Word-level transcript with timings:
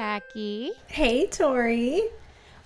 Jackie. 0.00 0.72
Hey, 0.88 1.26
Tori. 1.26 2.02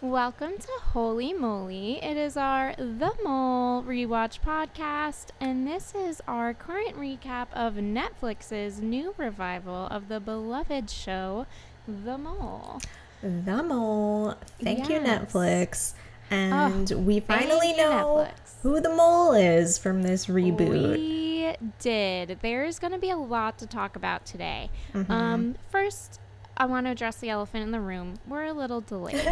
Welcome 0.00 0.55
to 0.59 0.73
Holy 0.82 1.32
Moly. 1.32 2.02
It 2.02 2.16
is 2.16 2.36
our 2.36 2.74
The 2.77 3.12
Mole 3.22 3.84
rewatch 3.84 4.41
podcast, 4.41 5.27
and 5.41 5.64
this 5.64 5.95
is 5.95 6.20
our 6.27 6.52
current 6.52 6.96
recap 6.96 7.46
of 7.52 7.74
Netflix's 7.74 8.80
new 8.80 9.14
revival 9.16 9.86
of 9.92 10.08
the 10.08 10.19
beloved 10.19 10.91
show, 10.91 11.46
The 11.86 12.19
Mole. 12.19 12.80
The 13.22 13.62
Mole. 13.62 14.34
Thank 14.60 14.88
you, 14.88 14.98
Netflix. 14.98 15.94
And 16.30 16.91
Oh, 16.92 16.98
we 16.98 17.20
finally 17.20 17.74
know 17.74 18.27
Netflix. 18.28 18.60
who 18.64 18.80
the 18.80 18.91
mole 18.92 19.34
is 19.34 19.78
from 19.78 20.02
this 20.02 20.27
reboot. 20.27 20.94
We 20.97 21.55
did. 21.78 22.41
There's 22.42 22.80
going 22.80 22.92
to 22.92 22.98
be 22.98 23.10
a 23.10 23.16
lot 23.16 23.56
to 23.58 23.69
talk 23.69 23.94
about 23.94 24.27
today. 24.27 24.69
Mm-hmm. 24.92 25.12
Um, 25.12 25.55
first, 25.70 26.19
I 26.60 26.66
want 26.66 26.84
to 26.84 26.91
address 26.92 27.16
the 27.16 27.30
elephant 27.30 27.62
in 27.62 27.70
the 27.70 27.80
room. 27.80 28.16
We're 28.28 28.45
a 28.45 28.52
little 28.52 28.82
delayed. 28.82 29.14
the, 29.16 29.23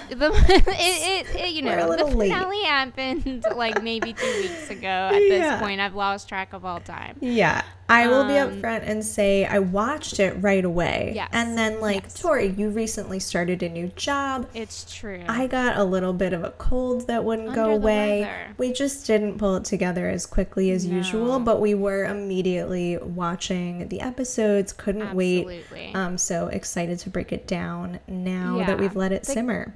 it, 0.08 0.64
it, 0.66 1.36
it, 1.38 1.52
you 1.54 1.62
We're 1.62 1.74
a 1.74 1.76
know, 1.76 1.82
the 1.82 1.88
little 1.90 2.08
late. 2.08 2.32
finale 2.32 2.64
happened 2.64 3.44
like 3.54 3.82
maybe 3.82 4.14
two 4.14 4.32
weeks 4.40 4.70
ago. 4.70 4.88
At 5.12 5.18
this 5.18 5.60
point, 5.60 5.78
I've 5.82 5.94
lost 5.94 6.26
track 6.26 6.54
of 6.54 6.64
all 6.64 6.80
time. 6.80 7.18
Yeah, 7.20 7.60
I 7.90 8.06
will 8.06 8.24
be 8.24 8.38
Um, 8.38 8.62
upfront 8.62 8.84
and 8.88 9.04
say 9.04 9.44
I 9.44 9.58
watched 9.58 10.20
it 10.20 10.32
right 10.40 10.64
away. 10.64 11.12
Yes, 11.16 11.28
And 11.32 11.58
then, 11.58 11.82
like, 11.82 12.04
yes. 12.04 12.14
Tori, 12.18 12.46
you 12.46 12.70
recently 12.70 13.20
started 13.20 13.62
a 13.62 13.68
new 13.68 13.88
job. 13.88 14.48
It's 14.54 14.90
true. 14.90 15.22
I 15.28 15.48
got 15.48 15.76
a 15.76 15.84
little 15.84 16.14
bit 16.14 16.32
of 16.32 16.44
a 16.44 16.52
cold 16.52 17.08
that 17.08 17.24
wouldn't 17.24 17.52
go 17.54 17.64
Under 17.64 17.78
the 17.78 17.82
away. 17.82 18.20
weather. 18.22 18.54
We 18.56 18.72
just 18.72 19.06
didn't 19.06 19.36
pull 19.36 19.56
it 19.56 19.64
together 19.66 20.08
as 20.08 20.24
quickly 20.24 20.70
as 20.70 20.86
usual, 20.86 21.40
but 21.40 21.60
we 21.60 21.74
were 21.74 22.06
immediately 22.06 22.96
watching 22.96 23.86
the 23.88 24.00
episodes, 24.00 24.72
couldn't 24.72 25.12
wait. 25.14 25.40
Absolutely. 25.46 25.94
Um, 25.94 26.16
so 26.16 26.46
excited 26.46 26.69
to 26.74 27.10
break 27.10 27.32
it 27.32 27.46
down 27.46 27.98
now 28.08 28.58
Yeah. 28.58 28.66
that 28.66 28.78
we've 28.78 28.96
let 28.96 29.12
it 29.12 29.22
The- 29.24 29.32
simmer. 29.32 29.74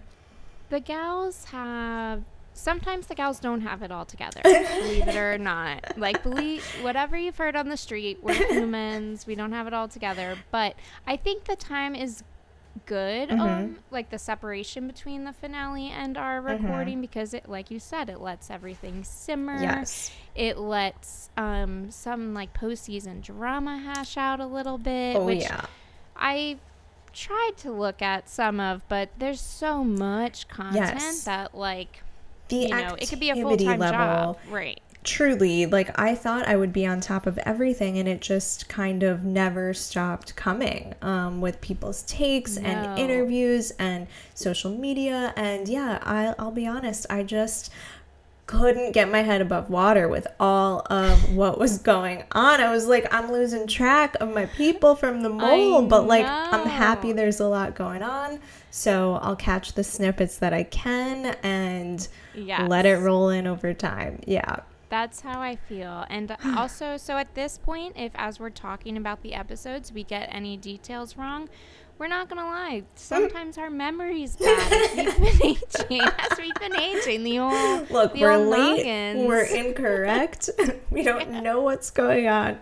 the 0.71 0.81
gals 0.81 1.45
have 1.47 2.23
sometimes 2.57 3.07
the 3.09 3.15
gals 3.17 3.41
don't 3.41 3.63
have 3.63 3.83
it 3.83 3.91
all 3.91 4.05
together 4.05 4.41
believe 4.45 5.09
it 5.09 5.17
or 5.17 5.37
not 5.39 5.99
like 5.99 6.23
believe 6.23 6.65
whatever 6.83 7.17
you've 7.17 7.37
heard 7.37 7.57
on 7.57 7.69
the 7.69 7.77
street 7.77 8.19
we're 8.23 8.33
humans 8.53 9.27
we 9.27 9.35
don't 9.35 9.51
have 9.53 9.67
it 9.67 9.75
all 9.75 9.89
together 9.89 10.37
but 10.53 10.75
i 11.07 11.17
think 11.17 11.45
the 11.45 11.57
time 11.57 11.95
is 11.97 12.23
good 12.87 13.29
Mm-hmm. 13.29 13.41
um 13.41 13.77
like 13.91 14.11
the 14.11 14.19
separation 14.19 14.87
between 14.87 15.25
the 15.25 15.33
finale 15.33 15.89
and 15.91 16.17
our 16.17 16.41
Mm-hmm. 16.41 16.65
recording 16.67 17.01
because 17.01 17.35
it 17.35 17.49
like 17.49 17.71
you 17.73 17.79
said 17.81 18.09
it 18.09 18.21
lets 18.21 18.51
everything 18.51 19.03
simmer 19.05 19.61
Yes. 19.61 20.13
it 20.37 20.57
lets 20.59 21.31
um 21.37 21.91
some 21.91 22.35
like 22.35 22.53
postseason 22.55 23.21
drama 23.21 23.79
hash 23.79 24.17
out 24.17 24.39
a 24.41 24.47
little 24.47 24.79
bit 24.79 25.17
Oh, 25.17 25.25
which 25.25 25.43
yeah. 25.43 25.67
I 26.17 26.59
tried 27.15 27.53
to 27.59 27.71
look 27.73 28.03
at 28.03 28.29
some 28.29 28.61
of, 28.61 28.87
but 28.89 29.11
there's 29.19 29.41
so 29.41 29.83
much 29.85 30.49
content 30.49 30.95
Yes. 30.95 31.25
that 31.25 31.55
like 31.55 32.03
The 32.49 32.57
you 32.57 32.69
know 32.69 32.97
it 32.99 33.09
could 33.09 33.21
be 33.21 33.31
a 33.31 33.35
full 33.37 33.57
time 33.57 33.79
level. 33.81 34.35
job, 34.35 34.39
right? 34.51 34.81
truly 35.03 35.67
like 35.67 35.91
i 36.01 36.15
thought 36.15 36.49
i 36.49 36.57
would 36.57 36.73
be 36.73 36.87
on 36.87 36.99
top 36.99 37.27
of 37.27 37.37
everything 37.45 37.99
and 37.99 38.09
it 38.09 38.23
just 38.23 38.71
kind 38.71 39.03
of 39.03 39.23
never 39.23 39.75
stopped 39.75 40.35
coming 40.35 40.95
um, 41.03 41.43
with 41.43 41.61
people's 41.61 42.01
takes 42.05 42.57
No. 42.57 42.67
and 42.67 42.99
interviews 42.99 43.71
and 43.73 44.07
social 44.35 44.71
media 44.71 45.35
and 45.37 45.69
yeah 45.69 45.99
I, 46.03 46.35
i'll 46.39 46.51
be 46.53 46.67
honest 46.67 47.05
i 47.11 47.23
just 47.23 47.71
couldn't 48.47 48.93
get 48.93 49.11
my 49.11 49.23
head 49.23 49.41
above 49.41 49.71
water 49.71 50.07
with 50.09 50.27
all 50.39 50.81
of 50.91 51.35
what 51.35 51.59
was 51.59 51.79
going 51.79 52.25
on. 52.33 52.61
I 52.61 52.71
was 52.71 52.87
like 52.87 53.13
i'm 53.13 53.33
losing 53.33 53.67
track 53.67 54.17
of 54.21 54.35
my 54.35 54.47
people 54.47 54.95
from 54.97 55.23
the 55.23 55.31
mole 55.31 55.83
but 55.87 56.07
like 56.07 56.27
i'm 56.27 56.67
happy 56.67 57.13
there's 57.13 57.41
a 57.41 57.49
lot 57.49 57.75
going 57.75 58.03
on. 58.03 58.41
So 58.71 59.15
i'll 59.23 59.37
catch 59.37 59.73
the 59.73 59.85
snippets 59.85 60.39
that 60.39 60.53
i 60.53 60.63
can 60.65 61.37
and 61.43 62.07
Yes. 62.35 62.69
let 62.69 62.85
it 62.85 62.97
roll 62.99 63.29
in 63.31 63.47
over 63.47 63.73
time. 63.73 64.21
Yeah. 64.27 64.57
That's 64.91 65.21
how 65.23 65.41
I 65.41 65.57
feel. 65.57 66.05
And 66.11 66.37
also, 66.57 66.97
so 66.97 67.17
at 67.17 67.35
this 67.35 67.59
point, 67.59 67.95
if 67.97 68.13
as 68.15 68.39
we're 68.39 68.51
talking 68.51 68.97
about 68.97 69.23
the 69.23 69.35
episodes, 69.35 69.93
we 69.93 70.05
get 70.05 70.29
any 70.31 70.57
details 70.57 71.17
wrong, 71.17 71.49
we're 71.99 72.09
not 72.09 72.29
gonna 72.29 72.45
lie. 72.45 72.83
Sometimes 72.97 73.57
our 73.59 73.71
memory's 73.71 74.37
bad 74.37 74.97
we've 74.97 75.39
been 75.41 75.57
aging. 75.91 76.01
As 76.01 76.39
we've 76.39 76.55
been 76.57 76.77
aging, 76.77 77.23
the 77.25 77.39
old 77.39 77.91
Look, 77.91 78.15
the 78.15 78.21
we're 78.21 78.33
old 78.33 78.49
late. 78.49 78.77
noggins. 78.87 79.27
We're 79.29 79.45
incorrect. 79.65 80.51
we 80.91 81.03
don't 81.03 81.31
know 81.43 81.61
what's 81.61 81.91
going 81.91 82.27
on. 82.29 82.59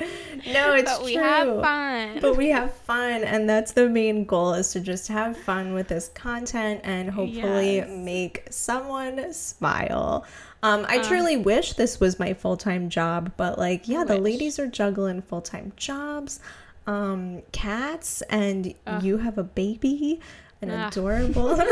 No, 0.46 0.74
it's 0.74 0.90
but 0.92 1.04
we 1.04 1.14
have 1.14 1.60
fun. 1.62 2.18
But 2.20 2.36
we 2.36 2.50
have 2.50 2.72
fun, 2.74 3.24
and 3.24 3.48
that's 3.48 3.72
the 3.72 3.88
main 3.88 4.24
goal: 4.24 4.54
is 4.54 4.70
to 4.72 4.80
just 4.80 5.08
have 5.08 5.36
fun 5.36 5.72
with 5.72 5.88
this 5.88 6.08
content 6.08 6.80
and 6.84 7.10
hopefully 7.10 7.76
Yes. 7.76 7.88
make 7.90 8.46
someone 8.50 9.32
smile. 9.32 10.24
Um, 10.64 10.86
I 10.88 10.98
Uh. 10.98 11.02
truly 11.08 11.36
wish 11.36 11.72
this 11.72 11.98
was 11.98 12.18
my 12.20 12.34
full 12.34 12.56
time 12.56 12.88
job, 12.88 13.32
but 13.36 13.58
like, 13.58 13.88
yeah, 13.88 14.04
the 14.04 14.18
ladies 14.18 14.58
are 14.60 14.68
juggling 14.68 15.20
full 15.22 15.40
time 15.40 15.72
jobs, 15.76 16.38
um, 16.86 17.42
cats, 17.52 18.22
and 18.22 18.74
you 19.00 19.18
have 19.18 19.38
a 19.38 19.44
baby, 19.44 20.20
an 20.60 20.70
Ugh. 20.70 20.92
adorable. 20.92 21.56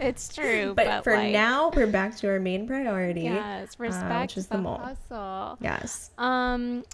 it's 0.00 0.34
true, 0.34 0.74
but, 0.74 0.86
but, 0.86 1.04
for 1.04 1.16
like, 1.16 1.32
now, 1.32 1.70
we're 1.70 1.86
back 1.86 2.16
to 2.18 2.28
our 2.28 2.40
main 2.40 2.66
priority. 2.66 3.22
yes, 3.22 3.78
respect 3.78 4.20
which 4.32 4.36
is 4.38 4.46
the, 4.48 4.56
the 4.56 4.62
mole. 4.62 4.78
hustle. 4.78 5.58
Yes. 5.60 6.10
Um, 6.18 6.84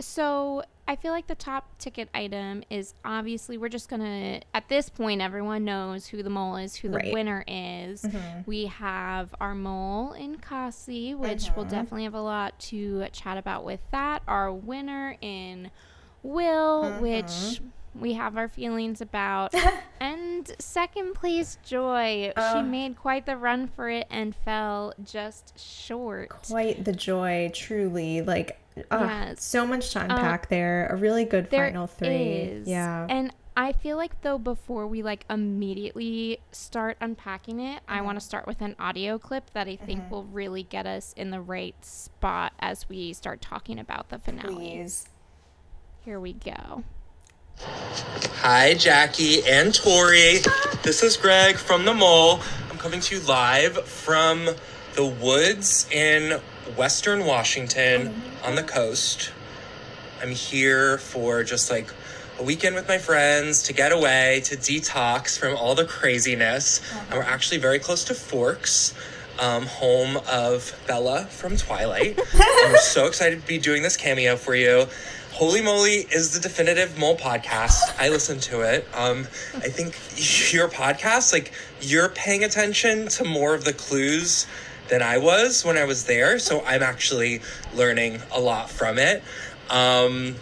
so 0.00 0.62
I 0.88 0.96
feel 0.96 1.12
like 1.12 1.28
the 1.28 1.36
top 1.36 1.78
ticket 1.78 2.08
item 2.12 2.64
is 2.68 2.94
obviously 3.04 3.56
we're 3.56 3.68
just 3.68 3.88
gonna 3.88 4.40
at 4.52 4.68
this 4.68 4.88
point 4.88 5.20
everyone 5.20 5.64
knows 5.64 6.06
who 6.06 6.22
the 6.22 6.30
mole 6.30 6.56
is, 6.56 6.74
who 6.74 6.88
the 6.88 6.96
Right. 6.96 7.12
winner 7.12 7.44
is. 7.46 8.04
We 8.46 8.66
have 8.66 9.32
our 9.40 9.54
mole 9.54 10.12
in 10.12 10.38
Kesi, 10.38 11.16
which 11.16 11.50
we'll 11.54 11.66
definitely 11.66 12.04
have 12.04 12.14
a 12.14 12.20
lot 12.20 12.58
to 12.60 13.06
chat 13.12 13.38
about 13.38 13.64
with 13.64 13.80
that. 13.92 14.22
Our 14.26 14.52
winner 14.52 15.16
in 15.20 15.70
Will, 16.22 16.90
which 17.00 17.60
we 17.98 18.14
have 18.14 18.36
our 18.36 18.48
feelings 18.48 19.00
about. 19.00 19.54
and 20.00 20.50
second 20.58 21.14
place 21.14 21.58
Joi. 21.64 22.32
she 22.52 22.62
made 22.62 22.96
quite 22.96 23.26
the 23.26 23.36
run 23.36 23.66
for 23.68 23.90
it 23.90 24.06
and 24.10 24.34
fell 24.34 24.94
just 25.04 25.58
short. 25.58 26.30
Quite 26.30 26.84
the 26.84 26.92
joy, 26.92 27.50
truly. 27.54 28.22
Like, 28.22 28.58
uh, 28.90 28.98
Yes. 29.00 29.44
so 29.44 29.66
much 29.66 29.90
to 29.92 30.00
unpack 30.00 30.48
there. 30.48 30.88
A 30.90 30.96
really 30.96 31.24
good 31.24 31.50
There 31.50 31.66
final 31.66 31.86
three. 31.86 32.08
is. 32.08 32.68
Yeah. 32.68 33.06
And 33.10 33.32
I 33.54 33.72
feel 33.72 33.98
like 33.98 34.22
though 34.22 34.38
before 34.38 34.86
we 34.86 35.02
like 35.02 35.26
immediately 35.28 36.38
start 36.52 36.96
unpacking 37.02 37.60
it, 37.60 37.82
I 37.86 37.96
Mm-hmm. 37.96 38.06
want 38.06 38.20
to 38.20 38.24
start 38.24 38.46
with 38.46 38.62
an 38.62 38.74
audio 38.78 39.18
clip 39.18 39.50
that 39.50 39.68
I 39.68 39.76
think 39.76 40.10
will 40.10 40.24
really 40.24 40.62
get 40.62 40.86
us 40.86 41.12
in 41.18 41.30
the 41.30 41.40
right 41.42 41.74
spot 41.84 42.54
as 42.60 42.88
we 42.88 43.12
start 43.12 43.42
talking 43.42 43.78
about 43.78 44.08
the 44.08 44.18
finale. 44.18 44.54
Please. 44.54 45.06
Here 46.04 46.18
we 46.18 46.32
go. 46.32 46.82
Hi, 48.40 48.74
Jackie 48.74 49.46
and 49.46 49.72
Tori. 49.72 50.38
This 50.82 51.04
is 51.04 51.16
Greg 51.16 51.54
from 51.54 51.84
The 51.84 51.94
Mole. 51.94 52.40
I'm 52.68 52.76
coming 52.76 52.98
to 52.98 53.14
you 53.14 53.20
live 53.22 53.86
from 53.86 54.48
the 54.96 55.06
woods 55.06 55.88
in 55.92 56.40
Western 56.76 57.24
Washington 57.24 58.20
on 58.44 58.56
the 58.56 58.64
coast. 58.64 59.30
I'm 60.20 60.30
here 60.30 60.98
for 60.98 61.44
just 61.44 61.70
like 61.70 61.94
a 62.40 62.42
weekend 62.42 62.74
with 62.74 62.88
my 62.88 62.98
friends 62.98 63.62
to 63.64 63.72
get 63.72 63.92
away, 63.92 64.42
to 64.46 64.56
detox 64.56 65.38
from 65.38 65.56
all 65.56 65.76
the 65.76 65.84
craziness. 65.84 66.80
And 67.10 67.12
we're 67.12 67.22
actually 67.22 67.58
very 67.58 67.78
close 67.78 68.02
to 68.06 68.14
Forks, 68.14 68.92
um, 69.38 69.66
home 69.66 70.18
of 70.28 70.76
Bella 70.88 71.26
from 71.26 71.56
Twilight. 71.56 72.18
I'm 72.34 72.76
so 72.78 73.06
excited 73.06 73.40
to 73.40 73.46
be 73.46 73.58
doing 73.58 73.84
this 73.84 73.96
cameo 73.96 74.34
for 74.34 74.56
you. 74.56 74.86
Holy 75.42 75.60
Moly 75.60 76.06
is 76.12 76.32
the 76.32 76.38
definitive 76.38 76.96
mole 76.96 77.16
podcast. 77.16 77.98
I 77.98 78.10
listen 78.10 78.38
to 78.42 78.60
it. 78.60 78.86
Um, 78.94 79.26
I 79.56 79.70
think 79.70 79.92
your 80.52 80.68
podcast, 80.68 81.32
like 81.32 81.50
you're 81.80 82.10
paying 82.10 82.44
attention 82.44 83.08
to 83.08 83.24
more 83.24 83.52
of 83.52 83.64
the 83.64 83.72
clues 83.72 84.46
than 84.86 85.02
I 85.02 85.18
was 85.18 85.64
when 85.64 85.76
I 85.76 85.84
was 85.84 86.04
there. 86.04 86.38
So 86.38 86.62
I'm 86.64 86.84
actually 86.84 87.40
learning 87.74 88.22
a 88.30 88.38
lot 88.38 88.70
from 88.70 88.98
it. 88.98 89.24
Um, 89.68 90.36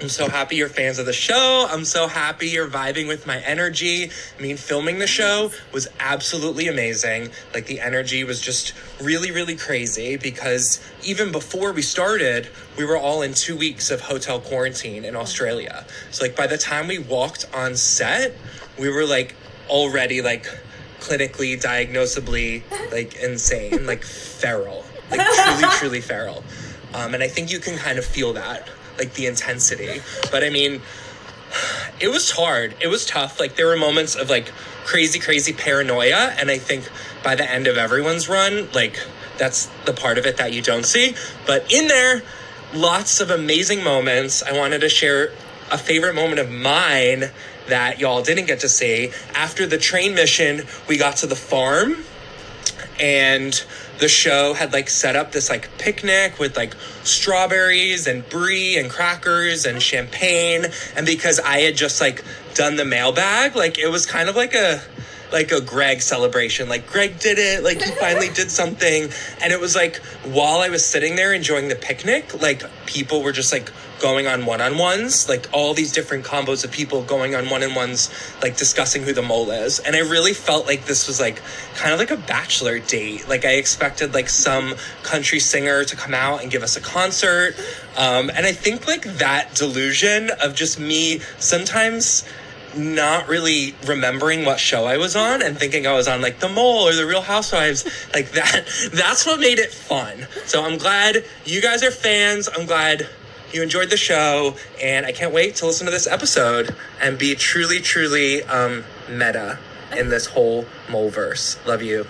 I'm 0.00 0.08
so 0.08 0.28
happy 0.28 0.56
you're 0.56 0.68
fans 0.68 0.98
of 0.98 1.06
the 1.06 1.12
show. 1.12 1.68
I'm 1.70 1.84
so 1.84 2.08
happy 2.08 2.48
you're 2.48 2.68
vibing 2.68 3.06
with 3.06 3.26
my 3.26 3.38
energy. 3.38 4.10
I 4.36 4.42
mean, 4.42 4.56
filming 4.56 4.98
the 4.98 5.06
show 5.06 5.52
was 5.72 5.86
absolutely 6.00 6.66
amazing. 6.66 7.30
Like, 7.54 7.66
the 7.66 7.80
energy 7.80 8.24
was 8.24 8.40
just 8.40 8.74
really, 9.00 9.30
really 9.30 9.56
crazy 9.56 10.16
because 10.16 10.80
even 11.04 11.30
before 11.30 11.72
we 11.72 11.80
started, 11.80 12.48
we 12.76 12.84
were 12.84 12.96
all 12.96 13.22
in 13.22 13.34
two 13.34 13.56
weeks 13.56 13.90
of 13.90 14.00
hotel 14.00 14.40
quarantine 14.40 15.04
in 15.04 15.14
Australia. 15.14 15.86
So, 16.10 16.24
like, 16.24 16.34
by 16.36 16.48
the 16.48 16.58
time 16.58 16.88
we 16.88 16.98
walked 16.98 17.46
on 17.54 17.76
set, 17.76 18.34
we 18.78 18.88
were 18.88 19.06
like 19.06 19.36
already 19.68 20.20
like 20.22 20.46
clinically, 21.00 21.60
diagnosably 21.60 22.62
like 22.90 23.14
insane, 23.16 23.86
like 23.86 24.02
feral, 24.02 24.84
like 25.10 25.20
truly, 25.20 25.74
truly 25.74 26.00
feral. 26.00 26.42
Um, 26.94 27.14
and 27.14 27.22
I 27.22 27.28
think 27.28 27.50
you 27.52 27.58
can 27.58 27.76
kind 27.76 27.98
of 27.98 28.04
feel 28.04 28.32
that, 28.34 28.68
like 28.98 29.14
the 29.14 29.26
intensity. 29.26 30.00
But 30.30 30.44
I 30.44 30.50
mean, 30.50 30.80
it 32.00 32.08
was 32.08 32.30
hard. 32.30 32.74
It 32.80 32.88
was 32.88 33.06
tough. 33.06 33.40
Like 33.40 33.56
there 33.56 33.66
were 33.66 33.76
moments 33.76 34.14
of 34.14 34.30
like 34.30 34.52
crazy, 34.84 35.18
crazy 35.18 35.52
paranoia, 35.52 36.34
and 36.38 36.50
I 36.50 36.58
think 36.58 36.88
by 37.22 37.34
the 37.34 37.48
end 37.50 37.66
of 37.66 37.76
everyone's 37.76 38.28
run, 38.28 38.68
like 38.72 38.98
that's 39.38 39.66
the 39.84 39.92
part 39.92 40.18
of 40.18 40.26
it 40.26 40.36
that 40.36 40.52
you 40.52 40.62
don't 40.62 40.84
see. 40.84 41.14
But 41.46 41.72
in 41.72 41.88
there, 41.88 42.22
lots 42.72 43.20
of 43.20 43.30
amazing 43.30 43.82
moments. 43.82 44.42
I 44.42 44.52
wanted 44.52 44.80
to 44.80 44.88
share 44.88 45.32
a 45.70 45.78
favorite 45.78 46.14
moment 46.14 46.38
of 46.38 46.50
mine 46.50 47.30
that 47.68 47.98
y'all 47.98 48.22
didn't 48.22 48.46
get 48.46 48.60
to 48.60 48.68
see. 48.68 49.10
After 49.34 49.66
the 49.66 49.78
train 49.78 50.14
mission, 50.14 50.62
we 50.88 50.98
got 50.98 51.16
to 51.18 51.26
the 51.26 51.36
farm 51.36 52.04
and 53.00 53.64
the 53.98 54.08
show 54.08 54.54
had 54.54 54.72
like 54.72 54.88
set 54.88 55.16
up 55.16 55.32
this 55.32 55.50
like 55.50 55.68
picnic 55.78 56.38
with 56.38 56.56
like 56.56 56.74
strawberries 57.02 58.06
and 58.06 58.28
brie 58.28 58.76
and 58.76 58.90
crackers 58.90 59.66
and 59.66 59.82
champagne 59.82 60.64
and 60.96 61.06
because 61.06 61.40
i 61.40 61.60
had 61.60 61.76
just 61.76 62.00
like 62.00 62.24
done 62.54 62.76
the 62.76 62.84
mailbag 62.84 63.56
like 63.56 63.78
it 63.78 63.88
was 63.88 64.06
kind 64.06 64.28
of 64.28 64.36
like 64.36 64.54
a 64.54 64.80
like 65.34 65.50
a 65.52 65.60
Greg 65.60 66.00
celebration. 66.00 66.68
Like 66.68 66.86
Greg 66.86 67.18
did 67.18 67.38
it, 67.38 67.64
like 67.64 67.82
he 67.82 67.90
finally 67.90 68.28
did 68.28 68.50
something. 68.50 69.10
And 69.42 69.52
it 69.52 69.60
was 69.60 69.74
like 69.74 69.96
while 70.24 70.60
I 70.60 70.70
was 70.70 70.86
sitting 70.86 71.16
there 71.16 71.34
enjoying 71.34 71.68
the 71.68 71.74
picnic, 71.74 72.40
like 72.40 72.62
people 72.86 73.22
were 73.22 73.32
just 73.32 73.52
like 73.52 73.70
going 74.04 74.26
on 74.26 74.44
one-on-ones, 74.44 75.30
like 75.30 75.46
all 75.50 75.72
these 75.72 75.90
different 75.90 76.22
combos 76.26 76.62
of 76.62 76.70
people 76.70 77.00
going 77.04 77.34
on 77.34 77.48
one-on-ones, 77.48 78.10
like 78.42 78.54
discussing 78.54 79.02
who 79.02 79.14
the 79.14 79.22
mole 79.22 79.50
is. 79.50 79.78
And 79.78 79.96
I 79.96 80.00
really 80.00 80.34
felt 80.34 80.66
like 80.66 80.84
this 80.84 81.08
was 81.08 81.20
like 81.20 81.40
kind 81.74 81.90
of 81.90 81.98
like 81.98 82.10
a 82.10 82.18
bachelor 82.18 82.78
date. 82.80 83.26
Like 83.30 83.46
I 83.46 83.52
expected 83.52 84.12
like 84.12 84.28
some 84.28 84.74
country 85.04 85.38
singer 85.38 85.84
to 85.84 85.96
come 85.96 86.12
out 86.12 86.42
and 86.42 86.50
give 86.50 86.62
us 86.62 86.76
a 86.76 86.82
concert. 86.82 87.54
Um, 87.96 88.28
and 88.28 88.44
I 88.44 88.52
think 88.52 88.86
like 88.86 89.04
that 89.04 89.54
delusion 89.54 90.28
of 90.42 90.54
just 90.54 90.78
me 90.78 91.20
sometimes 91.38 92.24
not 92.76 93.26
really 93.26 93.74
remembering 93.86 94.44
what 94.44 94.60
show 94.60 94.84
I 94.84 94.98
was 94.98 95.16
on 95.16 95.40
and 95.40 95.56
thinking 95.56 95.86
I 95.86 95.94
was 95.94 96.08
on 96.08 96.20
like 96.20 96.40
The 96.40 96.50
Mole 96.50 96.88
or 96.88 96.92
The 96.92 97.06
Real 97.06 97.22
Housewives. 97.22 97.86
like 98.12 98.32
that, 98.32 98.66
that's 98.92 99.24
what 99.24 99.40
made 99.40 99.58
it 99.58 99.72
fun. 99.72 100.26
So 100.44 100.62
I'm 100.62 100.76
glad 100.76 101.24
you 101.46 101.62
guys 101.62 101.82
are 101.82 101.90
fans. 101.90 102.50
I'm 102.54 102.66
glad 102.66 103.08
you 103.54 103.62
enjoyed 103.62 103.90
the 103.90 103.96
show. 103.96 104.54
And 104.82 105.06
I 105.06 105.12
can't 105.12 105.32
wait 105.32 105.54
to 105.56 105.66
listen 105.66 105.84
to 105.86 105.90
this 105.90 106.06
episode 106.06 106.74
and 107.00 107.16
be 107.18 107.34
truly, 107.34 107.80
truly 107.80 108.42
um, 108.44 108.84
meta 109.08 109.58
in 109.96 110.08
this 110.08 110.26
whole 110.26 110.66
mole 110.90 111.10
verse. 111.10 111.58
Love 111.66 111.82
you. 111.82 112.06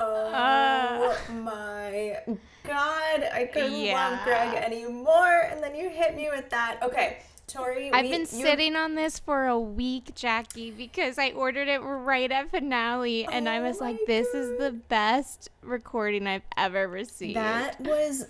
Oh 0.00 1.16
my 1.32 2.18
god. 2.64 3.28
I 3.32 3.48
couldn't 3.52 3.72
Yeah. 3.80 4.10
love 4.10 4.24
Greg 4.24 4.54
anymore. 4.62 5.48
And 5.50 5.62
then 5.62 5.74
you 5.74 5.88
hit 5.88 6.14
me 6.14 6.28
with 6.30 6.50
that. 6.50 6.78
Okay. 6.82 7.18
Tori, 7.46 7.90
I've 7.92 8.04
we- 8.06 8.10
been 8.10 8.20
you- 8.22 8.26
sitting 8.26 8.74
on 8.74 8.94
this 8.94 9.18
for 9.18 9.46
a 9.46 9.58
week, 9.60 10.14
Jackie, 10.14 10.70
because 10.70 11.18
I 11.18 11.30
ordered 11.32 11.68
it 11.68 11.78
right 11.78 12.32
at 12.32 12.50
finale, 12.50 13.28
and 13.30 13.48
I 13.48 13.58
Oh 13.58 13.64
was 13.64 13.80
like, 13.82 13.96
my 13.96 14.04
"This 14.06 14.28
is 14.28 14.58
the 14.58 14.72
best 14.72 15.50
recording 15.62 16.26
I've 16.26 16.42
ever 16.56 16.88
received." 16.88 17.36
That 17.36 17.78
was 17.82 18.26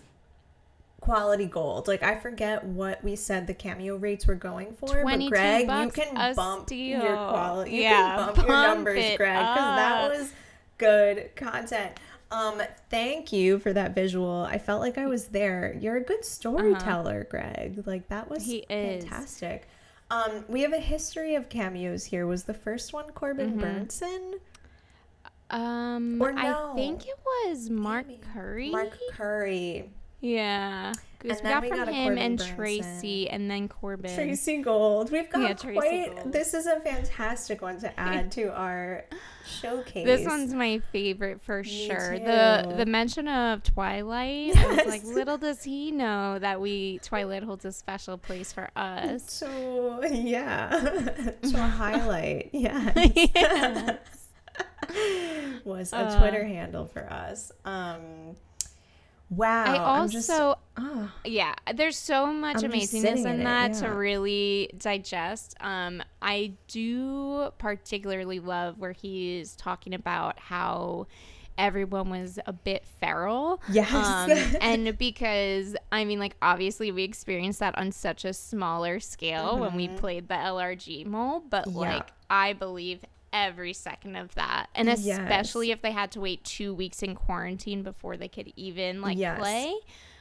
quality 1.05 1.47
gold. 1.47 1.87
Like 1.89 2.03
I 2.03 2.15
forget 2.17 2.65
what 2.65 3.03
we 3.05 3.15
said 3.17 3.47
the 3.47 3.55
cameo 3.55 3.97
rates 3.97 4.27
were 4.27 4.35
going 4.35 4.75
for, 4.75 4.89
but 4.89 5.01
22 5.03 5.31
Greg, 5.31 5.61
you 5.63 5.67
bucks 5.67 5.97
can 5.97 6.35
bump 6.35 6.71
your 6.71 7.01
quality. 7.03 7.71
You 7.73 7.83
Yeah, 7.83 8.17
can 8.17 8.35
bump, 8.35 8.49
your 8.49 8.57
numbers, 8.57 8.99
it 9.05 9.17
Greg, 9.17 9.39
because 9.39 9.77
that 9.77 10.11
was 10.11 10.33
good 10.79 11.35
content. 11.37 11.93
Um, 12.31 12.61
thank 12.91 13.33
you 13.33 13.59
for 13.61 13.73
that 13.75 13.95
visual. 13.95 14.45
I 14.51 14.59
felt 14.59 14.81
like 14.81 14.99
I 14.99 15.07
was 15.07 15.27
there. 15.27 15.77
You're 15.81 15.97
a 15.99 16.03
good 16.03 16.25
storyteller, 16.25 17.27
Greg. 17.31 17.83
Like 17.87 18.09
that 18.09 18.29
was 18.29 18.39
Uh-huh. 18.43 18.51
He 18.51 18.75
is. 18.75 19.05
fantastic. 19.05 19.69
Um, 20.11 20.45
we 20.49 20.63
have 20.63 20.73
a 20.73 20.81
history 20.81 21.35
of 21.35 21.49
cameos 21.49 22.05
here. 22.05 22.27
Was 22.27 22.45
the 22.45 22.55
first 22.55 22.93
one 22.93 23.11
Corbin 23.13 23.53
Mm-hmm. 23.53 23.61
Bernsen? 23.61 24.35
um, 25.51 26.21
Or 26.21 26.33
I 26.37 26.73
think 26.75 27.07
it 27.07 27.19
was 27.25 27.71
Mark 27.71 28.07
Maybe. 28.09 28.21
Curry. 28.33 28.71
Mark 28.71 28.99
Curry. 29.13 29.91
Yeah, 30.27 30.93
because 31.19 31.41
And 31.41 31.45
we 31.45 31.51
then 31.51 31.53
got 31.55 31.63
we 31.63 31.69
from 31.69 31.79
got 31.79 31.89
a 31.89 31.93
him 31.93 32.19
and 32.19 32.39
Bernsen. 32.39 32.57
Tracey, 32.57 33.29
and 33.31 33.51
then 33.51 33.69
Corbin. 33.69 34.15
Tracey 34.15 34.63
Gold. 34.63 35.11
We've 35.13 35.29
got 35.29 35.43
Yeah, 35.43 35.53
Tracey 35.55 35.75
quite. 35.79 36.17
Gold. 36.17 36.33
This 36.33 36.55
is 36.55 36.67
a 36.67 36.81
fantastic 36.81 37.61
one 37.61 37.79
to 37.81 38.01
add 38.01 38.33
to 38.33 38.45
our 38.57 39.05
showcase. 39.47 40.07
This 40.07 40.27
one's 40.27 40.55
my 40.55 40.79
favorite 40.93 41.43
for 41.43 41.63
Me 41.63 41.87
sure. 41.89 42.17
too. 42.19 42.25
The 42.25 42.75
the 42.79 42.87
mention 42.87 43.29
of 43.29 43.63
Twilight, 43.63 44.57
I 44.57 44.67
was 44.67 44.87
like, 44.87 45.05
little 45.15 45.37
does 45.37 45.63
he 45.63 45.91
know 45.91 46.39
that 46.39 46.59
we 46.61 47.01
Twilight 47.03 47.43
holds 47.43 47.67
a 47.67 47.73
special 47.73 48.17
place 48.17 48.51
for 48.53 48.71
us. 48.77 49.31
so 49.31 50.03
yeah, 50.11 50.71
to 51.43 51.57
highlight. 51.59 52.49
Yeah, 52.53 52.93
Yes. 53.15 53.99
was 55.65 55.93
a 55.93 55.97
Uh. 55.97 56.19
Twitter 56.19 56.45
handle 56.45 56.87
for 56.87 57.11
us. 57.13 57.53
Um, 57.65 58.37
wow. 59.31 59.65
I 59.65 59.99
I'm 60.01 60.09
just- 60.09 60.31
also 60.31 60.59
oh, 60.77 61.11
yeah, 61.25 61.55
there's 61.75 61.97
so 61.97 62.27
much 62.27 62.63
I'm 62.65 62.71
amazingness 62.73 63.19
in 63.19 63.27
in 63.27 63.41
it, 63.41 63.45
that 63.45 63.75
yeah. 63.75 63.81
to 63.81 63.89
really 63.95 64.71
digest. 64.79 65.55
Um, 65.61 66.03
I 66.23 66.53
do 66.69 67.51
particularly 67.59 68.41
love 68.41 68.79
where 68.79 68.93
he's 68.93 69.55
talking 69.57 69.95
about 69.95 70.39
how 70.39 71.07
everyone 71.57 72.11
was 72.11 72.41
a 72.47 72.53
bit 72.53 72.85
feral. 73.01 73.63
Yes. 73.71 73.93
Um, 73.95 74.57
and 74.61 74.99
because 74.99 75.77
I 75.93 76.05
mean, 76.05 76.19
like 76.19 76.37
obviously 76.43 76.91
we 76.91 77.05
experienced 77.05 77.61
that 77.61 77.79
on 77.79 77.93
such 77.93 78.25
a 78.25 78.33
smaller 78.33 78.99
scale 78.99 79.59
when 79.59 79.75
we 79.77 79.87
played 79.89 80.27
the 80.29 80.35
LRG 80.35 81.07
mole, 81.07 81.41
but 81.49 81.67
Mm-hmm. 81.67 81.81
Yeah. 81.81 81.95
like 81.95 82.09
I 82.29 82.53
believe 82.55 83.01
every 83.35 83.73
second 83.75 84.15
of 84.17 84.33
that 84.37 84.69
and 84.77 84.89
Yes. 84.89 85.07
especially 85.09 85.73
if 85.73 85.83
they 85.83 85.91
had 85.91 86.13
to 86.13 86.21
wait 86.21 86.45
two 86.45 86.73
weeks 86.73 87.03
in 87.03 87.15
quarantine 87.17 87.83
before 87.83 88.17
they 88.17 88.29
could 88.29 88.53
even 88.57 89.03
like 89.03 89.19
Yes. 89.19 89.39
play 89.39 89.75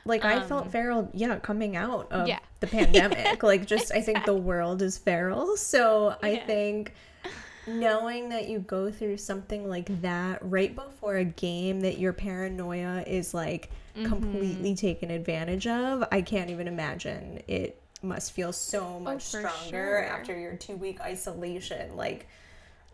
like 0.06 0.26
I 0.26 0.42
felt 0.42 0.70
feral, 0.70 1.10
yeah, 1.14 1.40
coming 1.40 1.78
out 1.78 2.12
of 2.12 2.22
Um, 2.24 2.28
Yeah. 2.28 2.40
the 2.60 2.68
pandemic. 2.68 3.42
like 3.52 3.66
just 3.68 3.94
I 3.94 4.02
think 4.02 4.26
the 4.26 4.36
world 4.36 4.82
is 4.82 4.98
feral. 4.98 5.56
So 5.56 6.18
I 6.22 6.32
Yeah. 6.32 6.46
think 6.46 6.94
knowing 7.66 8.30
that 8.30 8.50
you 8.50 8.60
go 8.60 8.92
through 8.92 9.16
something 9.18 9.70
like 9.70 10.02
that 10.02 10.40
right 10.44 10.76
before 10.76 11.16
a 11.16 11.24
game 11.24 11.80
that 11.82 11.98
your 12.00 12.12
paranoia 12.14 13.04
is 13.08 13.34
like 13.34 13.70
Mm-hmm. 13.96 14.10
completely 14.10 14.76
taken 14.76 15.12
advantage 15.12 15.68
of, 15.68 16.04
I 16.12 16.24
can't 16.24 16.50
even 16.50 16.68
imagine. 16.68 17.44
It 17.48 17.80
must 18.02 18.32
feel 18.32 18.52
so 18.52 19.00
much 19.00 19.14
Oh, 19.16 19.20
stronger 19.20 19.70
sure. 19.70 20.04
after 20.04 20.38
your 20.38 20.56
two 20.56 20.76
week 20.76 21.00
isolation. 21.00 21.96
Like 21.96 22.28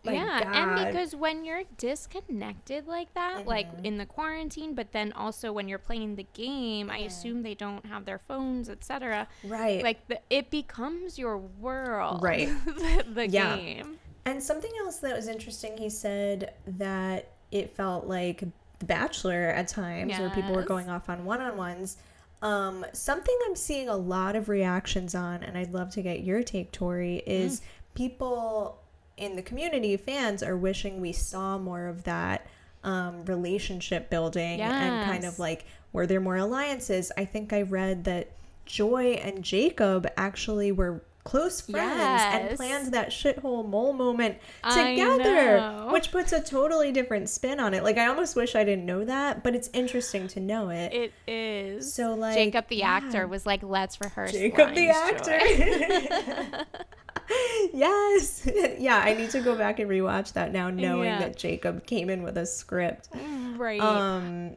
yeah, 0.04 0.40
God. 0.42 0.56
and 0.56 0.86
because 0.86 1.14
when 1.14 1.44
you're 1.44 1.62
disconnected 1.78 2.86
like 2.86 3.12
that, 3.14 3.46
like 3.46 3.66
Mm-hmm. 3.70 3.84
in 3.84 3.98
the 3.98 4.06
quarantine, 4.06 4.74
but 4.74 4.92
then 4.92 5.12
also 5.12 5.52
when 5.52 5.68
you're 5.68 5.78
playing 5.78 6.16
the 6.16 6.26
game, 6.34 6.90
I 6.90 6.98
assume 6.98 7.42
they 7.42 7.54
don't 7.54 7.84
have 7.86 8.04
their 8.04 8.18
phones, 8.18 8.68
etc. 8.68 9.28
right. 9.44 9.82
Like 9.82 10.06
the, 10.08 10.20
it 10.30 10.50
becomes 10.50 11.18
your 11.18 11.38
world, 11.38 12.22
Right. 12.22 12.48
the 12.64 13.04
the 13.12 13.28
Yeah. 13.28 13.56
game. 13.56 13.96
And 14.26 14.42
something 14.42 14.70
else 14.84 14.98
that 14.98 15.14
was 15.16 15.28
interesting, 15.28 15.76
he 15.76 15.88
said 15.90 16.52
that 16.66 17.30
it 17.50 17.70
felt 17.74 18.06
like 18.06 18.40
The 18.78 18.84
Bachelor 18.86 19.48
at 19.48 19.68
times, 19.68 20.18
where 20.18 20.30
people 20.30 20.54
were 20.54 20.62
going 20.62 20.88
off 20.88 21.08
on 21.08 21.24
one 21.24 21.40
on 21.40 21.56
ones. 21.56 21.96
Um, 22.42 22.86
something 22.92 23.36
I'm 23.46 23.56
seeing 23.56 23.88
a 23.88 23.96
lot 23.96 24.34
of 24.36 24.48
reactions 24.48 25.14
on, 25.14 25.42
and 25.42 25.58
I'd 25.58 25.72
love 25.72 25.90
to 25.90 26.02
get 26.02 26.22
your 26.22 26.42
take, 26.42 26.72
Tori, 26.72 27.16
is 27.26 27.60
people 27.94 28.80
in 29.20 29.36
the 29.36 29.42
community, 29.42 29.96
fans, 29.96 30.42
are 30.42 30.56
wishing 30.56 31.00
we 31.00 31.12
saw 31.12 31.58
more 31.58 31.86
of 31.86 32.04
that 32.04 32.46
um, 32.82 33.24
relationship 33.26 34.10
building 34.10 34.60
and 34.60 35.10
kind 35.10 35.24
of 35.24 35.38
like 35.38 35.66
were 35.92 36.06
there 36.06 36.20
more 36.20 36.36
alliances? 36.36 37.12
I 37.16 37.24
think 37.24 37.52
I 37.52 37.62
read 37.62 38.04
that 38.04 38.30
Joi 38.64 39.12
and 39.14 39.42
Jacob 39.42 40.06
actually 40.16 40.72
were 40.72 41.02
close 41.24 41.60
friends 41.60 42.00
and 42.00 42.56
planned 42.56 42.92
that 42.94 43.10
shithole 43.10 43.68
mole 43.68 43.92
moment 43.92 44.38
together, 44.64 45.86
which 45.90 46.10
puts 46.10 46.32
a 46.32 46.42
totally 46.42 46.92
different 46.92 47.28
spin 47.28 47.60
on 47.60 47.74
it. 47.74 47.84
Like 47.84 47.98
I 47.98 48.06
almost 48.06 48.36
wish 48.36 48.54
I 48.54 48.64
didn't 48.64 48.86
know 48.86 49.04
that, 49.04 49.42
but 49.42 49.54
it's 49.54 49.68
interesting 49.72 50.28
to 50.28 50.40
know 50.40 50.70
it. 50.70 50.92
It 50.92 51.12
is. 51.26 51.94
So, 51.94 52.14
like, 52.14 52.34
Jacob 52.36 52.68
the 52.68 52.76
yeah. 52.76 52.90
actor 52.90 53.26
was 53.26 53.44
like, 53.44 53.62
"Let's 53.62 54.00
rehearse." 54.00 54.32
Jacob 54.32 54.74
the 54.74 54.88
lines, 54.88 55.28
actor. 55.28 56.66
Joi." 57.30 57.68
yes. 57.78 58.48
yeah, 58.78 58.98
I 58.98 59.14
need 59.14 59.30
to 59.30 59.40
go 59.40 59.56
back 59.56 59.78
and 59.78 59.88
rewatch 59.90 60.32
that 60.34 60.52
now 60.52 60.70
knowing 60.70 61.04
Yeah. 61.04 61.18
that 61.20 61.36
Jacob 61.36 61.86
came 61.86 62.10
in 62.10 62.22
with 62.22 62.36
a 62.36 62.46
script. 62.46 63.08
right. 63.56 63.80
Um 63.80 64.56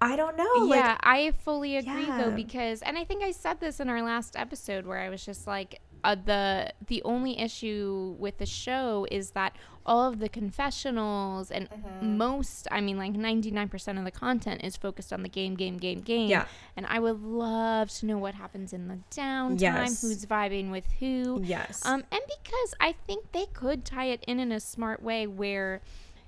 I 0.00 0.16
don't 0.16 0.36
know. 0.36 0.66
Like 0.66 0.80
yeah, 0.80 0.96
I 1.00 1.30
fully 1.44 1.76
agree 1.76 2.06
though 2.06 2.32
because, 2.32 2.82
and 2.82 2.98
I 2.98 3.04
think 3.04 3.22
I 3.22 3.30
said 3.30 3.60
this 3.60 3.78
in 3.78 3.88
our 3.88 4.02
last 4.02 4.34
episode 4.36 4.84
where 4.84 4.98
I 4.98 5.08
was 5.08 5.24
just 5.24 5.46
like, 5.46 5.80
uh, 6.04 6.16
the 6.16 6.72
the 6.86 7.00
only 7.04 7.38
issue 7.38 8.16
with 8.18 8.38
the 8.38 8.46
show 8.46 9.06
is 9.10 9.30
that 9.30 9.54
all 9.86 10.08
of 10.08 10.18
the 10.18 10.28
confessionals 10.28 11.50
and 11.50 11.68
Mm-hmm. 12.02 12.16
most 12.18 12.66
i 12.72 12.80
mean 12.80 12.98
like 12.98 13.12
99% 13.12 13.98
of 13.98 14.04
the 14.04 14.10
content 14.10 14.60
is 14.64 14.76
focused 14.76 15.12
on 15.12 15.22
the 15.22 15.28
game 15.28 15.54
game 15.54 15.76
game 15.78 16.00
game 16.00 16.28
Yeah. 16.28 16.46
and 16.76 16.84
i 16.86 16.98
would 16.98 17.22
love 17.22 17.90
to 17.98 18.06
know 18.06 18.18
what 18.18 18.34
happens 18.34 18.72
in 18.72 18.88
the 18.88 18.98
downtime 19.14 19.60
Yes. 19.60 20.00
who's 20.02 20.26
vibing 20.26 20.70
with 20.70 20.86
who 20.98 21.40
Yes. 21.44 21.82
um 21.86 22.02
and 22.10 22.20
because 22.26 22.74
i 22.80 22.92
think 23.06 23.30
they 23.32 23.46
could 23.52 23.84
tie 23.84 24.06
it 24.06 24.22
in 24.26 24.40
in 24.40 24.50
a 24.50 24.58
smart 24.60 25.00
way 25.02 25.26
where 25.28 25.80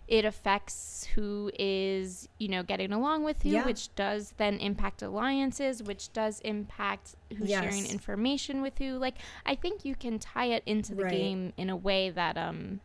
it 0.07 0.25
affects 0.25 1.05
who 1.15 1.51
is 1.59 2.29
you 2.39 2.49
know 2.49 2.63
getting 2.63 2.93
along 2.93 3.25
with 3.25 3.43
who 3.43 3.49
Yeah. 3.51 3.65
which 3.65 3.95
does 3.95 4.35
then 4.37 4.59
impact 4.59 5.01
alliances 5.03 5.83
which 5.83 6.13
does 6.13 6.41
impact 6.41 7.15
who's 7.37 7.49
sharing 7.49 7.87
information 7.87 8.61
with 8.61 8.77
who 8.79 8.99
like 8.99 9.17
i 9.47 9.55
think 9.55 9.85
you 9.85 9.95
can 9.95 10.19
tie 10.19 10.47
it 10.47 10.63
into 10.67 10.95
the 10.95 11.05
Right. 11.05 11.11
game 11.13 11.53
in 11.57 11.71
a 11.71 11.77
way 11.77 12.11
that 12.11 12.37
um 12.37 12.81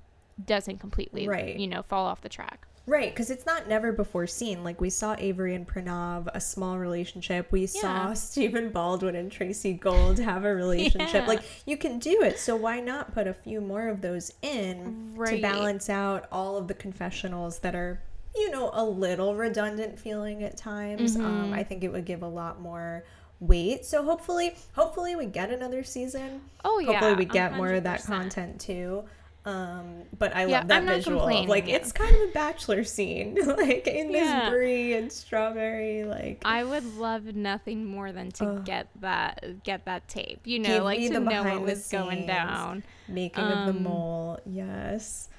doesn't 0.46 0.78
completely 0.80 1.28
Right. 1.28 1.58
you 1.60 1.68
know 1.68 1.82
fall 1.84 2.06
off 2.06 2.22
the 2.22 2.30
track 2.30 2.66
Right, 2.90 3.14
because 3.14 3.30
it's 3.30 3.46
not 3.46 3.68
never 3.68 3.92
before 3.92 4.26
seen. 4.26 4.64
Like 4.64 4.82
we 4.82 4.90
saw 4.90 5.16
Avery 5.20 5.54
and 5.54 5.68
Pranav, 5.68 6.28
a 6.34 6.42
small 6.42 6.80
relationship. 6.80 7.52
We 7.52 7.68
saw 7.68 8.14
Stephen 8.16 8.72
Baldwin 8.72 9.16
and 9.16 9.32
Tracey 9.32 9.74
Gold 9.74 10.18
have 10.18 10.44
a 10.44 10.56
relationship. 10.56 11.14
Yeah. 11.14 11.28
Like 11.28 11.44
you 11.68 11.78
can 11.78 12.00
do 12.00 12.24
it. 12.24 12.40
So 12.40 12.56
why 12.56 12.80
not 12.80 13.14
put 13.14 13.28
a 13.28 13.34
few 13.34 13.62
more 13.62 13.90
of 13.90 14.02
those 14.02 14.34
in 14.42 15.14
to 15.24 15.40
balance 15.40 15.88
out 15.88 16.28
all 16.32 16.58
of 16.58 16.68
the 16.68 16.74
confessionals 16.74 17.60
that 17.60 17.76
are, 17.76 18.02
you 18.36 18.50
know, 18.50 18.72
a 18.74 18.84
little 18.84 19.36
redundant 19.36 20.00
feeling 20.00 20.44
at 20.44 20.58
times. 20.58 21.16
Mm-hmm. 21.16 21.26
Um, 21.26 21.54
I 21.54 21.64
think 21.64 21.84
it 21.84 21.90
would 21.90 22.06
give 22.06 22.24
a 22.24 22.28
lot 22.28 22.60
more 22.60 23.04
weight. 23.40 23.86
So 23.86 24.04
hopefully, 24.04 24.56
hopefully 24.74 25.16
we 25.16 25.28
get 25.28 25.52
another 25.52 25.84
season. 25.84 26.42
oh 26.66 26.80
yeah 26.80 26.94
Hopefully 26.94 27.14
we 27.14 27.26
get 27.26 27.56
more 27.56 27.74
of 27.74 27.84
that 27.84 28.04
content 28.04 28.60
too. 28.60 29.04
Um, 29.50 30.04
but 30.18 30.36
I 30.36 30.46
Yeah, 30.46 30.60
love 30.60 30.68
that 30.68 30.86
visual 30.86 31.22
of 31.28 31.50
like 31.50 31.68
yeah. 31.68 31.76
it's 31.78 31.92
kind 31.92 32.16
of 32.16 32.22
a 32.30 32.32
bachelor 32.34 32.84
scene, 32.84 33.36
like 33.58 33.88
in 33.88 34.12
this 34.12 34.28
Yeah. 34.28 34.50
brie 34.52 34.94
and 34.94 35.12
strawberry, 35.12 36.04
like 36.04 36.42
I 36.46 36.64
would 36.64 36.86
love 36.86 37.24
nothing 37.36 37.86
more 37.86 38.12
than 38.12 38.32
to 38.34 38.46
Ugh. 38.46 38.66
get 38.66 38.90
that 39.02 39.64
get 39.64 39.86
that 39.86 40.08
tape. 40.08 40.42
You 40.46 40.60
know, 40.60 40.84
like 40.84 41.00
to 41.00 41.20
know 41.20 41.44
what 41.44 41.62
was 41.64 41.88
going 41.90 42.28
down. 42.28 42.84
making 43.08 43.44
of 43.50 43.66
the 43.66 43.72
um, 43.72 43.84
mole. 43.84 44.40
Yes, 44.46 45.30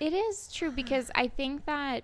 It 0.00 0.12
is 0.12 0.52
true 0.52 0.72
because 0.82 1.10
I 1.14 1.28
think 1.28 1.64
that 1.66 2.02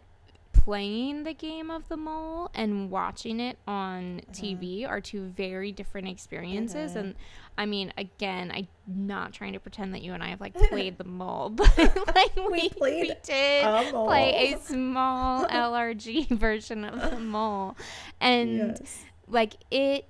playing 0.52 1.22
the 1.24 1.34
game 1.34 1.70
of 1.70 1.88
the 1.88 1.96
mole 1.96 2.50
and 2.54 2.90
watching 2.90 3.40
it 3.40 3.58
on 3.66 4.20
Mm-hmm. 4.30 4.32
TV 4.32 4.88
are 4.88 5.00
two 5.00 5.24
very 5.28 5.72
different 5.72 6.08
experiences. 6.08 6.94
And 6.94 7.14
I 7.56 7.64
mean, 7.66 7.92
again, 7.96 8.50
I'm 8.54 8.68
not 8.88 9.32
trying 9.34 9.52
to 9.52 9.60
pretend 9.60 9.92
that 9.94 10.02
you 10.02 10.14
and 10.14 10.22
I 10.22 10.28
have 10.28 10.40
like 10.40 10.54
played 10.70 10.96
the 10.98 11.04
mole, 11.04 11.50
but 11.50 11.70
like 12.16 12.34
we, 12.50 12.68
played 12.70 13.02
we 13.02 13.08
did 13.22 13.64
a 13.64 13.90
play 14.06 14.54
a 14.54 14.58
small 14.60 15.44
LRG 15.46 16.28
version 16.30 16.84
of 16.84 17.10
the 17.10 17.18
mole, 17.20 17.76
and 18.20 18.56
yes, 18.80 19.04
like 19.28 19.54
it 19.70 20.06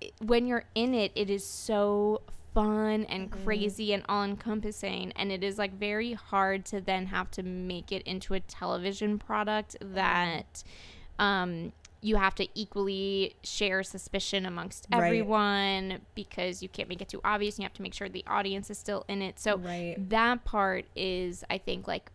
it- 0.00 0.14
when 0.24 0.46
you're 0.46 0.64
in 0.74 0.94
it 0.94 1.12
it 1.14 1.28
is 1.30 1.44
so 1.46 2.22
fun 2.54 3.04
and 3.04 3.30
Mm-hmm. 3.30 3.44
crazy 3.44 3.92
and 3.92 4.02
all 4.08 4.24
encompassing 4.24 5.12
and 5.16 5.30
it 5.30 5.44
is 5.44 5.58
like 5.58 5.72
very 5.78 6.14
hard 6.14 6.64
to 6.64 6.80
then 6.80 7.06
have 7.06 7.30
to 7.32 7.42
make 7.42 7.92
it 7.92 8.02
into 8.02 8.34
a 8.34 8.40
television 8.40 9.18
product 9.18 9.76
Mm-hmm. 9.80 9.94
that 9.94 10.62
um 11.18 11.72
you 12.00 12.16
have 12.16 12.34
to 12.36 12.46
equally 12.54 13.34
share 13.42 13.82
suspicion 13.82 14.46
amongst 14.46 14.86
Right. 14.92 15.04
everyone 15.04 16.00
because 16.14 16.62
you 16.62 16.68
can't 16.68 16.88
make 16.88 17.02
it 17.02 17.08
too 17.08 17.20
obvious 17.24 17.56
and 17.56 17.62
you 17.62 17.64
have 17.64 17.74
to 17.74 17.82
make 17.82 17.94
sure 17.94 18.08
the 18.08 18.24
audience 18.26 18.70
is 18.70 18.78
still 18.78 19.04
in 19.08 19.20
it 19.22 19.38
so 19.40 19.58
Right. 19.58 19.96
that 20.10 20.44
part 20.44 20.84
is 20.94 21.42
i 21.50 21.58
think 21.58 21.88
like 21.88 22.10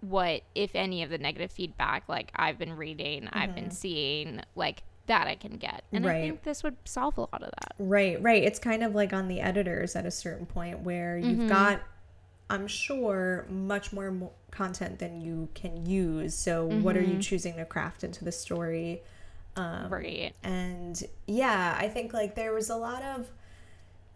what 0.00 0.42
if 0.54 0.74
any 0.74 1.02
of 1.02 1.10
the 1.10 1.18
negative 1.18 1.52
feedback 1.52 2.08
like 2.08 2.32
i've 2.34 2.58
been 2.58 2.76
reading 2.76 3.28
i've 3.32 3.54
been 3.54 3.70
seeing 3.70 4.40
like 4.56 4.82
that 5.06 5.26
i 5.28 5.34
can 5.34 5.52
get 5.52 5.84
and 5.92 6.06
i 6.06 6.10
Mm-hmm. 6.14 6.20
Think 6.22 6.42
this 6.42 6.62
would 6.64 6.76
solve 6.84 7.16
a 7.18 7.20
lot 7.22 7.42
of 7.42 7.50
that 7.50 7.74
right, 7.78 8.20
right. 8.22 8.42
It's 8.42 8.58
kind 8.58 8.82
of 8.82 8.94
like 8.94 9.12
on 9.12 9.28
the 9.28 9.40
editors 9.40 9.94
at 9.96 10.06
a 10.06 10.10
certain 10.10 10.46
point 10.46 10.80
where 10.80 11.16
you've 11.18 11.38
Mm-hmm. 11.38 11.48
got, 11.48 11.80
I'm 12.48 12.66
sure, 12.66 13.46
much 13.48 13.92
more 13.92 14.10
mo- 14.10 14.32
content 14.50 14.98
than 14.98 15.20
you 15.20 15.48
can 15.54 15.86
use. 15.86 16.34
So 16.34 16.66
what 16.66 16.96
are 16.96 17.00
you 17.00 17.12
Mm-hmm. 17.12 17.20
choosing 17.20 17.56
to 17.56 17.64
craft 17.64 18.02
into 18.04 18.24
the 18.24 18.32
story? 18.32 19.02
Um, 19.56 19.90
right 19.90 20.32
And 20.42 21.02
yeah, 21.26 21.76
I 21.78 21.88
think 21.88 22.12
like 22.12 22.34
there 22.34 22.52
was 22.52 22.70
a 22.70 22.76
lot 22.76 23.02
of 23.02 23.30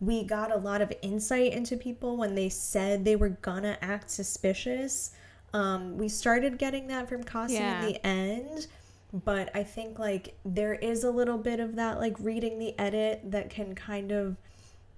we 0.00 0.24
got 0.24 0.50
a 0.52 0.56
lot 0.56 0.82
of 0.82 0.92
insight 1.02 1.52
into 1.52 1.76
people 1.76 2.16
when 2.16 2.34
they 2.34 2.48
said 2.48 3.04
they 3.04 3.16
were 3.16 3.30
gonna 3.30 3.78
act 3.80 4.10
suspicious. 4.10 5.12
Um, 5.52 5.96
we 5.96 6.08
started 6.08 6.58
getting 6.58 6.88
that 6.88 7.08
from 7.08 7.22
Kesi 7.24 7.52
Yeah. 7.52 7.80
in 7.80 7.92
the 7.92 8.06
end, 8.06 8.66
but 9.24 9.50
I 9.54 9.62
think 9.62 9.98
like 9.98 10.36
there 10.44 10.74
is 10.74 11.04
a 11.04 11.10
little 11.10 11.38
bit 11.38 11.60
of 11.60 11.76
that 11.76 12.00
like 12.00 12.16
reading 12.18 12.58
the 12.58 12.78
edit 12.78 13.20
that 13.30 13.50
can 13.50 13.74
kind 13.74 14.10
of 14.12 14.36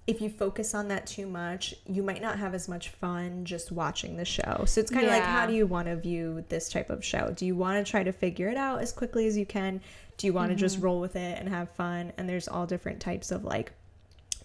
if 0.06 0.20
you 0.20 0.28
focus 0.30 0.74
on 0.74 0.88
that 0.88 1.06
too 1.06 1.26
much, 1.26 1.74
you 1.86 2.02
might 2.02 2.22
not 2.22 2.38
have 2.38 2.54
as 2.54 2.68
much 2.68 2.90
fun 2.90 3.44
just 3.44 3.72
watching 3.72 4.16
the 4.16 4.24
show. 4.24 4.62
So 4.66 4.80
it's 4.80 4.90
kind 4.90 5.04
of 5.04 5.10
like, 5.10 5.24
how 5.24 5.46
do 5.46 5.52
you 5.52 5.66
want 5.66 5.88
to 5.88 5.96
view 5.96 6.44
this 6.48 6.68
type 6.68 6.90
of 6.90 7.04
show? 7.04 7.32
Do 7.34 7.44
you 7.44 7.56
want 7.56 7.84
to 7.84 7.90
try 7.90 8.04
to 8.04 8.12
figure 8.12 8.48
it 8.48 8.56
out 8.56 8.80
as 8.80 8.92
quickly 8.92 9.26
as 9.26 9.36
you 9.36 9.44
can? 9.46 9.80
Do 10.16 10.26
you 10.28 10.32
want 10.32 10.50
to 10.50 10.56
just 10.56 10.76
Mm-hmm. 10.76 10.84
roll 10.84 11.00
with 11.00 11.16
it 11.16 11.38
and 11.40 11.48
have 11.48 11.70
fun? 11.70 12.12
And 12.16 12.28
there's 12.28 12.46
all 12.46 12.66
different 12.66 13.00
types 13.00 13.30
of 13.32 13.44
like 13.44 13.72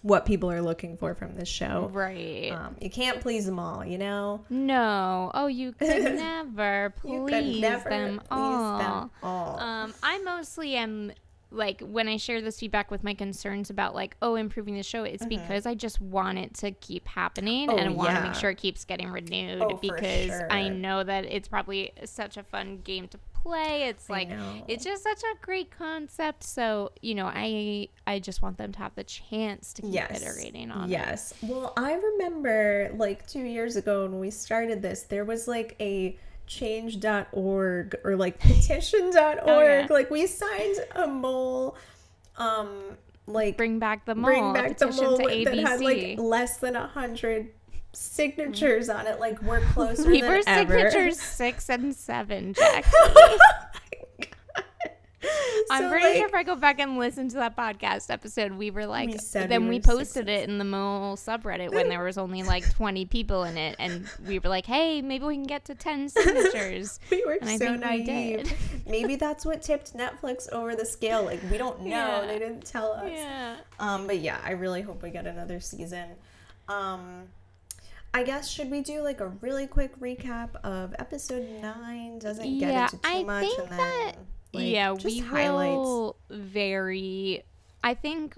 what 0.02 0.26
people 0.26 0.50
are 0.50 0.60
looking 0.60 0.96
for 0.96 1.14
from 1.14 1.36
this 1.36 1.48
show. 1.48 1.88
right 1.92 2.50
Um, 2.50 2.74
you 2.80 2.90
can't 2.90 3.20
please 3.20 3.46
them 3.46 3.60
all, 3.60 3.84
you 3.84 3.98
know? 3.98 4.44
no 4.50 5.30
oh 5.32 5.46
you 5.46 5.70
could 5.78 6.02
never 6.02 6.92
please 6.96 7.12
you 7.12 7.26
could 7.26 7.60
never 7.60 7.88
them 7.88 8.18
please 8.18 8.26
all 8.32 8.78
them 8.78 9.10
all. 9.22 9.60
Um, 9.60 9.94
I 10.02 10.18
mostly 10.24 10.74
am 10.74 11.12
like 11.52 11.80
when 11.80 12.08
I 12.08 12.16
share 12.16 12.40
this 12.40 12.58
feedback 12.58 12.90
with 12.90 13.04
my 13.04 13.14
concerns 13.14 13.70
about 13.70 13.94
like 13.94 14.16
oh 14.22 14.34
improving 14.36 14.76
the 14.76 14.82
show, 14.82 15.04
it's 15.04 15.26
because 15.26 15.66
I 15.66 15.74
just 15.74 16.00
want 16.00 16.38
it 16.38 16.54
to 16.54 16.72
keep 16.72 17.06
happening 17.06 17.52
Mm-hmm. 17.52 17.70
Oh, 17.70 17.76
and 17.76 17.88
I 17.88 17.92
want 17.92 18.10
to 18.10 18.14
yeah. 18.16 18.22
make 18.28 18.34
sure 18.34 18.50
it 18.50 18.58
keeps 18.58 18.84
getting 18.84 19.10
renewed 19.10 19.62
Oh, 19.62 19.78
because 19.80 20.30
I 20.50 20.68
know 20.68 21.02
that 21.02 21.24
it's 21.24 21.48
probably 21.48 21.92
such 22.04 22.36
a 22.36 22.42
fun 22.42 22.80
game 22.82 23.08
to 23.08 23.18
play. 23.34 23.88
It's 23.88 24.08
like 24.08 24.30
it's 24.68 24.84
just 24.84 25.02
such 25.02 25.22
a 25.22 25.36
great 25.44 25.70
concept. 25.70 26.44
So 26.44 26.92
you 27.00 27.14
know 27.14 27.26
I 27.26 27.88
I 28.06 28.18
just 28.18 28.42
want 28.42 28.58
them 28.58 28.72
to 28.72 28.78
have 28.78 28.94
the 28.94 29.04
chance 29.04 29.72
to 29.74 29.82
keep 29.82 29.94
yes. 29.94 30.22
iterating 30.22 30.70
on 30.70 30.84
it. 30.84 30.90
Yes. 30.90 31.34
Well, 31.42 31.72
I 31.76 31.94
remember 31.94 32.92
like 32.96 33.26
two 33.26 33.42
years 33.42 33.76
ago 33.76 34.02
when 34.02 34.18
we 34.20 34.30
started 34.30 34.82
this, 34.82 35.02
there 35.02 35.24
was 35.24 35.48
like 35.48 35.76
a 35.80 36.18
change.org 36.58 37.96
or 38.04 38.16
like 38.16 38.38
petition.org. 38.38 39.38
Oh, 39.46 39.60
yeah. 39.60 39.86
Like 39.90 40.10
we 40.10 40.26
signed 40.26 40.76
a 40.94 41.06
mole 41.06 41.76
um 42.36 42.68
like 43.26 43.56
Bring 43.56 43.78
back 43.78 44.04
the 44.04 44.14
mole. 44.14 44.24
bring 44.24 44.52
back 44.52 44.78
the 44.78 44.88
mole 44.88 45.16
that 45.18 45.58
had 45.58 45.80
like 45.80 46.18
less 46.18 46.58
than 46.58 46.76
a 46.76 46.86
hundred 46.86 47.50
signatures 47.92 48.88
on 48.88 49.06
it. 49.06 49.20
Like 49.20 49.40
we're 49.42 49.60
closer 49.72 50.08
we 50.08 50.20
than 50.20 50.30
were 50.30 50.42
ever. 50.46 50.80
signatures 50.80 51.20
six 51.20 51.68
and 51.70 51.94
seven, 51.94 52.54
Jackie. 52.54 52.88
I'm 55.70 55.90
pretty 55.90 56.18
sure 56.18 56.26
if 56.26 56.34
I 56.34 56.42
go 56.42 56.54
back 56.56 56.80
and 56.80 56.98
listen 56.98 57.28
to 57.30 57.36
that 57.36 57.56
podcast 57.56 58.10
episode, 58.10 58.52
we 58.52 58.70
were 58.70 58.86
like, 58.86 59.08
We 59.10 59.18
then 59.46 59.64
we 59.64 59.76
we 59.76 59.80
posted 59.80 60.28
it 60.28 60.48
in 60.48 60.58
the 60.58 60.64
Mole 60.64 61.16
subreddit 61.16 61.72
when 61.72 61.88
there 61.88 62.02
was 62.02 62.18
only 62.18 62.42
like 62.42 62.68
20 62.74 63.04
people 63.06 63.44
in 63.44 63.56
it, 63.56 63.76
and 63.78 64.06
we 64.26 64.38
were 64.38 64.48
like, 64.48 64.66
hey, 64.66 65.02
maybe 65.02 65.24
we 65.24 65.34
can 65.34 65.44
get 65.44 65.64
to 65.66 65.74
10 65.74 66.08
signatures. 66.08 66.98
We 67.10 67.24
were 67.26 67.38
And 67.40 67.48
I 67.50 67.56
so 67.56 67.66
think 67.78 67.84
we 67.84 68.04
naive. 68.04 68.44
did. 68.44 68.52
Maybe 68.86 69.16
that's 69.16 69.44
what 69.44 69.62
tipped 69.62 69.94
Netflix 69.96 70.50
over 70.52 70.74
the 70.74 70.86
scale. 70.86 71.24
Like 71.24 71.40
we 71.50 71.58
don't 71.58 71.80
know. 71.82 71.90
Yeah. 71.90 72.26
They 72.26 72.38
didn't 72.38 72.64
tell 72.64 72.92
us. 72.92 73.10
yeah. 73.12 73.56
Um, 73.78 74.06
but 74.06 74.18
yeah, 74.20 74.38
I 74.44 74.52
really 74.52 74.82
hope 74.82 75.02
we 75.02 75.10
get 75.10 75.26
another 75.26 75.60
season. 75.60 76.10
Um, 76.68 77.28
I 78.14 78.22
guess 78.24 78.50
should 78.50 78.70
we 78.70 78.82
do 78.82 79.00
like 79.02 79.20
a 79.20 79.28
really 79.28 79.66
quick 79.66 79.98
recap 79.98 80.50
of 80.64 80.94
episode 80.98 81.48
nine? 81.62 82.18
Doesn't 82.18 82.58
get 82.58 82.92
into 82.92 82.96
too 82.96 83.00
I 83.04 83.22
much, 83.24 83.46
and 83.58 83.68
then 83.70 83.78
that 83.78 84.12
like, 84.52 84.66
yeah, 84.66 84.92
we 84.92 85.18
highlights. 85.18 85.76
will 85.76 86.16
very. 86.30 87.42
I 87.84 87.94
think 87.94 88.36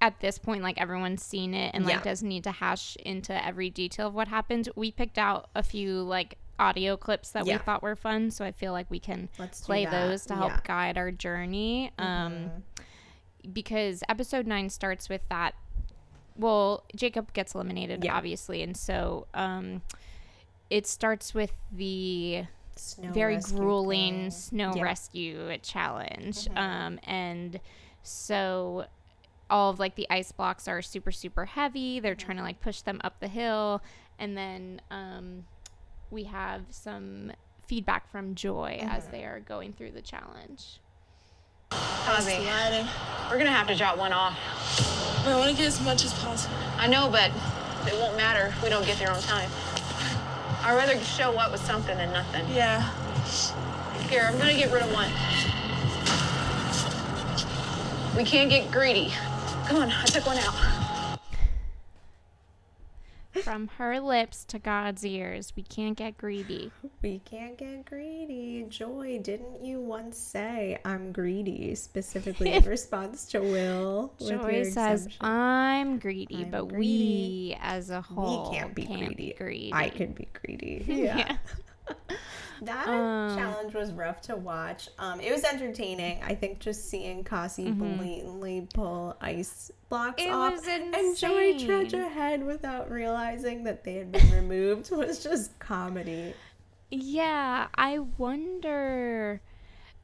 at 0.00 0.20
this 0.20 0.38
point, 0.38 0.62
like 0.62 0.80
everyone's 0.80 1.22
seen 1.22 1.52
it 1.54 1.74
and 1.74 1.84
like 1.84 1.96
Yeah. 1.96 2.02
doesn't 2.02 2.28
need 2.28 2.44
to 2.44 2.52
hash 2.52 2.96
into 2.96 3.44
every 3.44 3.68
detail 3.70 4.06
of 4.08 4.14
what 4.14 4.28
happened. 4.28 4.68
We 4.74 4.90
picked 4.90 5.18
out 5.18 5.50
a 5.54 5.62
few 5.62 6.00
like 6.02 6.38
audio 6.58 6.96
clips 6.96 7.30
that 7.32 7.46
Yeah. 7.46 7.54
we 7.56 7.58
thought 7.62 7.82
were 7.82 7.96
fun, 7.96 8.30
so 8.30 8.44
I 8.44 8.52
feel 8.52 8.72
like 8.72 8.90
we 8.90 8.98
can 9.00 9.28
Let's 9.38 9.60
play 9.62 9.84
those 9.86 10.24
to 10.26 10.36
help 10.36 10.52
Yeah. 10.52 10.60
guide 10.64 10.96
our 10.98 11.10
journey. 11.10 11.90
Um, 11.98 12.32
Mm-hmm. 12.32 13.52
because 13.52 14.02
episode 14.08 14.46
nine 14.46 14.68
starts 14.70 15.08
with 15.08 15.22
that. 15.30 15.54
Well, 16.36 16.84
Jacob 16.96 17.32
gets 17.32 17.54
eliminated, 17.54 18.06
obviously, 18.08 18.62
and 18.62 18.76
so 18.76 19.26
um, 19.34 19.82
it 20.70 20.86
starts 20.86 21.34
with 21.34 21.52
the 21.72 22.44
Snow 22.80 23.12
very 23.12 23.38
grueling 23.38 24.14
thing. 24.14 24.30
snow 24.30 24.64
Yeah. 24.68 24.70
Mm-hmm. 24.72 24.82
rescue 24.82 25.58
challenge. 25.58 26.48
Um, 26.56 26.98
and 27.04 27.60
so 28.02 28.86
all 29.50 29.70
of 29.70 29.78
like 29.78 29.96
the 29.96 30.06
ice 30.08 30.32
blocks 30.32 30.66
are 30.66 30.80
super 30.80 31.12
super 31.12 31.44
heavy. 31.44 32.00
They're 32.00 32.14
trying 32.14 32.38
to 32.38 32.42
like 32.42 32.60
push 32.60 32.80
them 32.80 33.00
up 33.04 33.20
the 33.20 33.28
hill, 33.28 33.82
and 34.18 34.36
then 34.36 34.80
um, 34.90 35.44
we 36.10 36.24
have 36.24 36.62
some 36.70 37.32
feedback 37.66 38.10
from 38.10 38.34
Joi 38.34 38.78
as 38.82 39.06
they 39.08 39.24
are 39.24 39.40
going 39.40 39.72
through 39.72 39.92
the 39.92 40.02
challenge. 40.02 40.80
Ozzy, 41.70 42.40
we're 43.30 43.38
gonna 43.38 43.50
have 43.50 43.68
to 43.68 43.76
drop 43.76 43.98
one 43.98 44.12
off. 44.12 44.36
I 45.26 45.36
want 45.36 45.50
to 45.50 45.56
get 45.56 45.66
as 45.66 45.80
much 45.82 46.04
as 46.04 46.14
possible. 46.14 46.56
I 46.78 46.86
know, 46.86 47.10
but 47.10 47.30
it 47.86 47.94
won't 47.94 48.16
matter 48.16 48.46
if 48.46 48.62
we 48.62 48.70
don't 48.70 48.86
get 48.86 48.98
there 48.98 49.10
on 49.10 49.20
time. 49.20 49.50
I'd 50.62 50.76
rather 50.76 50.98
show 51.00 51.38
up 51.38 51.52
with 51.52 51.64
something 51.64 51.96
than 51.96 52.12
nothing. 52.12 52.44
Yeah. 52.52 52.82
Here, 54.08 54.24
I'm 54.30 54.36
gonna 54.38 54.54
get 54.54 54.70
rid 54.70 54.82
of 54.82 54.92
one. 54.92 55.08
We 58.16 58.24
can't 58.24 58.50
get 58.50 58.70
greedy. 58.70 59.12
Come 59.66 59.78
on, 59.78 59.90
I 59.90 60.04
took 60.04 60.26
one 60.26 60.36
out. 60.38 60.79
From 63.50 63.66
her 63.78 63.98
lips 63.98 64.44
to 64.44 64.60
God's 64.60 65.04
ears, 65.04 65.52
we 65.56 65.64
can't 65.64 65.96
get 65.96 66.16
greedy. 66.16 66.70
We 67.02 67.18
can't 67.24 67.58
get 67.58 67.84
greedy. 67.84 68.64
Joi, 68.68 69.18
didn't 69.20 69.64
you 69.64 69.80
once 69.80 70.16
say 70.16 70.78
I'm 70.84 71.10
greedy, 71.10 71.74
specifically 71.74 72.52
in 72.52 72.62
response 72.76 73.24
to 73.32 73.40
Will? 73.40 74.12
Joi 74.20 74.62
says, 74.62 75.06
exemption? 75.06 75.26
"I'm 75.26 75.98
greedy, 75.98 76.44
I'm 76.44 76.50
but 76.52 76.68
greedy. 76.68 76.78
we 76.78 77.56
as 77.60 77.90
a 77.90 78.00
whole 78.00 78.52
we 78.52 78.56
can't 78.56 78.72
be 78.72 78.86
greedy. 78.86 79.34
greedy." 79.36 79.70
I 79.74 79.88
could 79.88 80.14
be 80.14 80.28
greedy. 80.32 80.84
yeah. 80.86 81.38
That 82.62 82.88
Um, 82.88 83.38
challenge 83.38 83.72
was 83.74 83.90
rough 83.90 84.20
to 84.22 84.36
watch. 84.36 84.90
Um, 84.98 85.18
it 85.20 85.32
was 85.32 85.44
entertaining. 85.44 86.20
I 86.22 86.34
think 86.34 86.58
just 86.58 86.90
seeing 86.90 87.24
Kesi 87.24 87.74
blatantly 87.74 88.68
pull 88.74 89.16
ice 89.18 89.70
blocks 89.88 90.22
Mm-hmm. 90.22 90.30
It 90.30 90.34
off 90.34 90.68
and 90.68 91.16
Joi 91.16 91.58
trudge 91.64 91.94
ahead 91.94 92.44
without 92.44 92.90
realizing 92.90 93.64
that 93.64 93.82
they 93.84 93.94
had 93.94 94.12
been 94.12 94.30
removed 94.34 94.90
was 94.90 95.22
just 95.22 95.58
comedy. 95.58 96.34
Yeah, 96.90 97.68
I 97.76 98.00
wonder. 98.54 99.40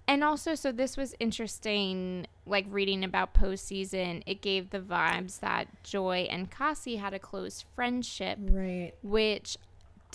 And 0.09 0.25
also, 0.25 0.55
so 0.55 0.73
this 0.73 0.97
was 0.97 1.15
interesting, 1.21 2.27
like 2.47 2.65
reading 2.71 3.05
about 3.05 3.35
postseason, 3.35 4.23
it 4.25 4.41
gave 4.41 4.71
the 4.71 4.79
vibes 4.81 5.41
that 5.41 5.67
Joi 5.83 6.29
and 6.31 6.51
Kesi 6.51 6.99
had 6.99 7.13
a 7.13 7.19
close 7.19 7.65
friendship, 7.75 8.39
Right. 8.41 8.93
which 9.03 9.59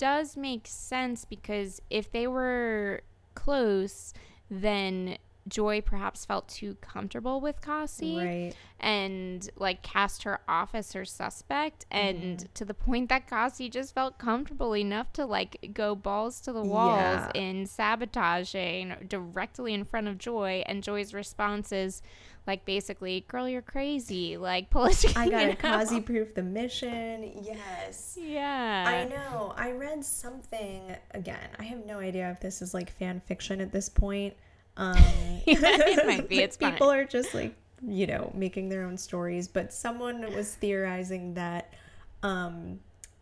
does 0.02 0.36
make 0.36 0.66
sense 0.68 1.26
because 1.26 1.80
if 1.90 2.12
they 2.12 2.26
were 2.28 3.02
close, 3.36 4.14
then 4.50 5.18
Joi 5.48 5.82
perhaps 5.82 6.24
felt 6.24 6.48
too 6.48 6.76
comfortable 6.82 7.42
with 7.42 7.62
Kesi 7.62 8.18
Right. 8.18 8.54
and 8.80 9.50
like 9.58 9.82
cast 9.82 10.22
her 10.24 10.40
off 10.48 10.76
as 10.76 10.94
her 10.94 11.04
suspect 11.06 11.86
and 11.90 12.18
Mm-hmm. 12.38 12.46
to 12.54 12.66
the 12.66 12.74
point 12.76 13.10
that 13.10 13.28
Kesi 13.28 13.70
just 13.72 13.96
felt 13.96 14.20
comfortable 14.20 14.76
enough 14.76 15.12
to 15.14 15.26
like 15.26 15.72
go 15.74 15.96
balls 15.96 16.42
to 16.42 16.54
the 16.54 16.62
walls 16.62 17.00
Yeah. 17.00 17.32
in 17.34 17.66
sabotaging 17.66 18.96
directly 19.08 19.74
in 19.74 19.84
front 19.84 20.08
of 20.08 20.18
Joi 20.20 20.64
and 20.68 20.84
Joi's 20.84 21.14
response 21.14 21.72
is 21.72 22.02
like 22.48 22.66
basically 22.66 23.24
girl 23.28 23.48
you're 23.48 23.62
crazy 23.62 24.36
like 24.38 24.70
pull 24.70 24.86
it 24.86 25.18
I 25.18 25.30
gotta? 25.30 25.56
Kesi 25.56 26.04
proof 26.06 26.34
the 26.34 26.44
mission. 26.44 27.32
Yes. 27.44 28.18
yeah 28.22 28.84
I 28.88 29.06
know. 29.10 29.54
I 29.56 29.72
read 29.74 30.04
something 30.04 30.96
again. 31.12 31.50
I 31.60 31.64
have 31.64 31.86
no 31.86 32.00
idea 32.00 32.30
if 32.32 32.40
this 32.40 32.62
is 32.62 32.74
like 32.74 32.92
fan 32.92 33.22
fiction 33.28 33.62
at 33.62 33.72
this 33.72 33.90
point. 33.90 34.34
Um, 34.78 34.96
it 35.46 36.06
might 36.08 36.28
be, 36.30 36.40
it's 36.44 36.58
fine. 36.58 36.72
people 36.74 36.90
are 36.92 37.06
just 37.06 37.34
like 37.34 37.54
you 37.88 38.08
know 38.08 38.32
making 38.36 38.70
their 38.70 38.84
own 38.84 38.98
stories. 38.98 39.48
But 39.48 39.74
someone 39.74 40.22
was 40.34 40.56
theorizing 40.56 41.34
that 41.36 41.74
um, 42.24 42.80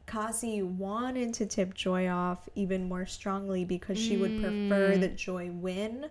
Kesi 0.08 0.63
wanted 0.63 1.34
to 1.36 1.46
tip 1.46 1.74
Joi 1.74 2.08
off 2.10 2.48
even 2.56 2.88
more 2.88 3.06
strongly 3.06 3.65
because 3.65 3.98
she 4.00 4.17
would 4.17 4.41
prefer 4.41 4.96
Mm. 4.96 5.02
that 5.02 5.15
Joi 5.17 5.50
win 5.52 6.08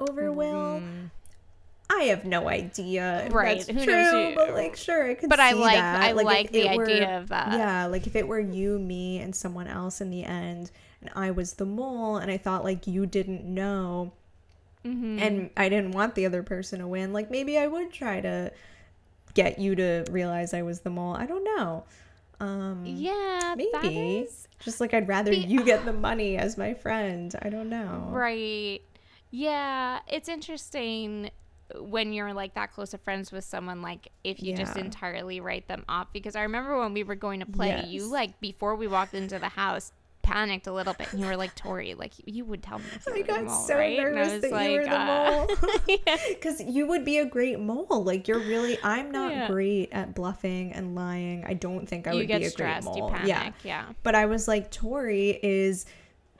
over 0.00 0.30
Will. 0.32 0.82
I 2.00 2.04
have 2.04 2.24
no 2.24 2.48
idea 2.48 3.28
Right, 3.30 3.58
that's 3.58 3.68
who 3.70 3.84
true, 3.84 4.32
but 4.34 4.54
like 4.54 4.76
sure, 4.76 5.10
I 5.10 5.14
could. 5.14 5.28
But 5.28 5.40
I 5.40 5.52
like- 5.52 5.74
that. 5.76 6.02
I 6.02 6.10
if 6.10 6.16
like 6.16 6.50
the 6.52 6.62
it 6.66 6.80
idea 6.80 7.18
of 7.18 7.28
that. 7.28 7.52
Yeah, 7.52 7.86
like 7.86 8.06
if 8.06 8.16
it 8.16 8.26
were 8.28 8.40
you, 8.40 8.78
me, 8.78 9.18
and 9.20 9.34
someone 9.34 9.66
else 9.66 10.00
in 10.00 10.10
the 10.10 10.24
end, 10.24 10.70
and 11.00 11.10
I 11.14 11.30
was 11.30 11.54
the 11.54 11.66
mole, 11.66 12.16
and 12.16 12.30
I 12.30 12.36
thought 12.36 12.64
like 12.64 12.86
you 12.86 13.06
didn't 13.06 13.44
know, 13.44 14.12
Mm-hmm. 14.84 15.18
and 15.18 15.50
I 15.56 15.70
didn't 15.70 15.92
want 15.92 16.14
the 16.14 16.26
other 16.26 16.42
person 16.42 16.80
to 16.80 16.86
win, 16.86 17.12
like 17.14 17.30
maybe 17.30 17.56
I 17.56 17.66
would 17.66 17.90
try 17.90 18.20
to 18.20 18.52
get 19.32 19.58
you 19.58 19.74
to 19.76 20.04
realize 20.10 20.52
I 20.52 20.60
was 20.62 20.80
the 20.80 20.90
mole. 20.90 21.14
I 21.14 21.24
don't 21.24 21.42
know. 21.44 21.84
Um, 22.40 22.82
yeah 22.84 23.54
maybe 23.56 24.18
is 24.18 24.48
just 24.60 24.80
like 24.80 24.92
I'd 24.92 25.08
rather 25.08 25.30
the- 25.30 25.38
you 25.38 25.64
get 25.64 25.84
the 25.86 25.92
money 25.94 26.36
as 26.36 26.58
my 26.58 26.74
friend. 26.74 27.34
I 27.40 27.48
don't 27.48 27.70
know. 27.70 28.08
Right. 28.10 28.80
Yeah, 29.30 30.00
it's 30.06 30.28
interesting 30.28 31.30
when 31.80 32.12
you're 32.12 32.32
like 32.34 32.54
that 32.54 32.72
close 32.72 32.92
of 32.94 33.00
friends 33.00 33.32
with 33.32 33.44
someone 33.44 33.80
like 33.82 34.08
if 34.22 34.42
you 34.42 34.54
just 34.54 34.76
entirely 34.76 35.40
write 35.40 35.66
them 35.66 35.84
off 35.88 36.12
because 36.12 36.36
I 36.36 36.42
remember 36.42 36.78
when 36.78 36.92
we 36.92 37.02
were 37.02 37.14
going 37.14 37.40
to 37.40 37.46
play 37.46 37.84
you 37.86 38.06
like 38.06 38.38
before 38.40 38.76
we 38.76 38.86
walked 38.86 39.14
into 39.14 39.38
the 39.38 39.48
house 39.48 39.92
panicked 40.22 40.66
a 40.66 40.72
little 40.72 40.94
bit 40.94 41.12
and 41.12 41.20
you 41.20 41.26
were 41.26 41.36
like 41.36 41.54
Tori 41.54 41.92
like 41.94 42.12
you 42.24 42.44
would 42.46 42.62
tell 42.62 42.78
me 42.78 42.84
I 43.12 43.20
got 43.22 43.44
mole, 43.44 43.54
so 43.66 43.76
right? 43.76 43.98
Nervous 43.98 44.40
that 44.42 44.52
like, 44.52 44.70
you 44.70 44.76
were 44.78 44.84
the 44.84 44.98
uh, 45.00 45.46
mole. 45.46 45.56
yeah. 46.06 46.16
Because 46.28 46.62
you 46.62 46.86
would 46.86 47.04
be 47.04 47.18
a 47.18 47.26
great 47.26 47.58
mole. 47.60 48.02
Like 48.04 48.26
you're 48.26 48.38
really. 48.38 48.78
I'm 48.82 49.10
not 49.10 49.32
Yeah. 49.32 49.48
great 49.48 49.90
at 49.92 50.14
bluffing 50.14 50.72
and 50.72 50.94
lying. 50.94 51.44
I 51.46 51.52
don't 51.52 51.86
think 51.86 52.06
I 52.06 52.12
you 52.12 52.18
would 52.20 52.28
get 52.28 52.40
be 52.40 52.46
a 52.46 52.50
stressed, 52.50 52.86
great 52.86 52.96
you 52.96 53.02
mole. 53.02 53.10
panic, 53.10 53.28
Yeah. 53.28 53.52
yeah. 53.64 53.84
But 54.02 54.14
I 54.14 54.24
was 54.24 54.48
like, 54.48 54.70
Tori 54.70 55.38
is 55.42 55.84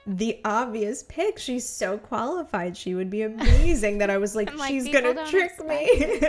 the 0.07 0.39
obvious 0.45 1.03
pick. 1.03 1.37
She's 1.39 1.67
so 1.67 1.97
qualified. 1.97 2.75
She 2.77 2.93
would 2.95 3.09
be 3.09 3.23
amazing. 3.23 3.97
that 3.99 4.09
I 4.09 4.17
was 4.17 4.35
like, 4.35 4.53
like, 4.57 4.69
she's 4.71 4.87
gonna 4.89 5.25
trick 5.27 5.51
me. 5.65 5.87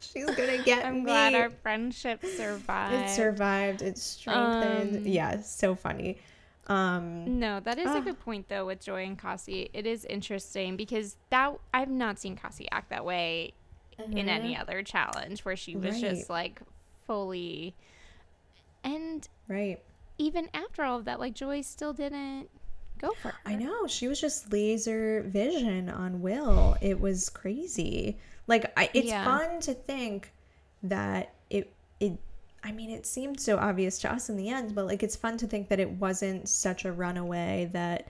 she's 0.00 0.26
gonna 0.26 0.58
get 0.62 0.78
me. 0.78 0.84
I'm 0.84 0.94
me. 0.96 1.02
glad 1.02 1.34
our 1.34 1.50
friendship 1.50 2.24
survived. 2.24 2.94
it 2.94 3.10
survived. 3.10 3.82
It 3.82 3.98
strengthened. 3.98 4.96
Um, 4.98 5.06
yeah, 5.06 5.40
so 5.40 5.74
funny. 5.74 6.18
Um, 6.66 7.38
No, 7.40 7.58
that 7.60 7.78
is 7.78 7.88
Ah. 7.88 7.98
a 7.98 8.00
good 8.00 8.20
point 8.20 8.48
though 8.48 8.64
with 8.66 8.80
Joi 8.80 9.04
and 9.04 9.18
Kesi. 9.18 9.70
It 9.72 9.86
is 9.86 10.04
interesting 10.04 10.76
because 10.76 11.16
that 11.30 11.54
I've 11.74 11.90
not 11.90 12.18
seen 12.18 12.36
Kesi 12.36 12.66
act 12.70 12.90
that 12.90 13.04
way 13.04 13.52
in 13.98 14.28
any 14.30 14.56
other 14.56 14.82
challenge 14.82 15.44
where 15.44 15.56
she 15.56 15.76
was 15.76 16.00
just 16.00 16.22
Mm-hmm. 16.22 16.32
Like 16.32 16.60
fully 17.06 17.74
and 18.84 19.28
right. 19.48 19.80
Even 20.20 20.48
after 20.52 20.82
all 20.84 20.98
of 20.98 21.06
that, 21.06 21.18
like 21.18 21.34
Joi 21.34 21.62
still 21.62 21.92
didn't 21.94 22.50
go 22.98 23.12
for 23.22 23.28
her. 23.28 23.34
I 23.46 23.54
know. 23.56 23.86
She 23.86 24.06
was 24.06 24.20
just 24.20 24.52
laser 24.52 25.22
vision 25.26 25.88
on 25.88 26.20
Will. 26.20 26.76
It 26.82 27.00
was 27.00 27.30
crazy. 27.30 28.18
Like 28.46 28.70
I, 28.76 28.90
it's 28.92 29.08
Yeah. 29.08 29.24
fun 29.24 29.60
to 29.60 29.72
think 29.74 30.30
that 30.82 31.34
it 31.48 31.72
it 32.00 32.18
I 32.62 32.72
mean, 32.72 32.90
it 32.90 33.06
seemed 33.06 33.40
so 33.40 33.56
obvious 33.56 33.98
to 34.00 34.12
us 34.12 34.28
in 34.28 34.36
the 34.36 34.50
end, 34.50 34.74
but 34.74 34.86
like 34.86 35.02
it's 35.02 35.16
fun 35.16 35.38
to 35.38 35.46
think 35.46 35.68
that 35.68 35.80
it 35.80 35.88
wasn't 35.90 36.48
such 36.48 36.84
a 36.84 36.92
runaway 36.92 37.70
that 37.72 38.08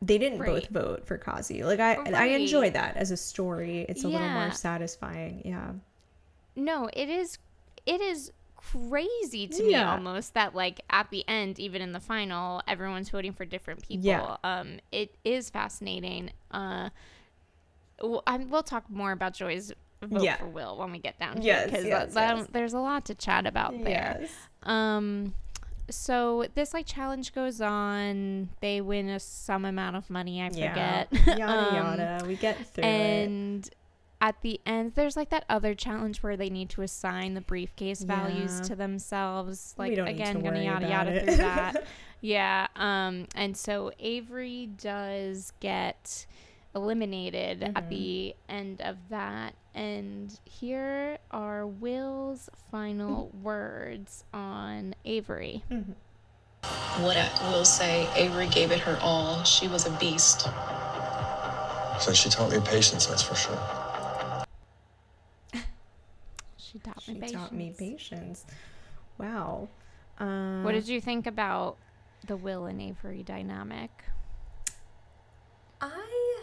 they 0.00 0.18
didn't 0.18 0.38
both 0.44 0.68
vote 0.70 1.06
for 1.06 1.16
Kesi. 1.16 1.64
Like 1.64 1.78
I 1.78 1.94
I 2.12 2.24
enjoy 2.34 2.70
that 2.70 2.96
as 2.96 3.12
a 3.12 3.16
story. 3.16 3.86
It's 3.88 4.02
a 4.02 4.08
little 4.08 4.28
more 4.28 4.50
satisfying. 4.50 5.42
Yeah. 5.44 5.70
No, 6.56 6.90
it 6.92 7.08
is 7.08 7.38
it 7.86 8.00
is 8.00 8.32
crazy 8.70 9.46
to 9.48 9.62
me 9.62 9.74
almost 9.74 10.34
that 10.34 10.54
like 10.54 10.80
at 10.90 11.10
the 11.10 11.24
end, 11.28 11.58
even 11.58 11.82
in 11.82 11.92
the 11.92 12.00
final, 12.00 12.62
everyone's 12.68 13.08
voting 13.10 13.32
for 13.32 13.44
different 13.44 13.82
people. 13.86 14.04
Yeah. 14.06 14.36
Um, 14.44 14.78
it 14.90 15.14
is 15.24 15.50
fascinating. 15.50 16.30
Uh, 16.50 16.90
w- 17.98 18.20
I'm, 18.26 18.48
we'll 18.50 18.62
talk 18.62 18.88
more 18.90 19.12
about 19.12 19.34
Joi's 19.34 19.72
vote 20.02 20.22
Yeah. 20.22 20.36
for 20.36 20.46
Will 20.46 20.76
when 20.78 20.90
we 20.92 20.98
get 20.98 21.18
down 21.18 21.36
to 21.36 21.42
Yes, 21.42 21.66
it 21.66 21.70
because 21.70 21.84
yes, 21.86 22.12
yes. 22.14 22.46
there's 22.52 22.72
a 22.74 22.78
lot 22.80 23.04
to 23.06 23.14
chat 23.14 23.46
about 23.46 23.72
there. 23.84 24.18
Yes. 24.20 24.30
Um, 24.62 25.34
so 25.90 26.46
this 26.54 26.72
like 26.72 26.86
challenge 26.86 27.34
goes 27.34 27.60
on. 27.60 28.48
They 28.60 28.80
win 28.80 29.08
a 29.08 29.20
some 29.20 29.64
amount 29.64 29.96
of 29.96 30.08
money. 30.10 30.40
I 30.40 30.50
Yeah. 30.52 31.04
forget. 31.08 31.26
Yada 31.38 31.68
Um, 31.68 31.74
yada. 31.74 32.24
We 32.26 32.36
get 32.36 32.56
through 32.68 32.84
it. 32.84 33.70
And 34.22 34.28
at 34.28 34.40
the 34.42 34.60
end 34.64 34.92
there's 34.94 35.16
like 35.16 35.30
that 35.30 35.44
other 35.48 35.74
challenge 35.74 36.22
where 36.22 36.36
they 36.36 36.48
need 36.50 36.70
to 36.70 36.82
assign 36.82 37.34
the 37.34 37.40
briefcase 37.40 38.02
values 38.02 38.56
Yeah. 38.58 38.62
to 38.68 38.76
themselves 38.76 39.74
like 39.78 39.94
don't 39.96 40.06
need 40.06 40.16
to 40.18 40.22
again 40.22 40.40
gonna 40.40 40.56
worry 40.58 40.64
yada 40.66 40.86
about 40.86 41.06
yada 41.06 41.10
it. 41.16 41.24
through 41.24 41.36
that 41.38 41.84
yeah 42.20 42.66
um 42.76 43.26
and 43.34 43.56
so 43.56 43.90
avery 43.98 44.66
does 44.80 45.52
get 45.60 46.26
eliminated 46.74 47.60
Mm-hmm. 47.60 47.76
at 47.76 47.88
the 47.90 48.34
end 48.48 48.80
of 48.82 48.96
that 49.10 49.54
and 49.74 50.38
here 50.44 51.18
are 51.30 51.66
will's 51.66 52.48
final 52.70 53.30
words 53.42 54.24
on 54.32 54.94
avery 55.04 55.62
What 57.00 57.16
I 57.16 57.28
will 57.50 57.64
say, 57.64 58.06
Avery 58.14 58.46
gave 58.46 58.70
it 58.70 58.78
her 58.80 58.96
all. 59.02 59.42
She 59.42 59.66
was 59.66 59.86
a 59.86 59.90
beast. 59.98 60.42
So 62.00 62.12
she 62.12 62.28
taught 62.30 62.52
me 62.52 62.60
patience, 62.64 63.06
that's 63.06 63.22
for 63.22 63.34
sure. 63.34 63.58
She 66.72 66.78
taught 66.78 67.02
She 67.02 67.12
me 67.14 67.20
patience. 67.20 67.42
taught 67.42 67.52
me 67.52 67.74
patience. 67.78 68.46
Wow. 69.18 69.68
Uh, 70.18 70.62
What 70.62 70.72
did 70.72 70.88
you 70.88 71.00
think 71.00 71.26
about 71.26 71.76
the 72.26 72.36
Will 72.36 72.64
and 72.66 72.80
Avery 72.80 73.22
dynamic? 73.22 73.90
I. 75.80 76.42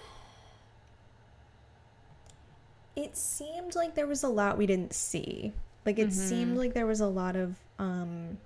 It 2.95 3.15
seemed 3.15 3.75
like 3.75 3.95
there 3.95 4.07
was 4.07 4.23
a 4.23 4.27
lot 4.27 4.57
we 4.57 4.65
didn't 4.65 4.93
see. 4.93 5.53
Like 5.85 5.97
it 5.97 6.11
seemed 6.13 6.57
like 6.57 6.73
there 6.73 6.85
was 6.85 6.99
a 6.99 7.07
lot 7.07 7.35
of 7.35 7.55
um 7.79 8.37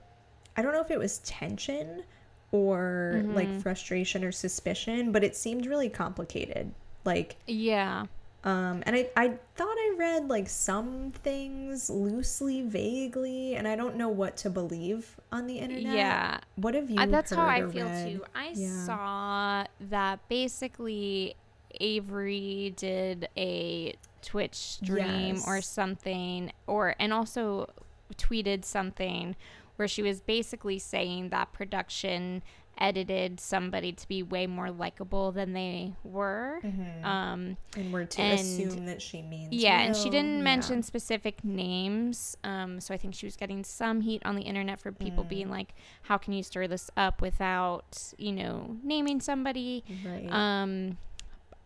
I 0.55 0.61
don't 0.61 0.71
know 0.73 0.81
if 0.81 0.91
it 0.91 0.99
was 0.99 1.17
tension 1.19 2.03
or 2.51 3.23
like 3.29 3.51
frustration 3.59 4.23
or 4.23 4.31
suspicion, 4.31 5.11
but 5.11 5.23
it 5.23 5.35
seemed 5.35 5.65
really 5.65 5.89
complicated. 5.89 6.71
Like 7.03 7.37
Yeah. 7.47 8.05
Um 8.43 8.83
and 8.85 8.95
I 8.95 9.09
I 9.15 9.27
thought 9.55 9.75
I 9.77 9.95
read 9.97 10.27
like 10.27 10.49
some 10.49 11.11
things 11.23 11.89
loosely, 11.89 12.61
vaguely, 12.61 13.55
and 13.55 13.67
I 13.67 13.75
don't 13.75 13.95
know 13.95 14.09
what 14.09 14.35
to 14.37 14.49
believe 14.49 15.15
on 15.31 15.47
the 15.47 15.59
internet. 15.59 15.93
Yeah. 15.93 16.39
What 16.55 16.73
have 16.75 16.89
you 16.89 16.99
Uh, 16.99 17.05
that's 17.05 17.31
how 17.31 17.47
I 17.47 17.61
feel 17.71 17.87
read? 17.87 18.05
too. 18.05 18.25
I 18.35 18.51
Yeah. 18.55 18.85
saw 18.85 19.65
that 19.89 20.27
basically 20.27 21.35
Avery 21.79 22.73
did 22.75 23.29
a 23.37 23.95
Twitch 24.21 24.55
stream 24.55 25.41
or 25.47 25.61
something, 25.61 26.51
or 26.67 26.95
and 26.99 27.11
also 27.13 27.69
tweeted 28.15 28.63
something 28.65 29.35
where 29.75 29.87
she 29.87 30.03
was 30.03 30.21
basically 30.21 30.77
saying 30.79 31.29
that 31.29 31.51
production 31.51 32.43
edited 32.77 33.39
somebody 33.39 33.91
to 33.91 34.07
be 34.07 34.23
way 34.23 34.47
more 34.47 34.71
likable 34.71 35.31
than 35.31 35.53
they 35.53 35.93
were. 36.03 36.59
Um, 37.03 37.57
And 37.77 37.93
we're 37.93 38.05
to 38.05 38.21
and- 38.21 38.39
assume 38.39 38.85
that 38.87 39.01
she 39.01 39.21
means 39.21 39.53
yeah, 39.53 39.79
and 39.81 39.95
she 39.95 40.09
didn't 40.09 40.37
Yeah. 40.37 40.43
mention 40.43 40.83
specific 40.83 41.43
names. 41.43 42.35
Um, 42.43 42.79
so 42.79 42.93
I 42.93 42.97
think 42.97 43.13
she 43.15 43.25
was 43.25 43.35
getting 43.37 43.63
some 43.63 44.01
heat 44.01 44.21
on 44.25 44.35
the 44.35 44.41
internet 44.43 44.79
for 44.79 44.91
people 44.91 45.23
being 45.23 45.47
Mm. 45.47 45.51
like, 45.51 45.73
"How 46.03 46.17
can 46.17 46.33
you 46.33 46.41
stir 46.43 46.67
this 46.67 46.89
up 46.97 47.21
without, 47.21 48.13
you 48.17 48.31
know, 48.31 48.77
naming 48.83 49.21
somebody?" 49.21 49.83
Right. 50.05 50.27
Um, 50.31 50.97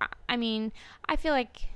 I- 0.02 0.08
I 0.30 0.38
mean, 0.38 0.72
I 1.08 1.15
feel 1.15 1.34
like 1.34 1.70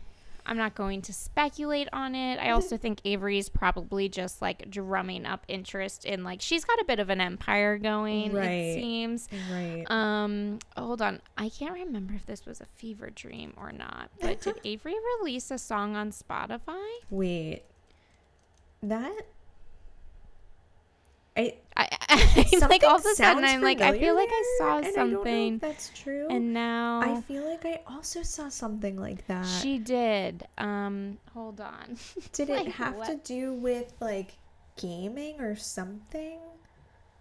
I'm 0.45 0.57
not 0.57 0.75
going 0.75 1.01
to 1.03 1.13
speculate 1.13 1.87
on 1.93 2.15
it. 2.15 2.37
I 2.37 2.51
also 2.51 2.77
think 2.77 3.01
Avery's 3.05 3.49
probably 3.49 4.09
just 4.09 4.41
like 4.41 4.69
drumming 4.69 5.25
up 5.25 5.45
interest 5.47 6.05
in 6.05 6.23
like 6.23 6.41
she's 6.41 6.65
got 6.65 6.79
a 6.79 6.85
bit 6.85 6.99
of 6.99 7.09
an 7.09 7.21
empire 7.21 7.77
going. 7.77 8.33
Right. 8.33 8.45
It 8.45 8.73
seems. 8.81 9.29
right. 9.51 9.83
Um, 9.89 10.59
hold 10.75 11.01
on. 11.01 11.21
I 11.37 11.49
can't 11.49 11.73
remember 11.73 12.13
if 12.13 12.25
this 12.25 12.45
was 12.45 12.61
a 12.61 12.65
fever 12.65 13.09
dream 13.09 13.53
or 13.57 13.71
not. 13.71 14.09
But 14.19 14.41
did 14.41 14.59
Avery 14.65 14.95
release 15.19 15.51
a 15.51 15.57
song 15.57 15.95
on 15.95 16.11
Spotify? 16.11 16.85
Wait. 17.09 17.63
That 18.83 19.27
I 21.35 21.55
I, 21.77 21.87
I 22.09 22.57
like 22.69 22.83
all 22.83 22.97
of 22.97 23.05
a 23.05 23.15
sudden 23.15 23.43
I'm 23.43 23.61
like 23.61 23.81
I 23.81 23.97
feel 23.97 24.15
like 24.15 24.29
I 24.31 24.55
saw 24.57 24.77
and 24.77 24.85
I 24.85 24.91
don't 24.91 25.11
know 25.11 25.17
something, 25.17 25.55
if 25.55 25.61
that's 25.61 25.91
true. 25.95 26.27
and 26.29 26.53
now 26.53 27.01
I 27.01 27.21
feel 27.21 27.45
like 27.45 27.65
I 27.65 27.81
also 27.87 28.21
saw 28.23 28.49
something 28.49 28.97
like 28.99 29.25
that. 29.27 29.45
she 29.45 29.77
did. 29.77 30.45
Um, 30.57 31.17
hold 31.33 31.61
on. 31.61 31.97
Did 32.33 32.49
it 32.49 32.65
like, 32.65 32.67
have 32.73 33.05
to 33.07 33.15
do 33.23 33.53
with 33.53 33.93
like 33.99 34.37
gaming 34.79 35.39
or 35.39 35.55
something? 35.55 36.39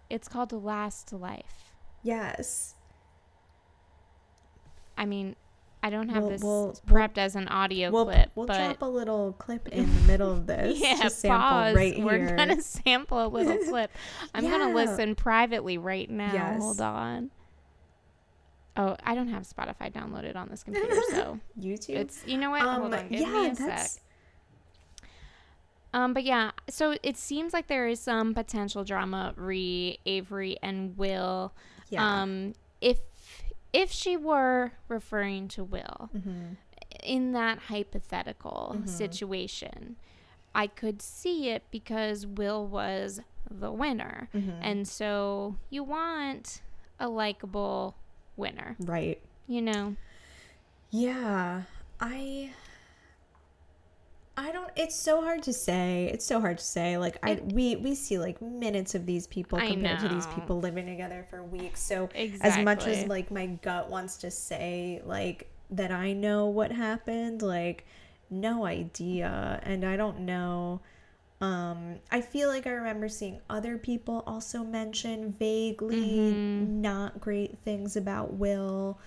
It's 0.09 0.27
called 0.27 0.51
Last 0.51 1.13
Life. 1.13 1.71
Yes. 2.03 2.75
I 4.97 5.05
mean, 5.05 5.35
I 5.83 5.89
don't 5.89 6.09
have 6.09 6.21
We'll- 6.23 6.29
this 6.31 6.41
we'll- 6.43 6.65
we'll- 6.67 6.75
prepped 6.85 7.17
as 7.17 7.35
an 7.35 7.47
audio 7.47 7.89
We'll 7.91 8.05
clip, 8.05 8.31
we'll 8.35 8.45
but 8.45 8.57
drop 8.57 8.81
a 8.81 8.85
little 8.85 9.33
clip 9.33 9.67
in 9.69 9.85
the 9.93 10.01
middle 10.07 10.31
of 10.31 10.45
this 10.47 10.79
yeah, 10.79 11.09
pause. 11.37 11.75
right 11.75 11.99
We're 11.99 12.19
here. 12.19 12.35
gonna 12.35 12.61
sample 12.61 13.25
a 13.25 13.27
little 13.27 13.57
clip. 13.69 13.89
I'm 14.35 14.47
gonna 14.47 14.73
listen 14.75 15.15
privately 15.15 15.77
right 15.79 16.09
now. 16.09 16.33
Yes. 16.33 16.61
Hold 16.61 16.81
on. 16.81 17.31
Oh, 18.77 18.95
I 19.03 19.15
don't 19.15 19.27
have 19.27 19.43
Spotify 19.43 19.91
downloaded 19.91 20.35
on 20.37 20.47
this 20.49 20.63
computer, 20.63 20.95
so 21.09 21.39
YouTube. 21.59 21.95
it's 21.95 22.25
you 22.25 22.37
know 22.37 22.51
what? 22.51 22.61
Hold 22.61 22.93
um, 22.93 22.99
on, 22.99 23.09
give 23.09 23.19
yeah, 23.21 23.27
me 23.27 23.47
a 23.49 23.55
that's 23.55 23.93
sec. 23.93 24.01
Um, 25.93 26.13
but 26.13 26.23
yeah, 26.23 26.51
so 26.69 26.95
it 27.03 27.17
seems 27.17 27.51
like 27.53 27.67
there 27.67 27.87
is 27.87 27.99
some 27.99 28.33
potential 28.33 28.83
drama 28.85 29.33
re 29.35 29.99
Avery 30.05 30.57
and 30.61 30.97
Will. 30.97 31.53
yeah. 31.89 32.21
Um, 32.21 32.53
if 32.79 32.97
if 33.73 33.91
she 33.91 34.17
were 34.17 34.71
referring 34.87 35.47
to 35.49 35.63
Will 35.63 36.09
Mm-hmm. 36.15 36.53
in 37.03 37.31
that 37.33 37.57
hypothetical 37.69 38.81
situation, 38.85 39.95
I 40.53 40.67
could 40.67 41.01
see 41.01 41.49
it 41.49 41.63
because 41.71 42.27
Will 42.27 42.67
was 42.67 43.21
the 43.49 43.71
winner, 43.71 44.29
Mm-hmm. 44.35 44.59
and 44.61 44.87
so 44.87 45.55
you 45.69 45.83
want 45.83 46.61
a 46.99 47.07
likable 47.07 47.95
winner, 48.37 48.75
right. 48.79 49.19
you 49.47 49.61
know? 49.61 49.95
Yeah, 50.89 51.63
I 51.99 52.51
I 54.37 54.51
don't 54.51 54.69
it's 54.75 54.95
so 54.95 55.21
hard 55.21 55.43
to 55.43 55.53
say. 55.53 56.09
It's 56.13 56.25
so 56.25 56.39
hard 56.39 56.57
to 56.57 56.63
say. 56.63 56.97
Like 56.97 57.17
I 57.23 57.31
It- 57.31 57.51
we 57.53 57.75
we 57.75 57.95
see 57.95 58.17
like 58.17 58.41
minutes 58.41 58.95
of 58.95 59.05
these 59.05 59.27
people 59.27 59.59
compared 59.59 59.99
to 59.99 60.07
these 60.09 60.27
people 60.27 60.59
living 60.59 60.85
together 60.85 61.25
for 61.29 61.43
weeks. 61.43 61.81
So 61.81 62.09
as 62.41 62.57
much 62.63 62.85
as 62.87 63.07
like 63.07 63.29
my 63.31 63.45
gut 63.47 63.89
wants 63.89 64.17
to 64.17 64.31
say 64.31 65.01
like 65.05 65.49
that 65.71 65.91
I 65.91 66.13
know 66.13 66.47
what 66.47 66.71
happened, 66.71 67.41
like 67.41 67.85
no 68.29 68.65
idea 68.65 69.59
and 69.63 69.83
I 69.85 69.97
don't 69.97 70.19
know 70.21 70.81
um 71.41 71.95
I 72.11 72.21
feel 72.21 72.47
like 72.47 72.65
I 72.67 72.71
remember 72.71 73.09
seeing 73.09 73.41
other 73.49 73.77
people 73.77 74.23
also 74.25 74.63
mention 74.63 75.33
vaguely 75.33 75.97
Mm-hmm. 75.97 76.81
not 76.81 77.19
great 77.19 77.57
things 77.59 77.95
about 77.97 78.33
Will. 78.35 78.97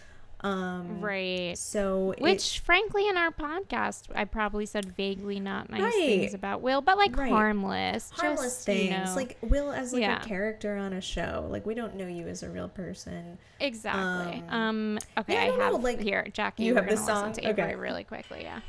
Um 0.44 1.00
Right. 1.00 1.56
so 1.56 2.12
it- 2.12 2.20
Which, 2.22 2.60
frankly, 2.60 3.08
in 3.08 3.16
our 3.16 3.30
podcast, 3.30 4.08
I 4.14 4.26
probably 4.26 4.66
said 4.66 4.84
vaguely 4.94 5.40
not 5.40 5.70
nice 5.70 5.80
Right. 5.82 5.92
things 5.94 6.34
about 6.34 6.60
Will, 6.60 6.82
but 6.82 6.98
like 6.98 7.16
Right. 7.16 7.30
harmless, 7.32 8.10
harmless 8.10 8.42
just, 8.56 8.66
things 8.66 8.90
you 8.90 8.90
know, 8.90 9.12
like 9.16 9.38
will 9.40 9.72
as 9.72 9.94
like 9.94 10.02
Yeah. 10.02 10.20
a 10.20 10.24
character 10.24 10.76
on 10.76 10.92
a 10.92 11.00
show 11.00 11.46
like 11.50 11.64
we 11.64 11.74
don't 11.74 11.94
know 11.96 12.06
you 12.06 12.28
as 12.28 12.42
a 12.42 12.50
real 12.50 12.68
person 12.68 13.38
exactly. 13.58 14.42
um, 14.50 14.94
Um, 14.94 14.98
okay, 15.16 15.32
yeah, 15.32 15.40
I 15.40 15.44
I, 15.44 15.46
don't 15.48 15.58
know, 15.58 15.72
have 15.72 15.82
like, 15.82 16.00
here, 16.00 16.26
Jackie. 16.32 16.64
you 16.64 16.74
have 16.74 16.88
the 16.90 16.96
song? 16.98 17.32
to 17.32 17.48
Avery 17.48 17.62
Okay. 17.64 17.74
really 17.76 18.04
quickly. 18.04 18.42
Yeah. 18.42 18.60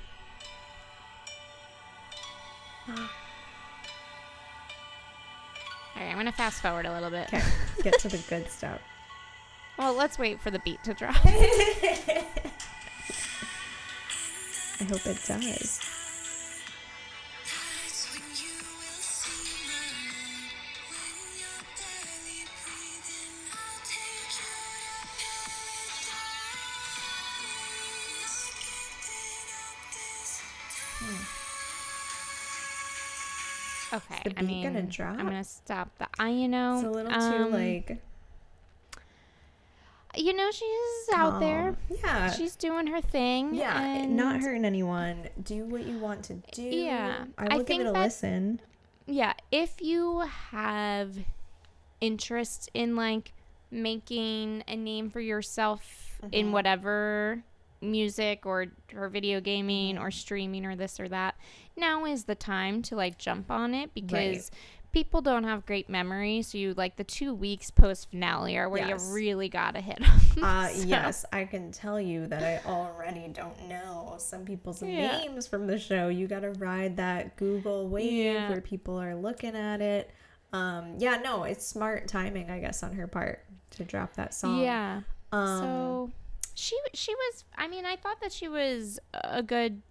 All 2.88 2.96
right, 6.02 6.10
I'm 6.12 6.18
gonna 6.18 6.32
fast 6.32 6.62
forward 6.62 6.86
a 6.86 6.94
little 6.94 7.10
bit. 7.10 7.28
okay 7.34 7.44
get 7.84 8.00
to 8.00 8.08
the 8.10 8.18
good 8.30 8.50
stuff 8.58 8.80
Well, 9.78 9.94
let's 9.94 10.18
wait 10.18 10.40
for 10.40 10.52
the 10.52 10.60
beat 10.60 10.84
to 10.84 10.94
drop. 10.94 11.16
i 14.78 14.84
hope 14.84 15.06
it 15.06 15.20
does 15.26 15.80
Okay, 33.94 34.34
I 34.36 34.42
mean, 34.42 34.64
gonna 34.64 34.82
drop? 34.82 35.18
I'm 35.18 35.26
gonna 35.26 35.44
stop 35.44 35.90
the. 36.00 36.08
I, 36.20 36.30
you 36.30 36.50
know, 36.50 36.76
it's 36.76 36.84
a 36.84 36.90
little 36.90 37.14
um, 37.14 37.32
too 37.32 37.50
like 37.50 37.98
You 40.17 40.34
know, 40.34 40.49
she's 40.51 41.13
out 41.13 41.39
there. 41.39 41.75
yeah 42.04 42.32
She's 42.32 42.56
doing 42.56 42.88
her 42.88 43.01
thing. 43.01 43.54
yeah 43.56 43.82
and 43.82 44.15
not 44.15 44.41
hurting 44.41 44.65
anyone 44.65 45.28
do 45.43 45.65
what 45.65 45.86
you 45.86 45.97
want 45.99 46.23
to 46.25 46.36
do 46.51 46.62
Yeah, 46.63 47.25
i 47.38 47.45
I 47.45 47.49
will 47.49 47.58
give 47.60 47.67
think 47.67 47.82
it 47.82 47.88
a 47.88 47.91
that- 47.91 48.04
listen 48.04 48.60
yeah 49.08 49.34
if 49.51 49.82
you 49.82 50.21
have 50.51 51.15
interest 52.01 52.69
in 52.73 52.95
like 52.95 53.34
making 53.71 54.63
a 54.67 54.75
name 54.75 55.10
for 55.10 55.19
yourself 55.19 56.01
Mm-hmm. 56.23 56.34
in 56.34 56.51
whatever 56.54 57.43
music 57.82 58.45
or 58.45 58.67
or 58.95 59.10
video 59.10 59.41
gaming 59.41 59.97
or 59.97 60.10
streaming 60.10 60.65
or 60.65 60.78
this 60.78 60.97
or 60.97 61.10
that 61.10 61.36
now 61.75 62.06
is 62.06 62.23
the 62.23 62.36
time 62.36 62.82
to 62.84 62.95
like 62.95 63.17
jump 63.17 63.51
on 63.51 63.73
it 63.73 63.93
because 63.93 64.49
people 64.95 65.21
don't 65.21 65.43
have 65.43 65.65
great 65.65 65.89
memories, 65.89 66.47
so 66.47 66.58
you 66.58 66.73
like 66.73 66.95
the 66.95 67.03
two 67.03 67.34
weeks 67.34 67.69
post 67.69 68.10
finale 68.10 68.58
are 68.58 68.69
where 68.69 68.88
Yes. 68.88 69.05
you 69.05 69.13
really 69.13 69.49
gotta 69.49 69.81
hit 69.81 69.99
'em. 70.01 70.43
Uh, 70.43 70.67
So- 70.69 70.88
yes, 70.88 71.25
I 71.34 71.43
can 71.43 71.73
tell 71.73 71.99
you 71.99 72.27
that 72.27 72.41
I 72.41 72.65
already 72.65 73.27
don't 73.27 73.67
know 73.67 74.15
some 74.19 74.45
people's 74.45 74.81
Yeah. 74.81 75.17
names 75.17 75.47
from 75.47 75.67
the 75.67 75.77
show. 75.77 76.08
You 76.08 76.27
got 76.27 76.39
to 76.43 76.51
ride 76.51 76.95
that 76.95 77.36
Google 77.36 77.89
wave 77.89 78.10
Yeah. 78.36 78.49
where 78.49 78.62
people 78.62 78.97
are 78.97 79.15
looking 79.15 79.53
at 79.53 79.81
it. 79.81 80.12
Um, 80.53 80.95
yeah, 80.97 81.17
no, 81.17 81.43
it's 81.43 81.67
smart 81.67 82.08
timing, 82.08 82.49
I 82.49 82.60
guess, 82.62 82.81
on 82.81 82.93
her 82.93 83.05
part 83.08 83.43
to 83.71 83.84
drop 83.84 84.13
that 84.13 84.34
song. 84.34 84.60
Yeah. 84.62 85.01
Um, 85.34 85.60
so 85.60 86.12
she 86.53 86.79
she 86.93 87.13
was. 87.13 87.43
I 87.58 87.67
mean, 87.67 87.86
I 87.86 87.97
thought 87.97 88.21
that 88.21 88.31
she 88.31 88.47
was 88.47 88.97
a 89.13 89.43
good 89.43 89.81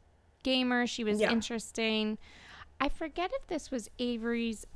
gamer. 0.43 0.87
She 0.87 1.05
was 1.05 1.21
Yeah. 1.21 1.31
interesting. 1.31 2.17
I 2.81 2.89
forget 2.89 3.31
if 3.35 3.47
this 3.49 3.71
was 3.71 3.91
Avery's 3.99 4.67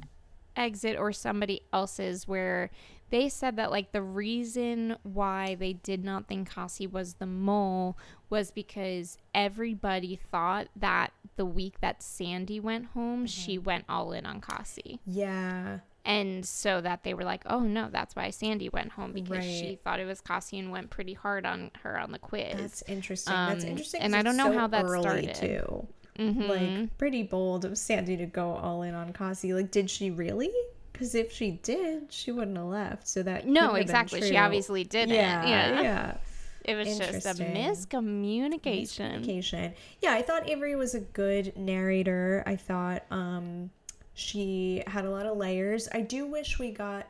exit 0.59 0.97
or 0.99 1.13
somebody 1.13 1.63
else's 1.73 2.27
where 2.27 2.71
they 3.11 3.29
said 3.31 3.57
that 3.57 3.71
like 3.71 3.93
the 3.93 4.03
reason 4.03 4.97
why 5.03 5.55
they 5.55 5.73
did 5.73 6.05
not 6.05 6.27
think 6.29 6.51
Kesi 6.53 6.91
was 6.91 7.15
the 7.15 7.27
mole 7.27 7.97
was 8.29 8.51
because 8.51 9.17
everybody 9.35 10.15
thought 10.17 10.69
that 10.77 11.13
the 11.37 11.47
week 11.47 11.81
that 11.81 12.03
Sandy 12.03 12.61
went 12.61 12.87
home, 12.87 13.25
she 13.27 13.57
went 13.57 13.85
all 13.89 14.13
in 14.13 14.27
on 14.27 14.41
Kesi. 14.43 14.99
Yeah. 15.07 15.79
And 16.05 16.45
so 16.45 16.81
that 16.81 17.03
they 17.05 17.15
were 17.15 17.25
like, 17.25 17.43
oh 17.47 17.61
no, 17.61 17.89
that's 17.91 18.15
why 18.17 18.31
Sandy 18.31 18.69
went 18.69 18.93
home 18.93 19.13
because 19.13 19.45
she 19.45 19.79
thought 19.83 20.01
it 20.01 20.05
was 20.07 20.21
Kesi 20.21 20.59
and 20.59 20.71
went 20.71 20.91
pretty 20.91 21.13
hard 21.15 21.47
on 21.47 21.71
her 21.83 21.99
on 21.99 22.13
the 22.13 22.19
quiz. 22.19 22.57
That's 22.59 22.83
interesting. 22.83 23.33
That's 23.35 23.65
Um, 23.65 23.71
interesting. 23.71 24.01
And 24.03 24.15
I 24.17 24.23
don't 24.23 24.37
know 24.37 24.53
so 24.53 24.59
how 24.59 24.67
that 24.69 24.87
started. 24.89 25.35
too. 25.35 25.87
Mhm. 26.19 26.49
Like 26.49 26.99
pretty 26.99 27.23
bold 27.23 27.65
of 27.65 27.79
Sandy 27.79 28.17
to 28.17 28.27
go 28.27 28.51
all 28.57 28.83
in 28.83 28.95
on 28.95 29.13
Kesi. 29.13 29.55
Like, 29.55 29.71
did 29.71 29.89
she 29.89 30.11
really? 30.11 30.51
Because 30.93 31.15
if 31.15 31.31
she 31.33 31.53
did, 31.53 32.13
she 32.13 32.33
wouldn't 32.33 32.57
have 32.57 32.67
left. 32.67 33.07
So 33.07 33.23
that 33.23 33.47
no, 33.47 33.75
exactly. 33.77 34.21
She 34.23 34.37
obviously 34.37 34.83
didn't. 34.85 35.15
Yeah, 35.15 35.47
Yeah. 35.49 35.81
yeah. 35.83 36.17
It 36.65 36.75
was 36.75 36.99
just 36.99 37.25
a 37.25 37.35
miscommunication. 37.45 38.97
Communication. 38.97 39.75
Yeah, 40.03 40.13
I 40.13 40.23
thought 40.23 40.49
Avery 40.49 40.77
was 40.77 40.95
a 40.95 41.01
good 41.01 41.57
narrator. 41.57 42.43
I 42.47 42.57
thought 42.57 43.05
um, 43.11 43.71
she 44.15 44.83
had 44.87 45.05
a 45.05 45.11
lot 45.11 45.27
of 45.27 45.37
layers. 45.37 45.89
I 45.93 46.01
do 46.03 46.27
wish 46.27 46.59
we 46.59 46.71
got 46.71 47.07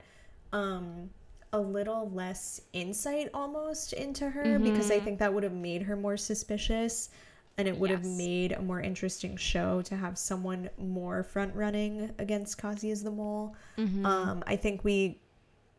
um, 0.52 1.10
a 1.52 1.58
little 1.58 2.10
less 2.10 2.60
insight 2.72 3.30
almost 3.34 3.94
into 3.94 4.28
her 4.30 4.58
because 4.58 4.90
I 4.90 5.00
think 5.00 5.18
that 5.18 5.32
would 5.32 5.42
have 5.42 5.52
made 5.54 5.82
her 5.82 5.96
more 5.96 6.16
suspicious 6.16 7.10
and 7.58 7.66
it 7.66 7.76
would 7.76 7.90
have 7.90 8.04
made 8.04 8.52
a 8.52 8.62
more 8.62 8.80
interesting 8.80 9.36
show 9.36 9.82
to 9.82 9.96
have 9.96 10.16
someone 10.16 10.70
more 10.78 11.24
front 11.24 11.54
running 11.56 12.10
against 12.18 12.56
Kesi 12.56 12.92
as 12.92 13.02
the 13.02 13.10
mole. 13.10 13.54
Um, 13.76 14.42
I 14.46 14.56
think 14.56 14.84
we 14.84 15.20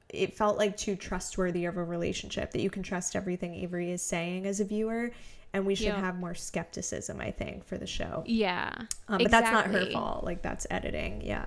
it 0.09 0.35
felt 0.35 0.57
like 0.57 0.75
too 0.75 0.95
trustworthy 0.95 1.65
of 1.65 1.77
a 1.77 1.83
relationship 1.83 2.51
that 2.51 2.61
you 2.61 2.69
can 2.69 2.81
trust 2.83 3.15
everything 3.15 3.53
Avery 3.55 3.91
is 3.91 4.01
saying 4.01 4.47
as 4.47 4.59
a 4.59 4.65
viewer 4.65 5.11
and 5.53 5.65
we 5.67 5.75
should 5.75 5.85
Yeah. 5.87 5.99
have 5.99 6.17
more 6.17 6.33
skepticism 6.35 7.19
I 7.21 7.31
think 7.31 7.63
for 7.63 7.77
the 7.77 7.85
show. 7.87 8.23
Yeah. 8.25 8.73
Um, 9.07 9.19
but 9.19 9.31
that's 9.31 9.51
not 9.51 9.67
her 9.67 9.85
fault. 9.91 10.23
Like 10.23 10.41
that's 10.41 10.65
editing. 10.69 11.21
Yeah. 11.21 11.45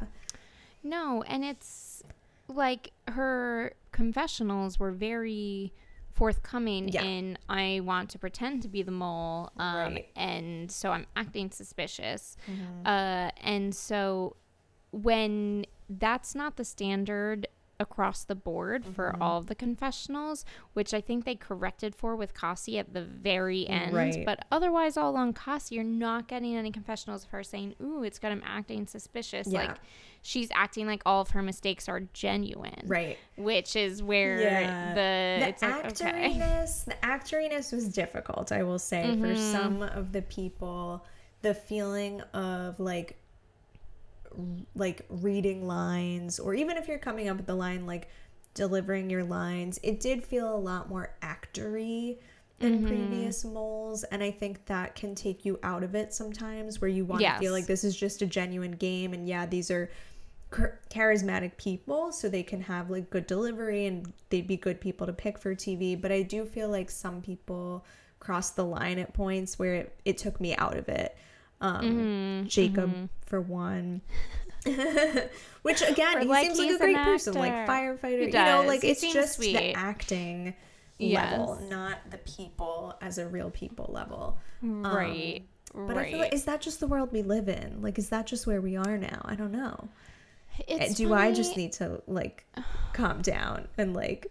No, 0.84 1.22
and 1.24 1.44
it's 1.44 2.02
like 2.48 2.92
her 3.08 3.72
confessionals 3.92 4.78
were 4.78 4.92
very 4.92 5.72
forthcoming 6.22 6.88
Yeah. 6.88 7.02
in 7.02 7.36
I 7.48 7.80
want 7.82 8.10
to 8.10 8.18
pretend 8.18 8.62
to 8.62 8.68
be 8.68 8.82
the 8.82 8.92
mole 8.92 9.50
um, 9.56 9.76
Right. 9.76 10.08
and 10.14 10.70
so 10.70 10.92
I'm 10.92 11.06
acting 11.16 11.50
suspicious. 11.50 12.36
Mm-hmm. 12.48 12.86
Uh, 12.86 13.30
and 13.52 13.74
so 13.74 14.36
when 14.92 15.66
that's 15.88 16.34
not 16.36 16.56
the 16.56 16.64
standard 16.64 17.48
across 17.82 18.24
the 18.24 18.34
board 18.34 18.86
for 18.86 19.10
Mm-hmm. 19.12 19.20
all 19.22 19.36
of 19.38 19.46
the 19.48 19.54
confessionals, 19.54 20.46
which 20.72 20.94
I 20.94 21.02
think 21.02 21.26
they 21.26 21.34
corrected 21.34 21.94
for 21.94 22.16
with 22.16 22.32
Kesi 22.32 22.78
at 22.80 22.94
the 22.94 23.02
very 23.02 23.68
end. 23.68 23.92
Right. 23.94 24.24
But 24.24 24.46
otherwise, 24.50 24.96
all 24.96 25.10
along 25.10 25.34
Kesi, 25.34 25.72
you're 25.72 25.84
not 25.84 26.28
getting 26.28 26.56
any 26.56 26.70
confessionals 26.70 27.24
of 27.24 27.30
her 27.30 27.42
saying, 27.42 27.74
"Ooh, 27.82 28.02
it's 28.02 28.18
got 28.18 28.32
him 28.32 28.42
acting 28.46 28.86
suspicious." 28.86 29.48
Yeah. 29.48 29.66
Like 29.66 29.76
she's 30.22 30.48
acting 30.54 30.86
like 30.86 31.02
all 31.04 31.20
of 31.20 31.30
her 31.30 31.42
mistakes 31.42 31.88
are 31.88 32.00
genuine, 32.12 32.84
Right. 32.86 33.18
Which 33.36 33.74
is 33.76 34.02
where 34.02 34.40
Yeah. 34.40 34.88
the, 34.94 35.40
the 35.44 35.48
it's 35.48 35.62
like, 35.62 35.84
okay. 36.00 36.38
actoriness 36.38 36.84
the 36.84 36.94
actoriness 37.02 37.72
was 37.72 37.88
difficult 37.88 38.52
i 38.52 38.62
will 38.62 38.78
say 38.78 39.16
for 39.16 39.26
Mm-hmm. 39.26 39.52
some 39.52 39.82
of 39.82 40.12
the 40.12 40.22
people 40.22 41.04
the 41.42 41.54
feeling 41.54 42.20
of 42.34 42.78
like 42.78 43.18
like 44.74 45.04
reading 45.08 45.66
lines 45.66 46.38
or 46.38 46.54
even 46.54 46.76
if 46.76 46.88
you're 46.88 46.98
coming 46.98 47.28
up 47.28 47.36
with 47.36 47.46
the 47.46 47.54
line 47.54 47.86
like 47.86 48.08
delivering 48.54 49.08
your 49.10 49.24
lines 49.24 49.78
it 49.82 50.00
did 50.00 50.22
feel 50.22 50.54
a 50.54 50.56
lot 50.58 50.88
more 50.88 51.14
actory 51.22 52.16
than 52.58 52.78
Mm-hmm. 52.78 52.86
previous 52.86 53.44
moles 53.44 54.04
and 54.04 54.22
i 54.22 54.30
think 54.30 54.64
that 54.66 54.94
can 54.94 55.14
take 55.16 55.44
you 55.44 55.58
out 55.64 55.82
of 55.82 55.94
it 55.96 56.14
sometimes 56.14 56.80
where 56.80 56.88
you 56.88 57.04
want 57.04 57.20
to 57.34 57.40
feel 57.40 57.52
like 57.52 57.66
this 57.66 57.82
is 57.82 57.96
just 57.96 58.22
a 58.22 58.26
genuine 58.26 58.72
game 58.72 59.14
and 59.14 59.26
yeah 59.26 59.46
these 59.46 59.68
are 59.70 59.90
charismatic 60.90 61.56
people 61.56 62.12
so 62.12 62.28
they 62.28 62.42
can 62.42 62.60
have 62.60 62.90
like 62.90 63.08
good 63.10 63.26
delivery 63.26 63.86
and 63.86 64.12
they'd 64.28 64.46
be 64.46 64.56
good 64.56 64.80
people 64.80 65.06
to 65.06 65.12
pick 65.12 65.38
for 65.38 65.54
TV 65.54 65.98
but 66.00 66.12
I 66.12 66.22
do 66.22 66.44
feel 66.44 66.68
like 66.68 66.90
some 66.90 67.22
people 67.22 67.84
cross 68.20 68.50
the 68.50 68.64
line 68.64 68.98
at 68.98 69.12
points 69.14 69.58
where 69.58 69.74
it, 69.74 69.98
it 70.04 70.18
took 70.18 70.40
me 70.40 70.54
out 70.56 70.76
of 70.76 70.88
it 70.88 71.16
um 71.62 71.86
Mm-hmm, 71.86 72.46
Jacob 72.48 73.08
for 73.22 73.40
one 73.40 74.02
which 75.62 75.82
again 75.82 76.16
Or, 76.18 76.20
he 76.20 76.26
like, 76.28 76.46
seems 76.46 76.58
like 76.58 76.70
a 76.70 76.78
great 76.78 76.94
person 77.04 77.34
like 77.34 77.52
firefighter 77.66 78.26
you 78.26 78.32
know 78.32 78.62
like 78.66 78.82
He 78.82 78.88
it's 78.90 79.00
just 79.12 79.38
the 79.38 79.74
acting 79.74 80.54
Yes. 80.98 81.32
level 81.32 81.58
not 81.68 81.98
the 82.10 82.18
people 82.18 82.94
as 83.00 83.18
a 83.18 83.26
real 83.28 83.50
people 83.50 83.90
level 83.92 84.38
Um, 84.62 84.94
right, 84.94 85.42
but 85.74 85.96
right. 85.96 86.06
I 86.06 86.10
feel 86.10 86.18
like 86.20 86.34
is 86.34 86.44
that 86.44 86.60
just 86.60 86.78
the 86.80 86.86
world 86.86 87.10
we 87.12 87.22
live 87.22 87.48
in? 87.48 87.82
Like, 87.82 87.98
is 87.98 88.08
that 88.10 88.26
just 88.26 88.46
where 88.46 88.60
we 88.60 88.76
are 88.76 88.96
now? 88.98 89.22
I 89.24 89.34
don't 89.34 89.50
know. 89.52 89.88
It's 90.68 90.94
Do 90.94 91.12
I 91.14 91.32
just 91.32 91.56
need 91.56 91.72
to 91.74 92.02
like 92.06 92.44
calm 92.92 93.22
down 93.22 93.68
and 93.78 93.94
like 93.94 94.26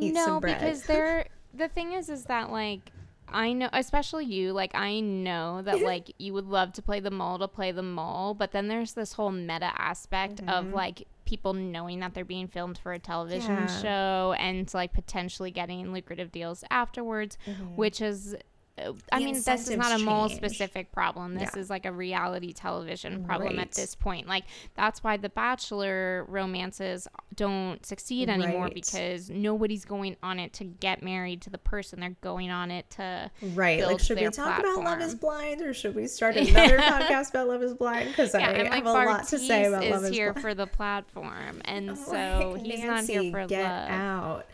eat 0.00 0.14
no, 0.14 0.24
some 0.24 0.40
bread? 0.40 0.58
because 0.60 0.82
they're 0.86 1.26
the 1.54 1.68
thing 1.68 1.92
is, 1.92 2.08
is 2.10 2.24
that 2.24 2.50
like 2.50 2.92
I 3.28 3.52
know, 3.52 3.68
especially 3.72 4.24
you, 4.24 4.52
like 4.52 4.74
I 4.74 5.00
know 5.00 5.62
that 5.62 5.80
like 5.82 6.12
you 6.18 6.32
would 6.32 6.46
love 6.46 6.72
to 6.74 6.82
play 6.82 7.00
the 7.00 7.10
mole 7.10 7.38
to 7.38 7.48
play 7.48 7.72
the 7.72 7.82
mole, 7.82 8.34
but 8.34 8.52
then 8.52 8.68
there's 8.68 8.92
this 8.92 9.12
whole 9.14 9.30
meta 9.30 9.72
aspect 9.76 10.40
of 10.40 10.66
mm-hmm. 10.66 10.74
like 10.74 11.06
people 11.24 11.52
knowing 11.52 12.00
that 12.00 12.14
they're 12.14 12.24
being 12.24 12.46
filmed 12.48 12.78
for 12.78 12.92
a 12.92 12.98
television 12.98 13.56
Yeah. 13.56 13.82
show 13.82 14.34
and 14.38 14.72
like 14.72 14.92
potentially 14.92 15.50
getting 15.50 15.92
lucrative 15.92 16.30
deals 16.32 16.64
afterwards, 16.70 17.36
mm-hmm. 17.46 17.76
which 17.76 18.00
is. 18.00 18.36
Uh, 18.78 18.92
I 19.10 19.18
The 19.18 19.24
mean, 19.24 19.34
this 19.34 19.68
is 19.68 19.76
not 19.76 19.98
a 19.98 20.04
mole 20.04 20.28
specific 20.28 20.92
problem. 20.92 21.34
This 21.34 21.50
Yeah. 21.54 21.60
is 21.60 21.70
like 21.70 21.86
a 21.86 21.92
reality 21.92 22.52
television 22.52 23.24
problem 23.24 23.56
Right. 23.56 23.66
at 23.66 23.72
this 23.72 23.94
point. 23.94 24.28
Like, 24.28 24.44
that's 24.74 25.02
why 25.02 25.16
the 25.16 25.28
Bachelor 25.30 26.24
romances 26.28 27.08
don't 27.34 27.84
succeed 27.86 28.28
anymore 28.28 28.64
Right. 28.64 28.74
because 28.74 29.30
nobody's 29.30 29.84
going 29.84 30.16
on 30.22 30.38
it 30.38 30.52
to 30.54 30.64
get 30.64 31.02
married 31.02 31.42
to 31.42 31.50
the 31.50 31.58
person. 31.58 32.00
They're 32.00 32.16
going 32.20 32.50
on 32.50 32.70
it 32.70 32.88
to 32.90 33.30
right? 33.54 33.84
Like, 33.84 34.00
should 34.00 34.18
we 34.20 34.28
talk 34.28 34.58
about 34.60 34.84
Love 34.84 35.00
Is. 35.00 35.14
Blind 35.14 35.62
or 35.62 35.72
should 35.72 35.94
we 35.94 36.06
start 36.06 36.36
another 36.36 36.78
podcast 36.78 37.30
about 37.30 37.48
Love 37.48 37.62
Is 37.62 37.74
Blind? 37.74 38.08
Because 38.08 38.34
yeah, 38.34 38.40
I 38.40 38.50
and 38.52 38.62
have 38.68 38.70
like 38.70 38.84
a 38.84 38.90
lot 38.90 39.26
to 39.28 39.38
say 39.38 39.62
Bartise 39.64 39.68
about 39.68 39.84
is 39.84 39.90
Love 39.92 40.04
Is 40.04 40.10
here 40.10 40.34
for 40.34 40.54
the 40.54 40.66
platform, 40.66 41.62
and 41.64 41.90
I'm 41.90 41.96
so 42.04 42.52
like, 42.54 42.62
he's 42.66 42.80
Nancy, 42.80 43.14
not 43.14 43.22
here 43.22 43.30
for 43.32 43.46
get 43.46 43.62
love. 43.62 43.90
out. 43.90 44.46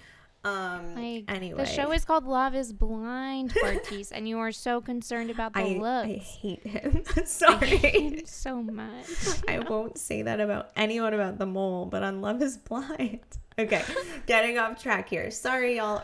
Anyway, 1.32 1.56
the 1.56 1.66
show 1.66 1.92
is 1.92 2.04
called 2.04 2.26
Love 2.26 2.54
Is 2.54 2.74
Blind, 2.74 3.54
Bartise, 3.54 4.10
and 4.12 4.28
you 4.28 4.38
are 4.38 4.52
so 4.52 4.82
concerned 4.82 5.30
about 5.30 5.54
the 5.54 5.60
I, 5.60 5.78
looks. 5.78 6.08
I 6.10 6.22
hate 6.22 6.66
him. 6.66 7.02
I 7.16 7.24
Sorry. 7.24 7.66
hate 7.68 8.18
him 8.20 8.26
so 8.26 8.62
much. 8.62 9.06
I 9.48 9.60
won't 9.60 9.96
say 9.96 10.20
that 10.22 10.40
about 10.40 10.72
anyone 10.76 11.14
about 11.14 11.38
the 11.38 11.46
mole, 11.46 11.86
but 11.86 12.02
on 12.02 12.20
Love 12.20 12.42
is 12.42 12.56
Blind. 12.56 13.20
Okay, 13.58 13.84
getting 14.24 14.56
off 14.56 14.82
track 14.82 15.10
here. 15.10 15.30
Sorry, 15.30 15.76
y'all. 15.76 16.02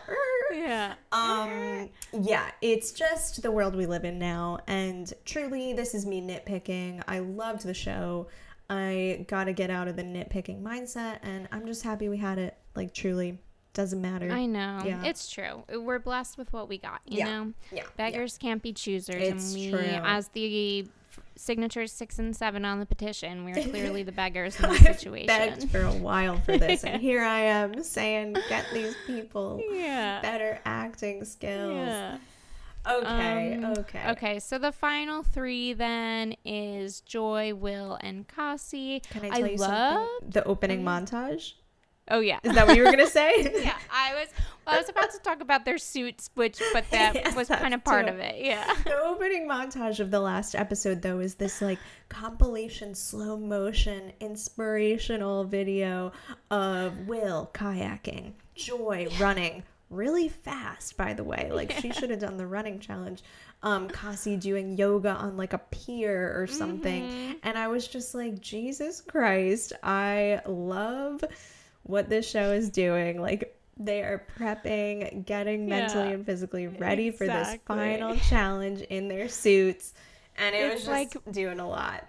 yeah. 0.52 0.96
Um, 1.12 1.88
yeah, 2.12 2.50
it's 2.60 2.92
just 2.92 3.40
the 3.40 3.50
world 3.50 3.74
we 3.74 3.86
live 3.86 4.04
in 4.04 4.18
now, 4.18 4.58
and 4.66 5.10
truly, 5.24 5.72
this 5.72 5.94
is 5.94 6.04
me 6.04 6.20
nitpicking. 6.20 7.02
I 7.08 7.20
loved 7.20 7.64
the 7.64 7.72
show. 7.72 8.28
I 8.68 9.24
got 9.28 9.44
to 9.44 9.54
get 9.54 9.70
out 9.70 9.88
of 9.88 9.96
the 9.96 10.02
nitpicking 10.02 10.62
mindset, 10.62 11.20
and 11.22 11.48
I'm 11.50 11.64
just 11.64 11.82
happy 11.82 12.10
we 12.10 12.18
had 12.18 12.36
it. 12.36 12.54
Like, 12.76 12.92
truly, 12.92 13.38
doesn't 13.78 14.02
matter. 14.02 14.28
I 14.32 14.44
know. 14.44 14.80
Yeah. 14.84 15.04
It's 15.04 15.30
true. 15.30 15.62
We're 15.72 16.00
blessed 16.00 16.36
with 16.36 16.52
what 16.52 16.68
we 16.68 16.78
got, 16.78 17.00
you 17.06 17.18
Yeah. 17.18 17.24
know? 17.26 17.52
Yeah, 17.70 17.84
Beggars 17.96 18.36
can't 18.36 18.60
be 18.60 18.72
choosers. 18.72 19.14
It's 19.14 19.54
and 19.54 19.62
we, 19.62 19.70
true. 19.70 19.78
as 20.02 20.26
the 20.30 20.88
signatures 21.36 21.92
six 21.92 22.18
and 22.18 22.34
seven 22.34 22.64
on 22.64 22.80
the 22.80 22.86
petition, 22.86 23.44
we're 23.44 23.54
clearly 23.54 24.02
the 24.02 24.10
beggars 24.10 24.58
in 24.58 24.68
this 24.70 24.84
I've 24.84 24.98
situation. 24.98 25.26
begged 25.28 25.70
for 25.70 25.82
a 25.82 25.92
while 25.92 26.38
for 26.40 26.58
this, 26.58 26.82
and 26.82 27.00
here 27.08 27.22
I 27.22 27.38
am 27.38 27.84
saying, 27.84 28.34
get 28.48 28.66
these 28.74 28.96
people 29.06 29.62
yeah. 29.72 30.20
better 30.22 30.58
acting 30.64 31.24
skills. 31.24 31.72
Yeah. 31.74 32.18
Okay, 32.84 33.54
Um, 33.62 33.64
okay. 33.78 34.10
Okay, 34.10 34.38
so 34.40 34.58
the 34.58 34.72
final 34.72 35.22
three 35.22 35.72
then 35.72 36.34
is 36.44 37.00
Joi, 37.02 37.54
Will, 37.54 37.96
and 38.00 38.26
Kesi. 38.26 39.02
Can 39.10 39.24
I 39.26 39.28
tell 39.38 39.46
you 39.46 39.56
love. 39.56 40.08
something? 40.08 40.30
The 40.30 40.44
opening 40.44 40.82
montage? 40.82 41.52
Oh 42.10 42.20
yeah. 42.20 42.38
Is 42.42 42.54
that 42.54 42.66
what 42.66 42.76
you 42.76 42.82
were 42.82 42.90
going 42.92 43.04
to 43.04 43.10
say? 43.10 43.50
yeah, 43.62 43.76
I 43.92 44.14
was. 44.14 44.28
Well, 44.66 44.74
I 44.76 44.80
was 44.80 44.88
about 44.90 45.10
to 45.12 45.18
talk 45.20 45.40
about 45.40 45.64
their 45.64 45.78
suits, 45.78 46.28
which, 46.34 46.60
but 46.74 46.84
that 46.90 47.14
Yes, 47.14 47.34
was 47.34 47.48
kind 47.48 47.72
of 47.72 47.82
part 47.84 48.06
too. 48.06 48.12
of 48.12 48.18
it. 48.18 48.36
Yeah. 48.44 48.64
The 48.84 48.98
opening 49.02 49.48
montage 49.48 49.98
of 50.00 50.10
the 50.10 50.20
last 50.20 50.54
episode, 50.54 51.00
though, 51.00 51.20
is 51.20 51.36
this 51.36 51.62
like 51.62 51.78
compilation, 52.10 52.94
slow 52.94 53.36
motion, 53.38 54.12
inspirational 54.20 55.44
video 55.44 56.12
of 56.50 57.08
Will 57.08 57.50
kayaking, 57.54 58.32
Joi 58.54 59.08
running, 59.18 59.62
really 59.88 60.28
fast, 60.28 60.96
by 60.98 61.14
the 61.14 61.24
way. 61.24 61.48
Like 61.52 61.72
she 61.72 61.90
should 61.92 62.10
have 62.10 62.20
done 62.20 62.36
the 62.36 62.46
running 62.46 62.78
challenge. 62.78 63.22
Um, 63.62 63.88
Kesi 63.88 64.38
doing 64.38 64.76
yoga 64.76 65.10
on 65.10 65.36
like 65.36 65.52
a 65.54 65.58
pier 65.58 66.34
or 66.40 66.46
something. 66.46 67.02
Mm-hmm. 67.04 67.32
And 67.42 67.56
I 67.58 67.68
was 67.68 67.88
just 67.88 68.14
like, 68.14 68.38
Jesus 68.40 69.00
Christ, 69.00 69.72
I 69.82 70.40
love 70.46 71.24
what 71.88 72.08
this 72.08 72.28
show 72.30 72.52
is 72.52 72.70
doing. 72.70 73.20
Like 73.20 73.58
they 73.76 74.02
are 74.02 74.24
prepping, 74.38 75.24
getting 75.26 75.66
mentally 75.68 76.08
Yeah, 76.08 76.14
and 76.14 76.24
physically 76.26 76.66
ready 76.68 77.10
for 77.10 77.26
this 77.26 77.56
final 77.66 78.14
challenge 78.16 78.82
in 78.82 79.08
their 79.08 79.28
suits. 79.28 79.94
And 80.36 80.54
it 80.54 80.58
It's 80.58 80.74
was 80.74 80.80
just 80.84 81.16
like- 81.26 81.32
doing 81.34 81.58
a 81.58 81.68
lot. 81.68 82.04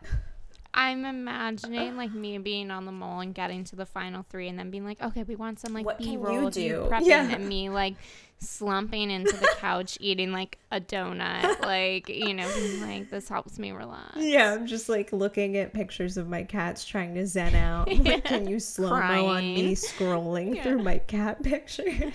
I'm 0.71 1.03
imagining 1.03 1.97
like 1.97 2.11
me 2.13 2.37
being 2.37 2.69
on 2.69 2.85
the 2.85 2.91
mall 2.91 3.21
and 3.21 3.33
getting 3.33 3.63
to 3.65 3.75
the 3.75 3.87
final 3.87 4.23
three, 4.29 4.47
and 4.47 4.57
then 4.59 4.69
being 4.69 4.85
like, 4.85 5.01
"Okay, 5.01 5.23
we 5.23 5.35
want 5.35 5.59
some 5.59 5.73
like 5.73 5.83
What 5.85 5.99
you 5.99 6.11
B-roll 6.11 6.47
of 6.47 6.55
you 6.57 6.69
do? 6.69 6.87
prepping," 6.89 7.05
Yeah. 7.07 7.27
and 7.31 7.49
me 7.49 7.69
like 7.69 7.95
slumping 8.39 9.11
into 9.11 9.35
the 9.35 9.49
couch 9.57 9.97
eating 10.01 10.31
like 10.31 10.57
a 10.71 10.79
donut, 10.79 11.61
like 11.61 12.09
you 12.09 12.33
know, 12.33 12.47
like, 12.81 13.09
"This 13.09 13.29
helps 13.29 13.59
me 13.59 13.71
relax." 13.71 14.17
Yeah, 14.17 14.53
I'm 14.53 14.67
just 14.67 14.89
like 14.89 15.11
looking 15.11 15.57
at 15.57 15.73
pictures 15.73 16.17
of 16.17 16.27
my 16.27 16.43
cats 16.43 16.85
trying 16.85 17.15
to 17.15 17.25
zen 17.27 17.55
out. 17.55 17.89
I'm 17.91 18.03
like, 18.03 18.25
Can 18.25 18.47
you 18.47 18.59
slow 18.59 18.89
mo 18.89 19.27
on 19.27 19.41
me 19.41 19.75
scrolling 19.75 20.61
through 20.63 20.83
my 20.83 20.99
cat 20.99 21.41
pictures? 21.43 22.13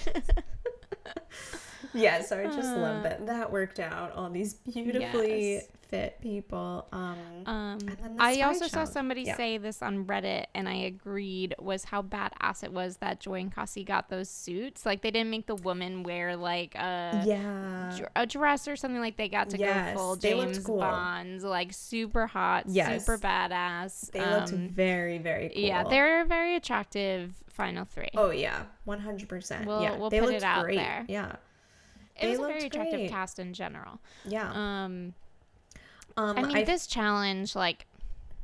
Yeah, 1.95 2.23
so 2.23 2.39
I 2.41 2.45
just 2.47 2.77
love 2.77 3.03
that 3.05 3.27
that 3.27 3.53
worked 3.53 3.81
out. 3.81 4.13
All 4.13 4.29
these 4.31 4.55
beautifully 4.75 5.55
Yes. 5.55 5.69
fit 5.89 6.21
people. 6.21 6.87
Um, 6.93 7.17
Um, 7.47 7.79
I 8.19 8.41
also 8.41 8.67
saw 8.67 8.85
somebody 8.85 9.23
Yeah. 9.23 9.37
say 9.37 9.59
this 9.59 9.83
on 9.83 10.07
Reddit, 10.07 10.47
and 10.55 10.69
I 10.69 10.75
agreed 10.75 11.55
was 11.59 11.85
how 11.85 12.03
badass 12.03 12.65
it 12.65 12.73
was 12.73 12.97
that 12.97 13.21
Joi 13.21 13.41
and 13.41 13.55
Kesi 13.55 13.85
got 13.87 14.09
those 14.09 14.29
suits. 14.31 14.85
Like 14.87 15.03
they 15.03 15.11
didn't 15.11 15.31
make 15.31 15.47
the 15.47 15.55
woman 15.57 16.03
wear 16.03 16.37
like 16.37 16.75
a 16.75 17.23
yeah, 17.27 18.07
a 18.17 18.27
dress 18.27 18.67
or 18.67 18.77
something. 18.77 19.01
Like 19.01 19.17
they 19.17 19.29
got 19.29 19.51
to 19.51 19.59
Yes, 19.59 19.95
go 19.95 20.01
full 20.01 20.17
James 20.17 20.59
cool. 20.59 20.79
Bonds, 20.81 21.45
like 21.45 21.73
super 21.73 22.27
hot, 22.27 22.65
Yes. 22.67 23.05
super 23.05 23.19
badass. 23.19 24.11
they 24.11 24.21
looked 24.21 24.53
Um, 24.53 24.69
very 24.69 25.19
very 25.19 25.51
cool. 25.51 25.63
Yeah, 25.63 25.85
they're 25.85 26.25
very 26.25 26.57
attractive 26.57 27.35
final 27.51 27.85
three. 27.85 28.09
Oh 28.17 28.31
yeah, 28.31 28.65
one 28.85 28.99
hundred 29.01 29.29
percent. 29.29 29.67
Yeah, 29.67 29.97
we'll 29.97 30.11
they 30.11 30.19
put 30.19 30.31
looked 30.31 30.39
it 30.39 30.43
out 30.45 30.65
great. 30.65 30.77
there. 30.77 31.05
Yeah, 31.09 31.37
it 32.21 32.29
was 32.31 32.39
a 32.39 32.43
very 32.43 32.65
attractive 32.67 33.01
great. 33.01 33.11
cast 33.11 33.39
in 33.39 33.53
general. 33.55 34.01
yeah. 34.25 34.51
Um, 34.53 35.15
Um, 36.17 36.39
I 36.39 36.43
mean, 36.43 36.57
I- 36.59 36.63
this 36.65 36.87
challenge, 36.87 37.57
like, 37.57 37.87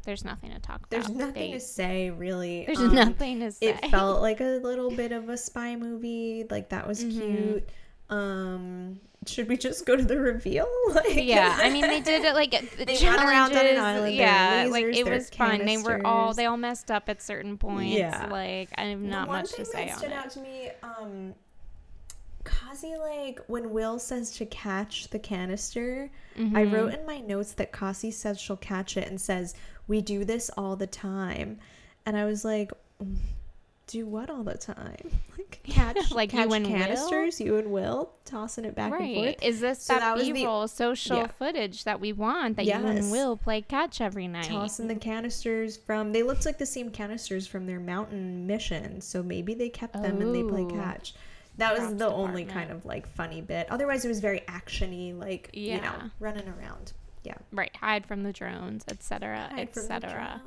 there's 0.05 0.25
nothing 0.25 0.51
to 0.51 0.59
talk 0.59 0.79
about. 0.79 0.91
there's 0.91 1.09
nothing 1.11 1.53
They- 1.53 1.59
to 1.59 1.61
say 1.61 2.11
really. 2.11 2.65
There's 2.67 2.81
Um, 2.81 2.95
nothing 2.95 3.41
to 3.41 3.53
say. 3.53 3.67
it 3.69 3.91
felt 3.91 4.21
like 4.29 4.41
a 4.41 4.59
little 4.63 4.91
bit 4.91 5.13
of 5.13 5.29
a 5.29 5.37
spy 5.37 5.77
movie 5.77 6.47
like 6.51 6.71
that 6.71 6.89
was 6.89 7.05
Mm-hmm. 7.05 7.21
cute 7.21 7.69
um 8.09 8.99
should 9.27 9.49
we 9.49 9.57
just 9.57 9.87
go 9.87 9.95
to 9.95 10.03
the 10.03 10.19
reveal 10.19 10.67
like 10.95 11.15
yeah, 11.15 11.59
I 11.61 11.71
mean, 11.71 11.83
they 11.83 12.01
did 12.01 12.25
it 12.29 12.35
like 12.35 12.51
the 12.77 12.85
They 12.87 12.99
run 13.07 13.21
around 13.21 13.53
on 13.53 13.59
an 13.67 13.75
challenges, 13.77 13.79
island, 13.79 14.15
Yeah, 14.17 14.67
like 14.71 14.87
it 14.87 15.09
was 15.09 15.31
fun. 15.31 15.65
They 15.65 15.77
were 15.77 16.05
all 16.05 16.35
they 16.35 16.47
all 16.47 16.57
messed 16.57 16.91
up 16.91 17.09
at 17.09 17.23
certain 17.23 17.57
points. 17.59 17.95
Yeah. 17.97 18.27
like 18.31 18.71
I 18.77 18.85
have 18.87 18.99
not 19.01 19.29
one 19.29 19.43
much 19.43 19.51
to 19.51 19.57
thing 19.57 19.65
say 19.67 19.85
that 19.87 19.93
on 19.93 19.99
stood 19.99 20.11
it. 20.11 20.15
out 20.17 20.31
to 20.31 20.41
me 20.41 20.71
um 20.83 21.35
Kesi 22.51 22.99
like 22.99 23.41
when 23.47 23.71
Will 23.71 23.99
says 23.99 24.33
to 24.33 24.47
catch 24.47 25.09
the 25.09 25.19
canister, 25.19 26.11
I 26.37 26.41
Mm-hmm. 26.41 26.75
wrote 26.75 26.95
in 26.95 27.07
my 27.07 27.19
notes 27.21 27.53
that 27.53 27.73
Kesi 27.73 28.13
says 28.13 28.41
she'll 28.41 28.57
catch 28.57 28.97
it 28.97 29.09
and 29.09 29.21
says, 29.21 29.55
"We 29.89 30.01
do 30.01 30.25
this 30.25 30.51
all 30.57 30.77
the 30.77 30.87
time," 30.87 31.59
and 32.07 32.17
I 32.17 32.25
was 32.25 32.45
like, 32.45 32.73
"Mm, 33.03 33.17
"Do 33.87 34.07
what 34.07 34.31
all 34.31 34.43
the 34.43 34.57
time? 34.59 35.11
Like 35.41 35.61
catch 35.65 36.11
Like 36.13 36.33
you 36.33 36.39
catch 36.39 36.53
and 36.55 36.67
Will? 36.67 36.79
canisters? 36.79 37.41
You 37.41 37.57
and 37.57 37.71
Will 37.73 38.11
tossing 38.25 38.65
it 38.65 38.75
back 38.75 38.93
and 38.93 39.01
Right? 39.01 39.15
forth." 39.41 39.43
Is 39.43 39.61
this 39.61 39.83
So 39.83 39.95
that, 39.95 40.17
that 40.17 40.33
B-roll 40.35 40.69
social 40.69 41.17
yeah. 41.17 41.27
footage 41.27 41.85
that 41.85 41.99
we 42.01 42.13
want 42.13 42.57
that 42.57 42.67
you 42.67 42.73
and 42.73 43.11
Will 43.11 43.37
play 43.37 43.63
catch 43.63 44.01
every 44.01 44.29
night? 44.29 44.45
tossing 44.49 44.87
the 44.89 44.95
canisters 44.95 45.77
from 45.77 46.13
they 46.13 46.23
looked 46.23 46.47
like 46.47 46.59
the 46.59 46.67
same 46.67 46.91
canisters 46.91 47.47
from 47.49 47.67
their 47.67 47.81
mountain 47.81 48.47
mission 48.47 49.01
so 49.01 49.23
maybe 49.23 49.55
they 49.55 49.69
kept 49.69 49.95
them 49.95 50.21
and 50.21 50.35
they 50.35 50.43
play 50.45 50.65
catch 50.67 51.15
that 51.61 51.79
was 51.79 51.95
the 51.97 52.09
only 52.09 52.45
department. 52.45 52.51
kind 52.51 52.71
of 52.71 52.85
like 52.85 53.07
funny 53.07 53.41
bit 53.41 53.67
otherwise 53.71 54.05
it 54.05 54.09
was 54.09 54.21
very 54.21 54.41
actiony 54.41 55.17
like 55.19 55.51
you 55.53 55.81
know 55.81 56.11
running 56.19 56.49
around 56.49 56.93
yeah 57.23 57.35
Right, 57.53 57.75
hide 57.77 58.07
from 58.07 58.23
the 58.23 58.33
drones, 58.33 58.85
etc., 58.89 59.49
Hide 59.55 59.71
from 59.71 59.87
the 59.89 59.95
etc. 59.95 60.43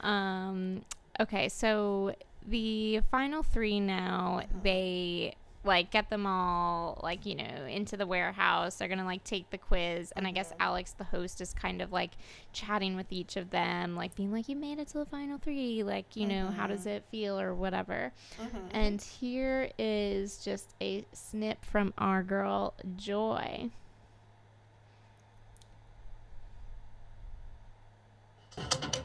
Um. 0.00 0.82
Okay, 1.20 1.48
so 1.48 2.14
the 2.46 3.00
final 3.10 3.42
three 3.42 3.80
now 3.80 4.42
they 4.62 5.34
like 5.66 5.90
get 5.90 6.08
them 6.10 6.26
all 6.26 7.00
like 7.02 7.26
you 7.26 7.34
know 7.34 7.66
into 7.68 7.96
the 7.96 8.06
warehouse. 8.06 8.76
They're 8.76 8.88
gonna 8.88 9.04
like 9.04 9.24
take 9.24 9.50
the 9.50 9.58
quiz, 9.58 10.12
and 10.16 10.26
I 10.26 10.30
guess 10.30 10.50
mm-hmm. 10.50 10.62
Alex, 10.62 10.92
the 10.92 11.04
host, 11.04 11.40
is 11.40 11.52
kind 11.52 11.82
of 11.82 11.92
like 11.92 12.12
chatting 12.52 12.96
with 12.96 13.10
each 13.10 13.36
of 13.36 13.50
them, 13.50 13.96
like 13.96 14.14
being 14.14 14.32
like, 14.32 14.48
"You 14.48 14.56
made 14.56 14.78
it 14.78 14.88
to 14.88 14.98
the 14.98 15.06
final 15.06 15.38
three. 15.38 15.82
Like, 15.82 16.16
you 16.16 16.26
know, 16.26 16.48
how 16.48 16.66
does 16.66 16.80
mm-hmm. 16.80 16.90
it 16.90 17.04
feel 17.10 17.38
or 17.38 17.54
whatever." 17.54 18.12
Mm-hmm. 18.40 18.68
And 18.70 19.02
here 19.02 19.70
is 19.78 20.38
just 20.38 20.74
a 20.80 21.04
snip 21.12 21.64
from 21.64 21.92
our 21.98 22.22
girl 22.22 22.74
Joi. 22.96 23.70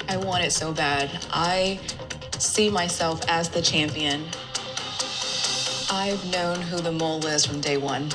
I 0.08 0.18
want 0.18 0.44
it 0.44 0.52
so 0.52 0.74
bad. 0.74 1.26
I 1.32 1.80
see 2.38 2.70
myself 2.70 3.22
as 3.28 3.50
the 3.50 3.62
champion. 3.62 4.26
I've 5.94 6.32
known 6.32 6.62
who 6.62 6.78
the 6.78 6.94
mole 6.94 7.26
is 7.26 7.46
from 7.46 7.60
day 7.60 7.76
one. 7.76 8.08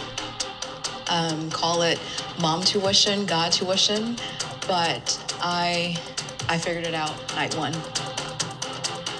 Um, 1.10 1.50
call 1.50 1.82
it 1.82 2.00
mom 2.40 2.62
tuition, 2.62 3.26
God 3.26 3.52
tuition, 3.52 4.16
but 4.66 5.36
I, 5.42 5.94
I 6.48 6.56
figured 6.56 6.86
it 6.86 6.94
out 6.94 7.14
night 7.36 7.54
one. 7.54 7.74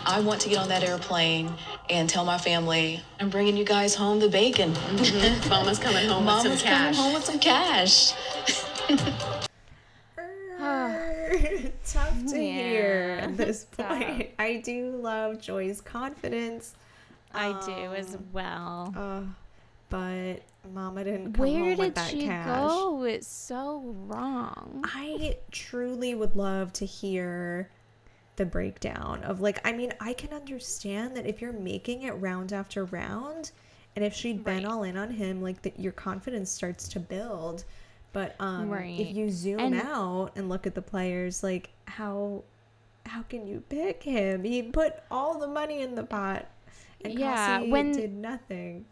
I 0.07 0.21
want 0.21 0.40
to 0.40 0.49
get 0.49 0.57
on 0.57 0.69
that 0.71 0.83
airplane 0.83 1.53
and 1.90 2.09
tell 2.09 2.25
my 2.25 2.38
family 2.38 3.03
I'm 3.21 3.29
bringing 3.29 3.59
you 3.59 3.64
guys 3.64 3.95
home 3.95 4.21
the 4.21 4.29
bacon. 4.29 4.73
Mama's 5.51 5.79
coming 5.79 6.09
home 6.09 6.25
with 6.25 6.42
some 6.42 6.57
cash. 6.57 6.64
Mama's 6.64 6.64
coming 6.64 6.95
home 6.95 7.12
with 7.12 7.25
some 7.25 7.38
cash. 7.38 8.14
tough 11.85 12.27
to 12.27 12.38
hear 12.38 13.19
at 13.23 13.37
this 13.37 13.66
Tough. 13.77 13.87
point 13.87 14.31
i 14.38 14.57
do 14.57 14.97
love 14.97 15.40
Joi's 15.40 15.81
confidence 15.81 16.75
I 17.37 17.53
do 17.66 17.94
as 17.94 18.16
well. 18.33 18.92
uh, 18.96 19.22
but 19.88 20.42
mama 20.75 21.05
didn't 21.05 21.33
come 21.35 21.42
Where 21.46 21.59
home 21.61 21.68
with 21.79 21.79
did 21.79 21.94
that 21.94 22.11
she 22.11 22.27
cash 22.27 22.46
go? 22.46 23.05
It's 23.05 23.29
so 23.29 23.94
wrong. 24.07 24.83
I 24.85 25.38
truly 25.53 26.14
would 26.14 26.35
love 26.35 26.72
to 26.75 26.87
hear 26.87 27.70
the 28.35 28.44
breakdown 28.44 29.22
of 29.25 29.40
like 29.40 29.61
I 29.66 29.72
mean 29.72 29.92
I 30.01 30.12
can 30.12 30.33
understand 30.35 31.16
that 31.16 31.25
if 31.27 31.40
you're 31.40 31.53
making 31.55 32.03
it 32.03 32.11
round 32.12 32.53
after 32.53 32.85
round 32.85 33.53
and 33.94 34.05
if 34.05 34.12
she'd 34.12 34.44
been 34.44 34.64
Right. 34.64 34.66
all 34.66 34.83
in 34.83 34.96
on 34.99 35.11
him 35.11 35.40
like 35.40 35.62
that 35.62 35.79
your 35.81 35.92
confidence 35.92 36.51
starts 36.51 36.87
to 36.88 37.01
build 37.01 37.64
but 38.12 38.35
um 38.40 38.68
Right. 38.68 38.99
if 39.01 39.14
you 39.16 39.31
zoom 39.31 39.59
And- 39.61 39.81
out 39.81 40.33
and 40.37 40.51
look 40.51 40.66
at 40.66 40.75
the 40.75 40.83
players 40.83 41.42
like 41.42 41.70
how 41.87 42.42
how 43.07 43.22
can 43.22 43.46
you 43.46 43.62
pick 43.70 44.03
him 44.03 44.42
he 44.44 44.61
put 44.62 44.96
all 45.11 45.38
the 45.38 45.46
money 45.49 45.81
in 45.81 45.94
the 45.94 46.05
pot 46.05 46.44
and 47.11 47.19
Yeah, 47.19 47.61
when- 47.62 47.92
did 47.92 48.12
nothing 48.12 48.87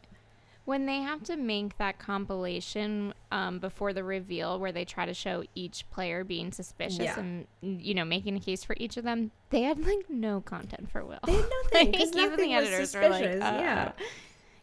When 0.67 0.87
they 0.87 1.03
have 1.03 1.23
to 1.25 1.37
make 1.37 1.77
that 1.77 1.99
compilation 1.99 3.13
um, 3.31 3.59
before 3.59 3.93
the 3.93 4.03
reveal, 4.03 4.59
where 4.59 4.73
they 4.73 4.87
try 4.87 5.05
to 5.05 5.13
show 5.13 5.45
each 5.55 5.85
player 5.91 6.25
being 6.25 6.53
suspicious 6.53 7.01
Yeah. 7.01 7.19
and 7.21 7.47
you 7.61 7.93
know 7.95 8.05
making 8.07 8.35
a 8.37 8.41
case 8.41 8.65
for 8.65 8.75
each 8.79 8.97
of 8.97 9.05
them, 9.05 9.31
they 9.51 9.63
had 9.63 9.79
like 9.85 10.09
no 10.09 10.41
content 10.41 10.91
for 10.91 11.05
Will. 11.05 11.19
they 11.27 11.33
had 11.35 11.45
nothing 11.73 11.91
because 11.91 12.15
Like, 12.15 12.17
even 12.17 12.31
nothing 12.31 12.49
the 12.51 12.55
editors 12.57 12.91
suspicious 12.93 13.35
were 13.35 13.41
like, 13.41 13.53
uh, 13.55 13.59
yeah 13.61 13.93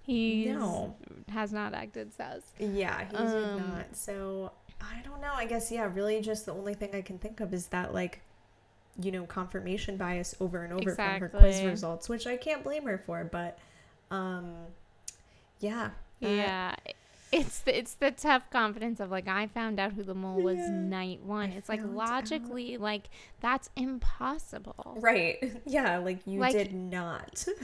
he 0.04 0.46
No. 0.46 0.96
has 1.30 1.54
not 1.54 1.76
acted 1.76 2.12
sus. 2.14 2.42
Yeah, 2.60 3.06
he 3.06 3.12
did 3.12 3.20
Um, 3.20 3.58
not. 3.60 3.96
So 3.96 4.52
I 4.82 5.02
don't 5.04 5.22
know. 5.22 5.32
I 5.34 5.46
guess 5.46 5.72
yeah. 5.72 5.88
Really, 5.94 6.20
just 6.22 6.48
the 6.48 6.54
only 6.54 6.74
thing 6.74 6.90
I 6.96 7.02
can 7.04 7.20
think 7.20 7.40
of 7.40 7.54
is 7.54 7.68
that 7.68 7.94
like, 7.94 8.22
you 9.02 9.12
know, 9.12 9.26
confirmation 9.26 9.98
bias 9.98 10.36
over 10.40 10.64
and 10.64 10.74
over 10.74 10.96
from 10.96 11.20
her 11.20 11.30
quiz 11.30 11.62
results, 11.64 12.10
which 12.10 12.28
I 12.28 12.38
can't 12.38 12.64
blame 12.64 12.84
her 12.86 12.98
for. 12.98 13.24
But, 13.24 13.58
um, 14.10 14.54
yeah, 15.60 15.92
that- 16.22 16.30
Yeah. 16.30 16.76
It's 17.34 17.60
the, 17.60 17.78
it's 17.80 17.94
the 17.94 18.12
tough 18.12 18.50
confidence 18.50 19.00
of 19.00 19.10
like 19.10 19.30
I 19.30 19.48
found 19.48 19.80
out 19.80 19.94
who 19.94 20.04
the 20.04 20.14
mole 20.14 20.42
was 20.42 20.58
Yeah. 20.58 20.70
night 20.70 21.22
one. 21.24 21.52
I 21.52 21.56
it's 21.56 21.70
like 21.70 21.80
logically 21.82 22.76
like 22.76 23.04
that's 23.40 23.70
impossible. 23.78 24.98
right. 25.00 25.38
Yeah, 25.66 26.00
like 26.00 26.20
you 26.28 26.40
Like, 26.42 26.52
did 26.54 26.74
not. 26.74 27.46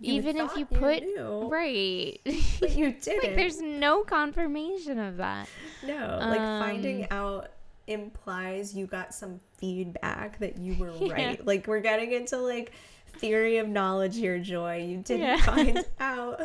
You 0.00 0.14
Even 0.14 0.36
if 0.38 0.56
you 0.56 0.64
put 0.66 1.04
knew, 1.04 1.46
right, 1.48 2.18
but 2.58 2.70
you 2.72 2.90
didn't. 3.00 3.22
like 3.22 3.36
there's 3.36 3.60
no 3.60 4.02
confirmation 4.02 4.98
of 4.98 5.18
that. 5.18 5.48
no 5.86 6.18
like 6.20 6.40
um, 6.40 6.60
finding 6.60 7.08
out 7.12 7.50
implies 7.86 8.74
you 8.74 8.86
got 8.86 9.14
some 9.14 9.40
feedback 9.58 10.38
that 10.38 10.58
you 10.58 10.74
were 10.76 10.92
Yeah. 11.00 11.12
right. 11.12 11.46
Like 11.46 11.66
we're 11.66 11.80
getting 11.80 12.12
into 12.12 12.38
like 12.38 12.72
theory 13.18 13.58
of 13.58 13.68
knowledge 13.68 14.16
here, 14.16 14.38
Joi. 14.38 14.78
You 14.78 14.98
didn't 14.98 15.22
Yeah. 15.22 15.36
find 15.42 15.84
out. 16.00 16.40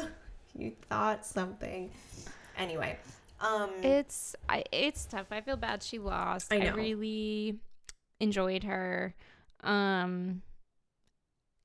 you 0.55 0.73
thought 0.89 1.25
something. 1.25 1.91
Anyway, 2.57 2.97
um, 3.39 3.69
It's 3.83 4.35
I, 4.49 4.63
it's 4.71 5.05
tough. 5.05 5.27
I 5.31 5.41
feel 5.41 5.57
bad 5.57 5.83
she 5.83 5.99
lost. 5.99 6.51
I 6.51 6.67
I, 6.67 6.69
really 6.69 7.59
enjoyed 8.19 8.63
her. 8.63 9.13
Um 9.63 10.41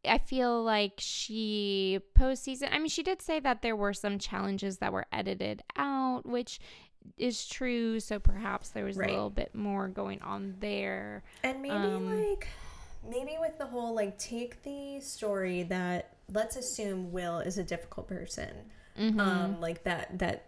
I 0.04 0.18
feel 0.18 0.62
like 0.64 0.94
she 0.98 2.00
postseason. 2.18 2.68
I 2.72 2.78
mean, 2.78 2.88
she 2.88 3.04
did 3.04 3.22
say 3.22 3.38
that 3.38 3.62
there 3.62 3.76
were 3.76 3.92
some 3.92 4.18
challenges 4.18 4.78
that 4.78 4.92
were 4.92 5.06
edited 5.12 5.62
out, 5.76 6.26
which 6.26 6.58
is 7.18 7.46
true. 7.46 8.00
So 8.00 8.18
perhaps 8.18 8.70
there 8.70 8.84
was 8.84 8.96
Right. 8.96 9.08
a 9.10 9.12
little 9.12 9.30
bit 9.30 9.54
more 9.54 9.88
going 9.88 10.20
on 10.22 10.56
there. 10.60 11.22
And 11.42 11.60
maybe 11.62 11.74
Um, 11.74 12.10
like 12.30 12.48
maybe 13.08 13.36
with 13.40 13.58
the 13.58 13.66
whole 13.66 13.94
like 13.94 14.16
take 14.18 14.62
the 14.62 15.00
story 15.00 15.64
that 15.64 16.14
let's 16.32 16.56
assume 16.56 17.12
Will 17.12 17.38
is 17.40 17.58
a 17.58 17.64
difficult 17.64 18.08
person. 18.08 18.50
Mm-hmm. 18.98 19.20
Um 19.20 19.60
like 19.60 19.82
that 19.84 20.18
that 20.18 20.46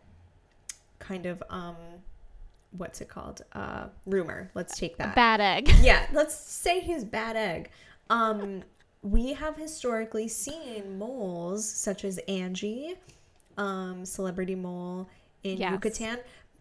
kind 0.98 1.26
of 1.26 1.42
um 1.50 1.76
what's 2.76 3.00
it 3.00 3.08
called? 3.08 3.42
Uh 3.52 3.86
rumor. 4.06 4.50
Let's 4.54 4.78
take 4.78 4.96
that. 4.98 5.14
Bad 5.14 5.40
egg. 5.40 5.68
yeah, 5.80 6.06
let's 6.12 6.34
say 6.34 6.80
he's 6.80 7.04
bad 7.04 7.36
egg. 7.36 7.70
Um 8.10 8.62
we 9.02 9.34
have 9.34 9.56
historically 9.56 10.28
seen 10.28 10.98
moles 10.98 11.68
such 11.68 12.04
as 12.04 12.18
Angie, 12.28 12.94
um 13.58 14.04
celebrity 14.04 14.54
mole 14.54 15.08
in 15.42 15.58
Yes. 15.58 15.72
Yucatan 15.72 16.18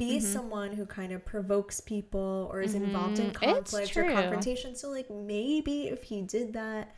be 0.10 0.20
someone 0.20 0.72
who 0.74 0.86
kind 0.86 1.12
of 1.12 1.24
provokes 1.26 1.80
people 1.80 2.48
or 2.52 2.62
is 2.62 2.76
involved 2.76 3.20
in 3.20 3.32
Mhm. 3.32 3.34
Conflict 3.34 3.96
or 3.98 4.04
confrontation. 4.12 4.76
So 4.76 4.90
like 4.90 5.10
maybe 5.10 5.88
if 5.88 6.04
he 6.04 6.22
did 6.22 6.54
that, 6.54 6.94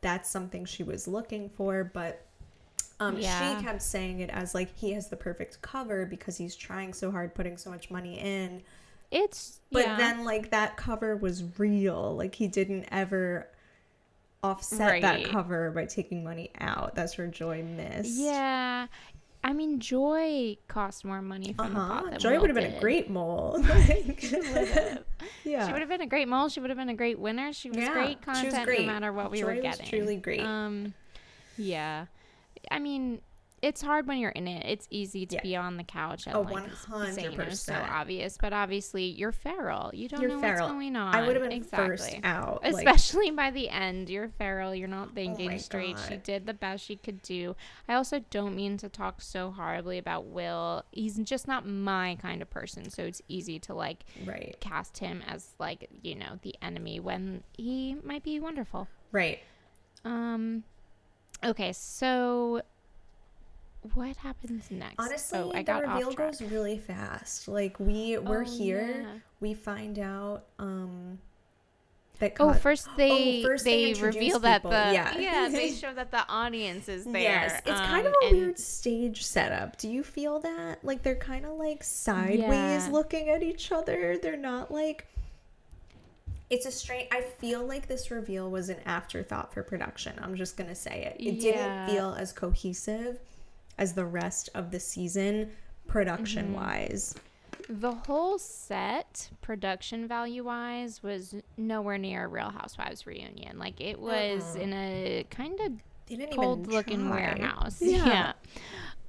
that's 0.00 0.30
something 0.30 0.64
she 0.64 0.82
was 0.82 1.08
looking 1.08 1.48
for, 1.50 1.84
but 1.84 2.22
um, 2.98 3.18
Yeah. 3.18 3.58
she 3.58 3.64
kept 3.64 3.82
saying 3.82 4.20
it 4.20 4.30
as 4.30 4.54
like 4.54 4.74
he 4.76 4.92
has 4.92 5.08
the 5.08 5.16
perfect 5.16 5.60
cover 5.62 6.06
because 6.06 6.36
he's 6.38 6.56
trying 6.56 6.92
so 6.94 7.10
hard, 7.10 7.34
putting 7.34 7.56
so 7.58 7.68
much 7.70 7.90
money 7.90 8.18
in. 8.18 8.62
It's 9.10 9.60
But 9.70 9.84
yeah. 9.86 9.96
then 9.96 10.24
like 10.24 10.50
that 10.50 10.76
cover 10.76 11.14
was 11.16 11.44
real. 11.58 12.16
Like 12.16 12.34
he 12.34 12.48
didn't 12.48 12.86
ever 12.90 13.48
offset 14.42 15.02
that 15.02 15.24
cover 15.24 15.70
by 15.70 15.84
taking 15.86 16.22
money 16.24 16.50
out. 16.60 16.94
That's 16.94 17.18
where 17.18 17.26
Joi 17.26 17.62
missed. 17.62 18.18
yeah. 18.18 18.86
I 19.46 19.52
mean, 19.52 19.78
Joi 19.78 20.56
cost 20.66 21.04
more 21.04 21.22
money 21.22 21.52
from 21.52 21.68
the 21.72 21.78
pot 21.78 22.00
Uh-huh. 22.02 22.10
than 22.10 22.18
Joi 22.18 22.40
would 22.40 22.50
have 22.50 22.56
been 22.56 22.74
a 22.74 22.80
great 22.80 23.08
mole. 23.08 23.62
Like, 23.68 24.22
yeah. 25.44 25.66
She 25.66 25.72
would 25.72 25.80
have 25.80 25.88
been 25.88 26.00
a 26.00 26.06
great 26.06 26.26
mole. 26.26 26.48
She 26.48 26.58
would 26.58 26.68
have 26.68 26.76
been 26.76 26.88
a 26.88 26.94
great 26.94 27.18
winner. 27.20 27.52
She 27.52 27.68
was 27.70 27.78
Yeah, 27.78 27.92
great 27.92 28.18
she 28.24 28.30
was 28.30 28.38
content 28.42 28.64
great. 28.66 28.80
no 28.80 28.86
matter 28.92 29.12
what 29.12 29.30
we 29.30 29.38
Joi 29.40 29.54
were 29.54 29.62
getting. 29.62 29.86
truly 29.86 30.16
great. 30.16 30.40
Um, 30.40 30.94
yeah. 31.56 32.06
I 32.72 32.80
mean, 32.80 33.20
it's 33.62 33.80
hard 33.80 34.06
when 34.06 34.18
you're 34.18 34.30
in 34.30 34.46
it. 34.46 34.66
It's 34.66 34.86
easy 34.90 35.24
to 35.26 35.36
Yeah. 35.36 35.42
be 35.42 35.56
on 35.56 35.76
the 35.78 35.84
couch 35.84 36.26
and 36.26 36.36
Oh, 36.36 36.42
like 36.42 36.70
saying 37.12 37.50
so 37.54 37.74
obvious, 37.74 38.36
but 38.40 38.52
obviously 38.52 39.04
you're 39.04 39.32
feral. 39.32 39.90
You 39.94 40.08
don't 40.08 40.20
You're 40.20 40.30
know 40.30 40.40
feral. 40.40 40.60
what's 40.66 40.72
going 40.72 40.94
on. 40.94 41.14
I 41.14 41.26
would 41.26 41.36
have 41.36 41.42
been 41.42 41.52
exactly. 41.52 41.88
first 41.88 42.16
out. 42.22 42.62
like- 42.62 42.74
Oh 42.74 42.78
Especially 42.78 43.30
by 43.30 43.50
the 43.50 43.68
end, 43.70 44.10
you're 44.10 44.28
feral. 44.28 44.74
You're 44.74 44.88
not 44.88 45.14
thinking 45.14 45.46
my 45.52 45.56
straight. 45.56 45.98
She 46.08 46.16
did 46.16 46.44
the 46.46 46.54
best 46.54 46.84
she 46.84 46.96
could 46.96 47.22
do. 47.22 47.56
I 47.88 47.94
also 47.94 48.20
don't 48.30 48.54
mean 48.54 48.76
to 48.78 48.88
talk 48.90 49.20
so 49.22 49.50
horribly 49.50 49.96
about 49.98 50.26
Will. 50.26 50.84
He's 50.92 51.16
just 51.18 51.48
not 51.48 51.66
my 51.66 52.16
kind 52.20 52.42
of 52.42 52.50
person, 52.50 52.90
so 52.90 53.04
it's 53.04 53.22
easy 53.26 53.58
to 53.60 53.74
like 53.74 54.04
right. 54.26 54.54
cast 54.60 54.98
him 54.98 55.22
as 55.26 55.54
like 55.58 55.88
you 56.02 56.14
know 56.14 56.38
the 56.42 56.54
enemy 56.60 57.00
when 57.00 57.42
he 57.56 57.96
might 58.04 58.22
be 58.22 58.38
wonderful. 58.38 58.86
Right. 59.12 59.40
Um. 60.04 60.64
Okay, 61.44 61.72
so 61.72 62.62
what 63.94 64.16
happens 64.16 64.70
next? 64.70 64.94
Honestly, 64.98 65.38
oh, 65.38 65.52
I 65.54 65.62
the 65.62 65.74
reveal 65.74 66.12
goes 66.12 66.40
really 66.42 66.78
fast. 66.78 67.48
Like 67.48 67.78
we 67.80 68.18
we're 68.18 68.42
Oh, 68.42 68.44
here, 68.44 69.00
yeah. 69.02 69.18
we 69.40 69.54
find 69.54 69.98
out 69.98 70.44
um 70.58 71.18
that 72.18 72.32
Oh, 72.40 72.52
Cos- 72.52 72.58
first 72.62 72.88
they 72.96 73.42
first 73.42 73.64
they 73.64 73.92
they, 73.92 74.00
reveal 74.02 74.38
that 74.40 74.62
the 74.62 74.68
yeah. 74.70 75.16
yeah 75.18 75.48
they 75.50 75.70
show 75.82 75.92
that 75.94 76.10
the 76.10 76.26
audience 76.28 76.88
is 76.88 77.04
there. 77.04 77.20
Yes, 77.22 77.60
it's 77.66 77.80
kind 77.80 78.06
um, 78.06 78.12
of 78.12 78.14
a 78.22 78.26
and- 78.28 78.36
weird 78.36 78.58
stage 78.58 79.24
setup. 79.24 79.76
Do 79.78 79.88
you 79.88 80.02
feel 80.02 80.38
that? 80.40 80.84
Like 80.84 81.02
they're 81.02 81.14
kind 81.16 81.44
of 81.44 81.52
like 81.58 81.82
sideways 81.84 82.38
Yeah. 82.40 82.88
looking 82.90 83.28
at 83.28 83.42
each 83.42 83.70
other. 83.72 84.18
They're 84.20 84.36
not 84.36 84.70
like. 84.70 85.06
It's 86.48 86.64
a 86.64 86.70
strange. 86.70 87.08
I 87.10 87.22
feel 87.22 87.66
like 87.66 87.88
this 87.88 88.12
reveal 88.12 88.48
was 88.52 88.68
an 88.68 88.76
afterthought 88.86 89.52
for 89.52 89.64
production. 89.64 90.12
I'm 90.22 90.36
just 90.36 90.56
gonna 90.56 90.76
say 90.76 91.02
it. 91.04 91.16
It 91.20 91.34
Yeah. 91.34 91.86
didn't 91.86 91.88
feel 91.96 92.14
as 92.16 92.32
cohesive 92.32 93.18
as 93.78 93.92
the 93.94 94.04
rest 94.06 94.48
of 94.54 94.70
the 94.70 94.80
season, 94.80 95.50
production 95.86 96.52
wise. 96.52 97.14
The 97.68 97.92
whole 97.92 98.38
set, 98.38 99.30
production 99.40 100.06
value 100.06 100.44
wise, 100.44 101.02
was 101.02 101.34
nowhere 101.56 101.98
near 101.98 102.24
a 102.24 102.28
Real 102.28 102.50
Housewives 102.50 103.06
reunion. 103.06 103.58
Like 103.58 103.80
it 103.80 103.98
was 103.98 104.54
in 104.56 104.72
a 104.72 105.26
kind 105.30 105.58
of 105.60 105.72
They 106.06 106.16
didn't 106.16 106.36
cold 106.36 106.60
even 106.60 106.72
looking 106.72 107.06
try. 107.08 107.10
warehouse. 107.36 107.82
Yeah. 107.82 108.06
yeah. 108.06 108.32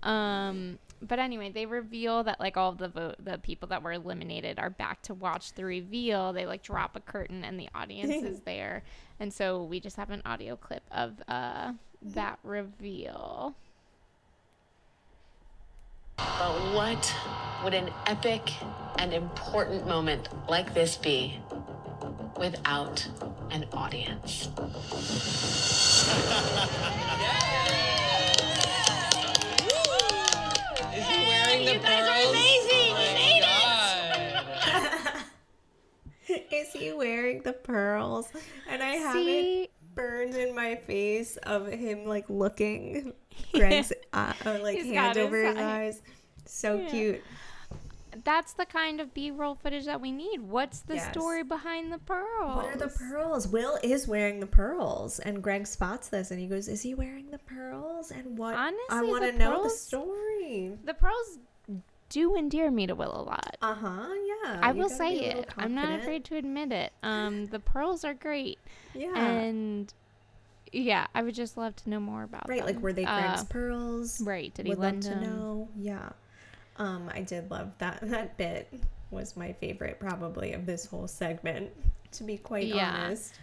Um 0.04 0.80
but 1.00 1.20
anyway, 1.20 1.52
they 1.52 1.68
reveal 1.68 2.24
that 2.24 2.40
like 2.40 2.58
all 2.58 2.72
the 2.72 2.88
vote 2.88 3.16
the 3.20 3.38
people 3.38 3.68
that 3.70 3.84
were 3.84 3.92
eliminated 3.94 4.58
are 4.58 4.72
back 4.72 5.04
to 5.04 5.14
watch 5.14 5.54
the 5.54 5.64
reveal. 5.64 6.34
They 6.34 6.48
like 6.48 6.64
drop 6.64 6.96
a 6.96 7.00
curtain 7.00 7.44
and 7.44 7.60
the 7.60 7.70
audience 7.76 8.24
is 8.24 8.40
there. 8.42 8.84
And 9.20 9.32
so 9.32 9.64
we 9.64 9.80
just 9.80 9.98
have 9.98 10.10
an 10.10 10.24
audio 10.26 10.56
clip 10.56 10.84
of 10.92 11.22
uh 11.28 11.74
that 12.02 12.40
reveal. 12.44 13.56
But 16.18 16.74
what 16.74 17.16
would 17.64 17.74
an 17.74 17.90
epic 18.06 18.54
and 19.00 19.14
important 19.14 19.88
moment 19.88 20.30
like 20.50 20.74
this 20.74 20.98
be 20.98 21.40
without 22.38 23.08
an 23.52 23.66
audience? 23.74 24.50
Is 30.94 31.08
he 31.08 31.28
wearing 31.28 31.66
the 31.66 31.80
pearls? 31.84 32.36
Is 36.52 36.74
he 36.74 36.94
wearing 36.94 37.42
the 37.42 37.54
pearls? 37.54 38.30
And 38.70 38.84
I 38.84 38.96
have 38.96 39.16
it 39.16 39.22
See, 39.22 39.70
burned 39.98 40.36
in 40.36 40.56
my 40.56 40.76
face 40.76 41.36
of 41.38 41.68
him 41.68 42.06
like 42.06 42.30
looking 42.30 43.12
Greg's 43.54 43.92
uh, 44.14 44.34
uh, 44.46 44.60
like 44.62 44.78
He's 44.78 44.86
hand 44.86 44.96
got 44.96 45.16
his 45.18 45.26
over 45.26 45.46
his 45.46 45.58
eyes. 45.58 46.02
So 46.46 46.86
cute. 46.90 47.22
that's 48.24 48.54
the 48.54 48.66
kind 48.66 49.02
of 49.02 49.14
B-roll 49.14 49.56
footage 49.56 49.86
that 49.86 50.00
we 50.00 50.12
need. 50.12 50.42
What's 50.42 50.80
the 50.80 50.96
Yes. 50.96 51.12
story 51.12 51.44
behind 51.44 51.92
the 51.92 51.98
pearls? 52.00 52.56
What 52.56 52.66
are 52.68 52.78
the 52.78 52.88
pearls? 52.88 53.48
Will 53.48 53.78
is 53.84 54.08
wearing 54.08 54.40
the 54.40 54.48
pearls, 54.48 55.20
and 55.20 55.44
Greg 55.44 55.68
spots 55.68 56.08
this, 56.10 56.32
and 56.32 56.40
he 56.40 56.48
goes, 56.48 56.68
"Is 56.70 56.82
he 56.82 56.96
wearing 56.96 57.30
the 57.32 57.40
pearls?" 57.40 58.12
And 58.12 58.38
what? 58.38 58.56
Honestly, 58.56 58.80
I 58.90 59.02
want 59.02 59.24
to 59.26 59.32
know 59.34 59.64
the 59.64 59.70
story. 59.70 60.78
The 60.86 60.94
pearls 60.94 61.40
do 62.10 62.36
endear 62.38 62.72
me 62.72 62.88
to 62.88 62.96
Will 62.96 63.20
a 63.20 63.24
lot. 63.24 63.58
Uh 63.62 63.74
huh. 63.74 64.08
Yeah. 64.44 64.60
I 64.64 64.72
will 64.72 64.90
say 64.90 65.10
be 65.20 65.26
a 65.26 65.28
little 65.28 65.42
it. 65.44 65.50
I'm 65.58 65.76
not 65.76 66.00
afraid 66.00 66.24
to 66.26 66.36
admit 66.38 66.72
it. 66.72 66.94
Um, 67.04 67.46
the 67.48 67.60
pearls 67.60 68.04
are 68.04 68.14
great, 68.14 68.60
Yeah. 68.94 69.18
and 69.18 69.94
yeah, 70.72 71.08
I 71.16 71.22
would 71.22 71.36
just 71.36 71.58
love 71.58 71.76
to 71.78 71.90
know 71.90 72.00
more 72.00 72.24
about 72.24 72.48
right. 72.50 72.58
them. 72.66 72.68
Like, 72.76 72.84
were 72.84 72.94
they 72.94 73.06
Greg's 73.06 73.42
Uh, 73.42 73.46
pearls? 73.46 74.22
right? 74.22 74.54
Did 74.54 74.66
he 74.66 74.72
Would 74.72 74.80
lend 74.80 75.04
love 75.06 75.14
to 75.14 75.20
them? 75.20 75.30
know. 75.40 75.70
Yeah. 75.78 76.10
Um, 76.78 77.10
I 77.14 77.22
did 77.22 77.50
love 77.50 77.72
that. 77.80 78.00
That 78.08 78.38
bit 78.38 78.72
was 79.10 79.38
my 79.38 79.54
favorite, 79.54 80.00
probably, 80.00 80.54
of 80.54 80.66
this 80.66 80.86
whole 80.86 81.08
segment. 81.08 81.72
To 82.14 82.24
be 82.24 82.38
quite 82.38 82.68
Yeah. 82.68 83.04
honest. 83.06 83.34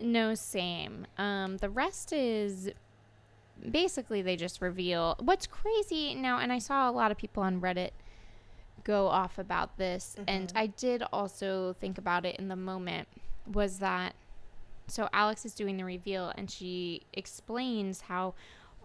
No, 0.00 0.34
same. 0.34 1.06
Um, 1.18 1.56
the 1.58 1.70
rest 1.70 2.12
is 2.12 2.70
basically 3.70 4.22
they 4.22 4.36
just 4.36 4.60
reveal 4.60 5.16
what's 5.20 5.46
crazy 5.46 6.14
now, 6.14 6.38
and 6.38 6.52
I 6.52 6.58
saw 6.58 6.90
a 6.90 6.92
lot 6.92 7.10
of 7.12 7.16
people 7.16 7.42
on 7.44 7.60
Reddit 7.60 7.90
go 8.84 9.08
off 9.08 9.38
about 9.38 9.76
this, 9.78 10.16
and 10.28 10.52
I 10.54 10.66
did 10.68 11.02
also 11.12 11.74
think 11.80 11.98
about 11.98 12.24
it 12.24 12.36
in 12.36 12.48
the 12.48 12.56
moment. 12.56 13.08
Was 13.52 13.78
that 13.80 14.14
so? 14.86 15.08
Alex 15.12 15.44
is 15.44 15.54
doing 15.54 15.76
the 15.76 15.84
reveal, 15.84 16.32
and 16.36 16.50
she 16.50 17.02
explains 17.12 18.02
how 18.02 18.34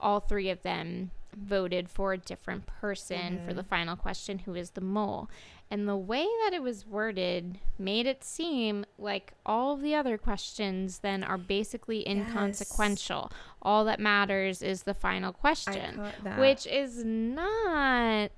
all 0.01 0.19
three 0.19 0.49
of 0.49 0.61
them 0.63 1.11
voted 1.35 1.89
for 1.89 2.13
a 2.13 2.17
different 2.17 2.65
person 2.65 3.39
for 3.45 3.53
the 3.53 3.63
final 3.63 3.95
question 3.95 4.39
who 4.39 4.55
is 4.55 4.71
the 4.71 4.81
mole 4.81 5.29
and 5.69 5.87
the 5.87 5.95
way 5.95 6.25
that 6.43 6.53
it 6.53 6.63
was 6.63 6.87
worded 6.87 7.59
made 7.77 8.07
it 8.07 8.23
seem 8.23 8.83
like 8.97 9.33
all 9.45 9.77
the 9.77 9.93
other 9.93 10.17
questions 10.17 10.99
then 10.99 11.23
are 11.23 11.37
basically 11.37 12.07
inconsequential 12.07 13.31
all 13.61 13.85
that 13.85 13.99
matters 13.99 14.63
is 14.63 14.83
the 14.83 14.93
final 14.93 15.31
question 15.31 16.01
which 16.39 16.65
is 16.65 17.03
not 17.05 18.31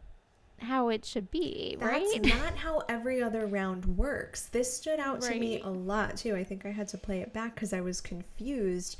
how 0.61 0.89
it 0.89 1.05
should 1.05 1.29
be 1.31 1.77
right? 1.79 2.05
That's 2.21 2.35
not 2.35 2.55
how 2.55 2.83
every 2.89 3.21
other 3.21 3.45
round 3.45 3.85
works. 3.97 4.47
This 4.47 4.75
stood 4.75 4.99
out 4.99 5.21
to 5.21 5.35
me 5.35 5.61
a 5.61 5.69
lot 5.69 6.17
too. 6.17 6.35
I 6.35 6.43
think 6.43 6.65
I 6.65 6.69
had 6.71 6.87
to 6.89 6.97
play 6.97 7.21
it 7.21 7.33
back 7.33 7.55
because 7.55 7.73
I 7.73 7.81
was 7.81 8.01
confused. 8.01 8.97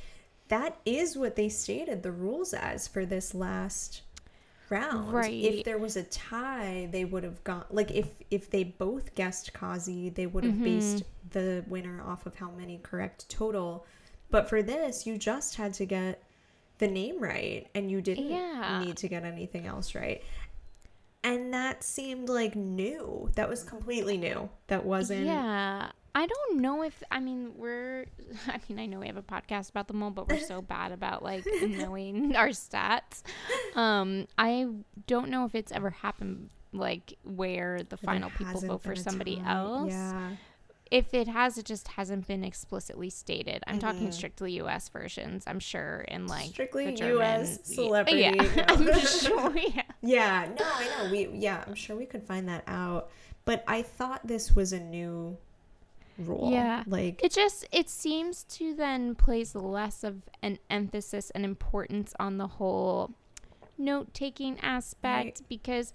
That 0.48 0.78
is 0.86 1.18
what 1.18 1.36
they 1.36 1.50
stated 1.50 2.04
the 2.04 2.12
rules 2.12 2.54
as 2.54 2.88
for 2.88 3.06
this 3.06 3.34
last 3.34 4.02
round. 4.70 5.14
Right. 5.14 5.34
If 5.34 5.64
there 5.64 5.78
was 5.78 5.98
a 5.98 6.04
tie, 6.04 6.90
they 6.92 7.06
would 7.06 7.24
have 7.24 7.44
gone 7.44 7.66
like 7.70 7.92
if 7.92 8.08
if 8.32 8.50
they 8.50 8.64
both 8.64 9.14
guessed 9.16 9.54
Kesi, 9.54 10.14
they 10.14 10.26
would 10.26 10.44
have 10.44 10.54
mm-hmm. 10.54 10.64
based 10.64 11.04
the 11.32 11.64
winner 11.68 12.02
off 12.02 12.26
of 12.26 12.36
how 12.36 12.52
many 12.52 12.80
correct 12.82 13.30
total. 13.30 13.86
But 14.30 14.50
for 14.50 14.64
this, 14.64 15.06
you 15.06 15.18
just 15.18 15.56
had 15.56 15.74
to 15.76 15.86
get 15.86 16.24
the 16.78 16.88
name 16.88 17.20
right 17.20 17.68
and 17.76 17.92
you 17.92 18.02
didn't 18.02 18.30
Yeah. 18.30 18.82
need 18.84 18.98
to 18.98 19.08
get 19.08 19.24
anything 19.24 19.68
else 19.68 19.94
right. 19.94 20.24
And 21.24 21.54
that 21.54 21.84
seemed 21.84 22.30
like 22.30 22.56
new. 22.56 23.30
That 23.36 23.48
was 23.48 23.64
completely 23.64 24.18
new. 24.18 24.50
That 24.68 24.86
wasn't 24.86 25.26
Yeah. 25.26 25.92
I 26.14 26.26
don't 26.26 26.60
know 26.60 26.82
if 26.84 27.02
I 27.10 27.20
mean 27.20 27.54
we're 27.56 28.06
I 28.48 28.60
mean 28.68 28.80
I 28.80 28.86
know 28.86 29.00
we 29.00 29.08
have 29.08 29.18
a 29.18 29.22
podcast 29.22 29.70
about 29.70 29.88
the 29.88 29.94
mole, 29.94 30.10
but 30.12 30.28
we're 30.28 30.40
so 30.40 30.62
bad 30.76 30.92
about 30.92 31.24
like 31.24 31.46
knowing 31.62 32.36
our 32.42 32.50
stats. 32.50 33.22
Um 33.76 34.28
I 34.38 34.68
don't 35.08 35.30
know 35.30 35.46
if 35.46 35.56
it's 35.56 35.72
ever 35.72 35.90
happened 35.92 36.50
like 36.74 37.18
where 37.24 37.84
the 37.84 37.98
final 37.98 38.30
people 38.32 38.62
vote 38.62 38.84
for 38.84 38.96
somebody 38.96 39.38
tie. 39.38 39.52
else. 39.52 39.92
Yeah. 39.92 40.32
If 40.92 41.14
it 41.14 41.28
has, 41.30 41.58
it 41.58 41.66
just 41.66 41.88
hasn't 41.88 42.28
been 42.28 42.44
explicitly 42.44 43.10
stated. 43.10 43.64
I'm 43.66 43.80
Mm-hmm. 43.80 43.88
talking 43.88 44.12
strictly 44.12 44.52
U.S. 44.54 44.90
versions. 44.90 45.46
I'm 45.48 45.60
sure 45.60 46.02
in 46.10 46.28
like 46.28 46.50
Strictly 46.50 46.86
the 46.88 46.92
German- 46.92 47.22
US 47.22 47.60
celebrity, 47.64 48.20
Yeah, 48.22 48.32
no. 48.32 48.64
I'm 48.68 49.00
sure. 49.00 49.58
Yeah. 49.58 49.82
Yeah, 50.04 50.50
no, 50.60 50.66
I 50.66 50.88
know. 51.06 51.12
We 51.12 51.30
yeah, 51.34 51.64
I'm 51.66 51.76
sure 51.76 51.96
we 51.96 52.06
could 52.06 52.24
find 52.24 52.48
that 52.50 52.64
out. 52.68 53.10
But 53.46 53.64
I 53.68 53.82
thought 53.84 54.28
this 54.28 54.56
was 54.56 54.74
a 54.74 54.80
new 54.80 55.38
rule. 56.20 56.50
Yeah. 56.52 56.84
Like 56.88 57.24
It 57.24 57.32
just 57.32 57.66
it 57.72 57.90
seems 57.90 58.44
to 58.46 58.76
then 58.76 59.16
place 59.16 59.56
less 59.56 60.04
of 60.04 60.22
an 60.44 60.60
emphasis 60.70 61.30
and 61.32 61.46
importance 61.46 62.14
on 62.20 62.38
the 62.38 62.48
whole 62.48 63.12
note 63.78 64.14
taking 64.14 64.60
aspect 64.60 65.26
Right. 65.26 65.42
because 65.48 65.94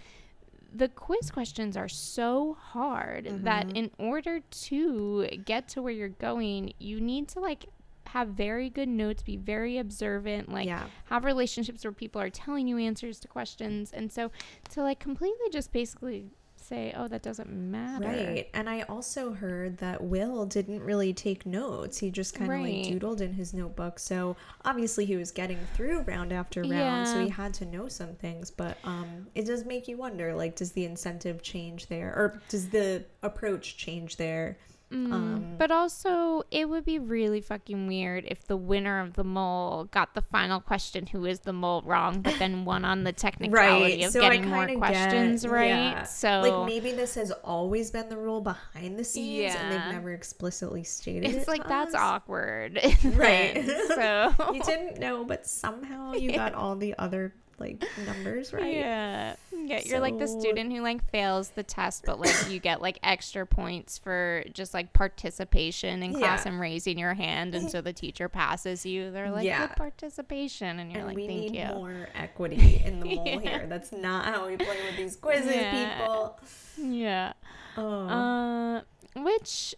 the 0.77 0.89
quiz 0.89 1.31
questions 1.31 1.77
are 1.77 1.89
so 1.89 2.57
hard 2.61 3.45
that 3.45 3.67
Mm-hmm. 3.67 3.77
in 3.77 3.91
order 3.99 4.41
to 4.41 5.27
get 5.45 5.69
to 5.69 5.83
where 5.83 5.93
you're 5.93 6.09
going, 6.09 6.73
you 6.79 7.01
need 7.01 7.29
to 7.29 7.41
like 7.41 7.67
have 8.09 8.29
very 8.29 8.71
good 8.71 8.89
notes, 8.89 9.23
be 9.23 9.37
very 9.37 9.79
observant, 9.79 10.49
like 10.53 10.67
Yeah. 10.67 10.87
have 11.07 11.25
relationships 11.25 11.85
where 11.85 11.93
people 11.93 12.21
are 12.21 12.31
telling 12.31 12.69
you 12.69 12.79
answers 12.79 13.19
to 13.21 13.29
questions. 13.29 13.93
And 13.93 14.13
so 14.13 14.31
to 14.71 14.83
like 14.83 14.99
completely 15.01 15.49
just 15.51 15.73
basically 15.73 16.27
say, 16.67 16.93
"Oh, 16.97 17.09
that 17.09 17.23
doesn't 17.23 17.49
matter." 17.51 18.07
Right. 18.07 18.49
And 18.55 18.69
I 18.69 18.83
also 18.83 19.33
heard 19.33 19.79
that 19.79 20.03
Will 20.03 20.47
didn't 20.47 20.83
really 20.83 21.13
take 21.15 21.47
notes. 21.47 21.99
He 21.99 22.11
just 22.11 22.35
kind 22.35 22.51
of 22.53 22.59
Right. 22.59 22.75
like 22.85 22.87
doodled 23.01 23.21
in 23.21 23.33
his 23.35 23.55
notebook. 23.55 23.99
So 23.99 24.37
obviously 24.65 25.05
he 25.07 25.17
was 25.17 25.31
getting 25.31 25.59
through 25.75 26.01
round 26.03 26.33
after 26.33 26.63
round, 26.63 27.07
so 27.09 27.21
he 27.23 27.29
had 27.29 27.55
to 27.55 27.65
know 27.67 27.89
some 27.89 28.15
things, 28.17 28.51
but 28.51 28.79
um 28.85 29.27
it 29.35 29.45
does 29.47 29.65
make 29.65 29.89
you 29.89 29.97
wonder 29.97 30.35
like 30.35 30.57
does 30.57 30.73
the 30.73 30.85
incentive 30.85 31.43
change 31.43 31.87
there 31.87 32.09
or 32.17 32.43
does 32.49 32.69
the 32.71 33.05
approach 33.23 33.77
change 33.77 34.17
there? 34.17 34.59
Um 34.91 35.57
But 35.59 35.71
also, 35.71 36.43
it 36.51 36.69
would 36.69 36.85
be 36.85 36.99
really 36.99 37.41
fucking 37.41 37.87
weird 37.87 38.25
if 38.29 38.47
the 38.47 38.57
winner 38.57 39.01
of 39.01 39.15
the 39.15 39.25
mole 39.25 39.85
got 39.91 40.15
the 40.15 40.21
final 40.23 40.61
question, 40.61 41.07
who 41.07 41.25
is 41.25 41.41
the 41.41 41.53
mole, 41.53 41.83
wrong, 41.85 42.21
but 42.21 42.39
then 42.39 42.65
won 42.65 42.85
on 42.85 43.03
the 43.05 43.13
technicality 43.27 44.05
of 44.05 44.13
so 44.13 44.21
getting 44.21 44.49
more 44.49 44.67
questions 44.77 45.43
get- 45.43 45.51
right. 45.51 45.67
yeah. 45.69 46.03
So 46.05 46.41
like 46.41 46.67
maybe 46.67 46.93
this 46.93 47.15
has 47.17 47.33
always 47.43 47.91
been 47.91 48.09
the 48.09 48.17
rule 48.17 48.41
behind 48.41 48.99
the 48.99 49.05
scenes 49.05 49.55
and 49.55 49.73
they've 49.73 49.93
never 49.93 50.13
explicitly 50.13 50.85
stated 50.85 51.25
it 51.31 51.35
it's 51.37 51.49
like 51.49 51.67
that's 51.67 51.95
awkward, 51.95 52.79
Right. 53.05 53.65
So 53.89 54.35
you 54.55 54.63
didn't 54.63 54.99
know, 54.99 55.25
but 55.25 55.47
somehow 55.47 56.13
you 56.13 56.33
got 56.33 56.55
all 56.55 56.77
the 56.77 56.95
other 56.99 57.35
like 57.59 57.83
numbers 58.07 58.53
right. 58.53 58.75
Yeah. 58.75 59.37
Yeah, 59.53 59.81
you're 59.85 60.01
like 60.01 60.19
the 60.19 60.29
student 60.29 60.73
who 60.73 60.81
like 60.83 61.03
fails 61.11 61.49
the 61.51 61.63
test, 61.63 62.05
but 62.07 62.21
like 62.21 62.35
you 62.51 62.61
get 62.61 62.81
like 62.83 62.99
extra 63.03 63.47
points 63.47 63.99
for 63.99 64.45
just 64.53 64.75
like 64.75 64.93
participation 64.93 66.03
in 66.03 66.13
class 66.15 66.45
Yeah. 66.45 66.53
and 66.53 66.61
raising 66.61 66.99
your 66.99 67.15
hand, 67.15 67.55
and 67.55 67.71
so 67.71 67.81
the 67.81 67.93
teacher 67.93 68.29
passes 68.29 68.85
you. 68.87 69.11
They're 69.11 69.31
like 69.31 69.45
Yeah. 69.47 69.67
good 69.67 69.77
participation, 69.77 70.79
and 70.79 70.91
you're 70.93 71.01
And 71.01 71.09
like, 71.09 71.17
we 71.17 71.27
thank 71.27 71.53
need 71.53 71.59
you. 71.61 71.67
more 71.75 72.09
equity 72.15 72.83
in 72.85 73.01
the 73.01 73.07
mole 73.07 73.27
Yeah. 73.27 73.39
here. 73.41 73.67
That's 73.69 73.93
not 73.93 74.27
how 74.27 74.47
we 74.47 74.57
play 74.57 74.77
with 74.87 74.97
these 74.97 75.17
quizzes, 75.17 75.55
Yeah. 75.55 75.99
people. 75.99 76.39
Yeah. 76.79 77.33
Oh, 77.77 78.09
Uh, 78.09 78.81
which, 79.17 79.75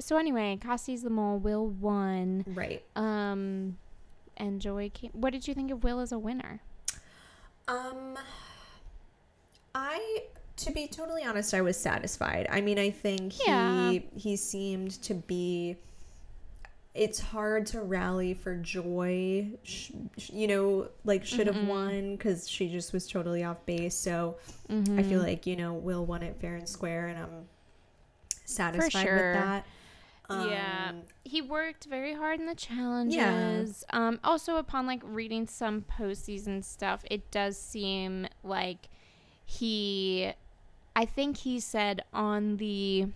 so 0.00 0.16
anyway, 0.16 0.58
Kesi's 0.60 1.02
the 1.02 1.10
mole. 1.10 1.38
Will 1.38 1.66
won. 1.66 2.44
right. 2.48 2.84
Um, 2.96 3.78
and 4.36 4.60
Joi 4.60 4.90
came. 4.90 5.10
What 5.12 5.30
did 5.32 5.48
you 5.48 5.54
think 5.54 5.70
of 5.70 5.82
Will 5.84 5.98
as 6.00 6.12
a 6.12 6.18
winner? 6.18 6.60
Um, 7.68 8.16
I, 9.74 10.22
to 10.58 10.72
be 10.72 10.86
totally 10.86 11.24
honest, 11.24 11.52
I 11.54 11.60
was 11.60 11.76
satisfied. 11.76 12.46
I 12.50 12.60
mean, 12.60 12.78
I 12.78 12.90
think 12.90 13.32
he 13.32 13.42
Yeah. 13.46 13.98
he 14.16 14.36
seemed 14.36 15.02
to 15.02 15.14
be. 15.14 15.76
It's 16.94 17.20
hard 17.20 17.66
to 17.66 17.82
rally 17.82 18.32
for 18.32 18.54
Joi. 18.56 19.48
Sh- 19.64 19.90
sh- 20.16 20.30
you 20.30 20.46
know, 20.46 20.88
like 21.04 21.26
should 21.26 21.46
have 21.46 21.68
won 21.68 22.16
because 22.16 22.48
she 22.48 22.68
just 22.70 22.94
was 22.94 23.06
totally 23.06 23.44
off 23.44 23.64
base. 23.66 23.94
So 23.94 24.36
I 24.70 25.02
feel 25.02 25.20
like 25.20 25.46
you 25.46 25.56
know 25.56 25.74
Will 25.74 26.06
won 26.06 26.22
it 26.22 26.36
fair 26.40 26.56
and 26.56 26.66
square, 26.68 27.08
and 27.08 27.18
I'm 27.18 27.48
satisfied 28.46 29.02
sure. 29.02 29.14
with 29.14 29.34
that. 29.34 29.66
Yeah, 30.30 30.88
Um, 30.90 31.02
he 31.24 31.40
worked 31.42 31.84
very 31.84 32.14
hard 32.14 32.40
in 32.40 32.46
the 32.46 32.54
challenges. 32.54 33.84
Um, 33.90 34.18
also 34.24 34.56
upon 34.56 34.86
like 34.86 35.02
reading 35.04 35.46
some 35.46 35.82
postseason 35.82 36.64
stuff, 36.64 37.04
it 37.10 37.30
does 37.30 37.56
seem 37.56 38.26
like 38.42 38.88
he, 39.44 40.32
I 40.94 41.04
think 41.04 41.38
he 41.38 41.60
said 41.60 42.02
on 42.12 42.56
the 42.56 43.08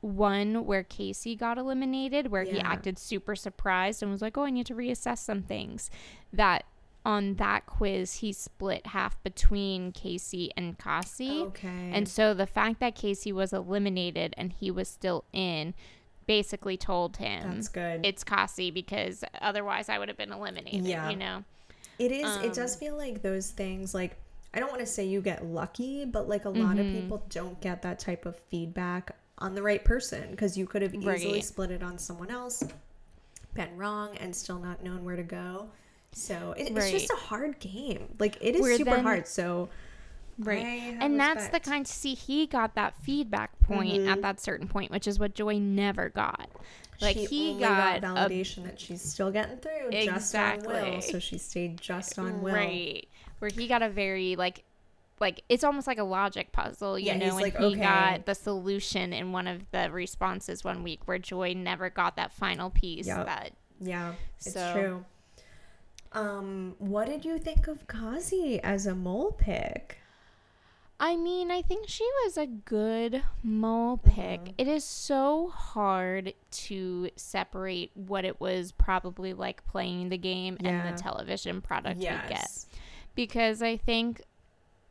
one 0.00 0.66
where 0.66 0.82
Casey 0.82 1.34
got 1.34 1.56
eliminated, 1.56 2.30
where 2.30 2.42
he 2.44 2.58
acted 2.60 2.98
super 2.98 3.34
surprised 3.34 4.02
and 4.02 4.12
was 4.12 4.20
like, 4.20 4.36
"Oh, 4.36 4.44
I 4.44 4.50
need 4.50 4.66
to 4.66 4.74
reassess 4.74 5.18
some 5.18 5.42
things." 5.42 5.90
That 6.32 6.64
on 7.06 7.34
that 7.34 7.66
quiz, 7.66 8.16
he 8.16 8.32
split 8.32 8.88
half 8.88 9.22
between 9.22 9.92
Casey 9.92 10.50
and 10.56 10.78
Kesi. 10.78 11.42
Okay. 11.48 11.90
And 11.92 12.08
so 12.08 12.32
the 12.34 12.46
fact 12.46 12.80
that 12.80 12.94
Casey 12.94 13.32
was 13.32 13.52
eliminated 13.52 14.34
and 14.38 14.52
he 14.52 14.70
was 14.70 14.88
still 14.88 15.24
in 15.32 15.74
basically 16.26 16.76
told 16.76 17.16
him 17.16 17.54
That's 17.54 17.68
good. 17.68 18.04
it's 18.04 18.24
Kesi 18.24 18.72
because 18.72 19.24
otherwise 19.40 19.88
I 19.88 19.98
would 19.98 20.08
have 20.08 20.16
been 20.16 20.32
eliminated, 20.32 20.84
Yeah. 20.86 21.10
you 21.10 21.16
know? 21.16 21.44
It 21.98 22.10
is. 22.12 22.36
it 22.38 22.46
Um, 22.48 22.52
does 22.52 22.74
feel 22.76 22.96
like 22.96 23.22
those 23.22 23.50
things. 23.50 23.94
Like 23.94 24.16
I 24.52 24.60
don't 24.60 24.68
want 24.70 24.80
to 24.80 24.86
say 24.86 25.04
you 25.04 25.20
get 25.20 25.44
lucky, 25.44 26.04
but 26.04 26.28
like 26.28 26.44
a 26.44 26.48
lot 26.50 26.76
Mm-hmm. 26.76 26.96
of 26.96 27.02
people 27.02 27.22
don't 27.28 27.60
get 27.60 27.82
that 27.82 27.98
type 27.98 28.24
of 28.26 28.36
feedback 28.36 29.16
on 29.38 29.54
the 29.54 29.62
right 29.62 29.84
person 29.84 30.30
because 30.30 30.56
you 30.56 30.66
could 30.66 30.82
have 30.82 30.94
easily 30.94 31.32
Right. 31.34 31.44
split 31.44 31.70
it 31.72 31.82
on 31.82 31.98
someone 31.98 32.30
else, 32.30 32.62
been 33.54 33.76
wrong, 33.76 34.16
and 34.18 34.34
still 34.34 34.58
not 34.58 34.82
known 34.82 35.04
where 35.04 35.16
to 35.16 35.22
go. 35.24 35.70
So 36.12 36.54
it, 36.56 36.70
it's 36.76 36.90
just 36.92 37.10
a 37.10 37.16
hard 37.16 37.58
game. 37.58 38.14
Like 38.20 38.36
it 38.40 38.54
is 38.54 38.60
Where 38.62 38.76
super 38.76 38.90
then- 38.92 39.02
hard. 39.04 39.26
So 39.26 39.68
Right. 40.38 40.96
And 41.00 41.18
that's 41.20 41.44
the 41.44 41.52
respect. 41.52 41.66
kind 41.66 41.86
see 41.88 42.14
he 42.14 42.46
got 42.46 42.74
that 42.74 42.94
feedback 43.02 43.58
point 43.60 43.92
Mm-hmm. 44.00 44.08
at 44.08 44.22
that 44.22 44.40
certain 44.40 44.66
point, 44.68 44.90
which 44.90 45.06
is 45.06 45.18
what 45.18 45.34
Joi 45.34 45.58
never 45.58 46.08
got. 46.08 46.48
Like 47.00 47.16
she 47.16 47.26
he 47.26 47.58
got, 47.60 47.98
a 47.98 48.00
validation 48.06 48.64
that 48.64 48.78
she's 48.80 49.02
still 49.02 49.30
getting 49.30 49.58
through 49.58 49.90
just 49.90 50.34
on 50.34 50.60
Will, 50.60 50.70
Exactly. 50.70 51.00
so 51.00 51.18
she 51.18 51.38
stayed 51.38 51.80
just 51.80 52.18
on 52.18 52.40
Will. 52.40 52.54
Right. 52.54 53.08
Where 53.40 53.50
he 53.50 53.66
got 53.66 53.82
a 53.82 53.88
very 53.88 54.36
like 54.36 54.64
like 55.20 55.42
it's 55.48 55.62
almost 55.64 55.86
like 55.86 55.98
a 55.98 56.04
logic 56.04 56.50
puzzle, 56.52 56.98
you 56.98 57.06
Yeah, 57.06 57.16
know, 57.18 57.26
and 57.26 57.36
like, 57.36 57.56
he 57.56 57.64
okay. 57.66 57.80
got 57.80 58.26
the 58.26 58.34
solution 58.34 59.12
in 59.12 59.32
one 59.32 59.46
of 59.46 59.62
the 59.70 59.90
responses 59.90 60.64
one 60.64 60.82
week 60.82 61.00
where 61.06 61.18
Joi 61.18 61.52
never 61.52 61.90
got 61.90 62.16
that 62.16 62.32
final 62.32 62.70
piece 62.70 63.06
Yep. 63.06 63.26
that 63.26 63.52
Yeah, 63.80 64.14
it's 64.36 64.52
So- 64.54 64.72
true. 64.72 65.04
Um, 66.12 66.76
what 66.78 67.06
did 67.06 67.24
you 67.24 67.38
think 67.38 67.66
of 67.66 67.86
Kesi 67.88 68.60
as 68.62 68.86
a 68.86 68.94
mole 68.94 69.32
pick? 69.32 69.98
I 71.06 71.16
mean, 71.16 71.50
I 71.50 71.60
think 71.60 71.86
she 71.86 72.08
was 72.24 72.38
a 72.38 72.46
good 72.46 73.22
mole 73.42 73.98
pick. 73.98 74.40
Mm-hmm. 74.40 74.54
It 74.56 74.68
is 74.68 74.84
so 74.84 75.48
hard 75.50 76.32
to 76.50 77.10
separate 77.16 77.90
what 77.94 78.24
it 78.24 78.40
was 78.40 78.72
probably 78.72 79.34
like 79.34 79.66
playing 79.66 80.08
the 80.08 80.16
game 80.16 80.56
and 80.60 80.66
the 80.94 80.98
television 81.02 81.60
product 81.60 81.98
we 81.98 82.04
get. 82.30 82.64
Because 83.14 83.60
I 83.62 83.76
think 83.76 84.22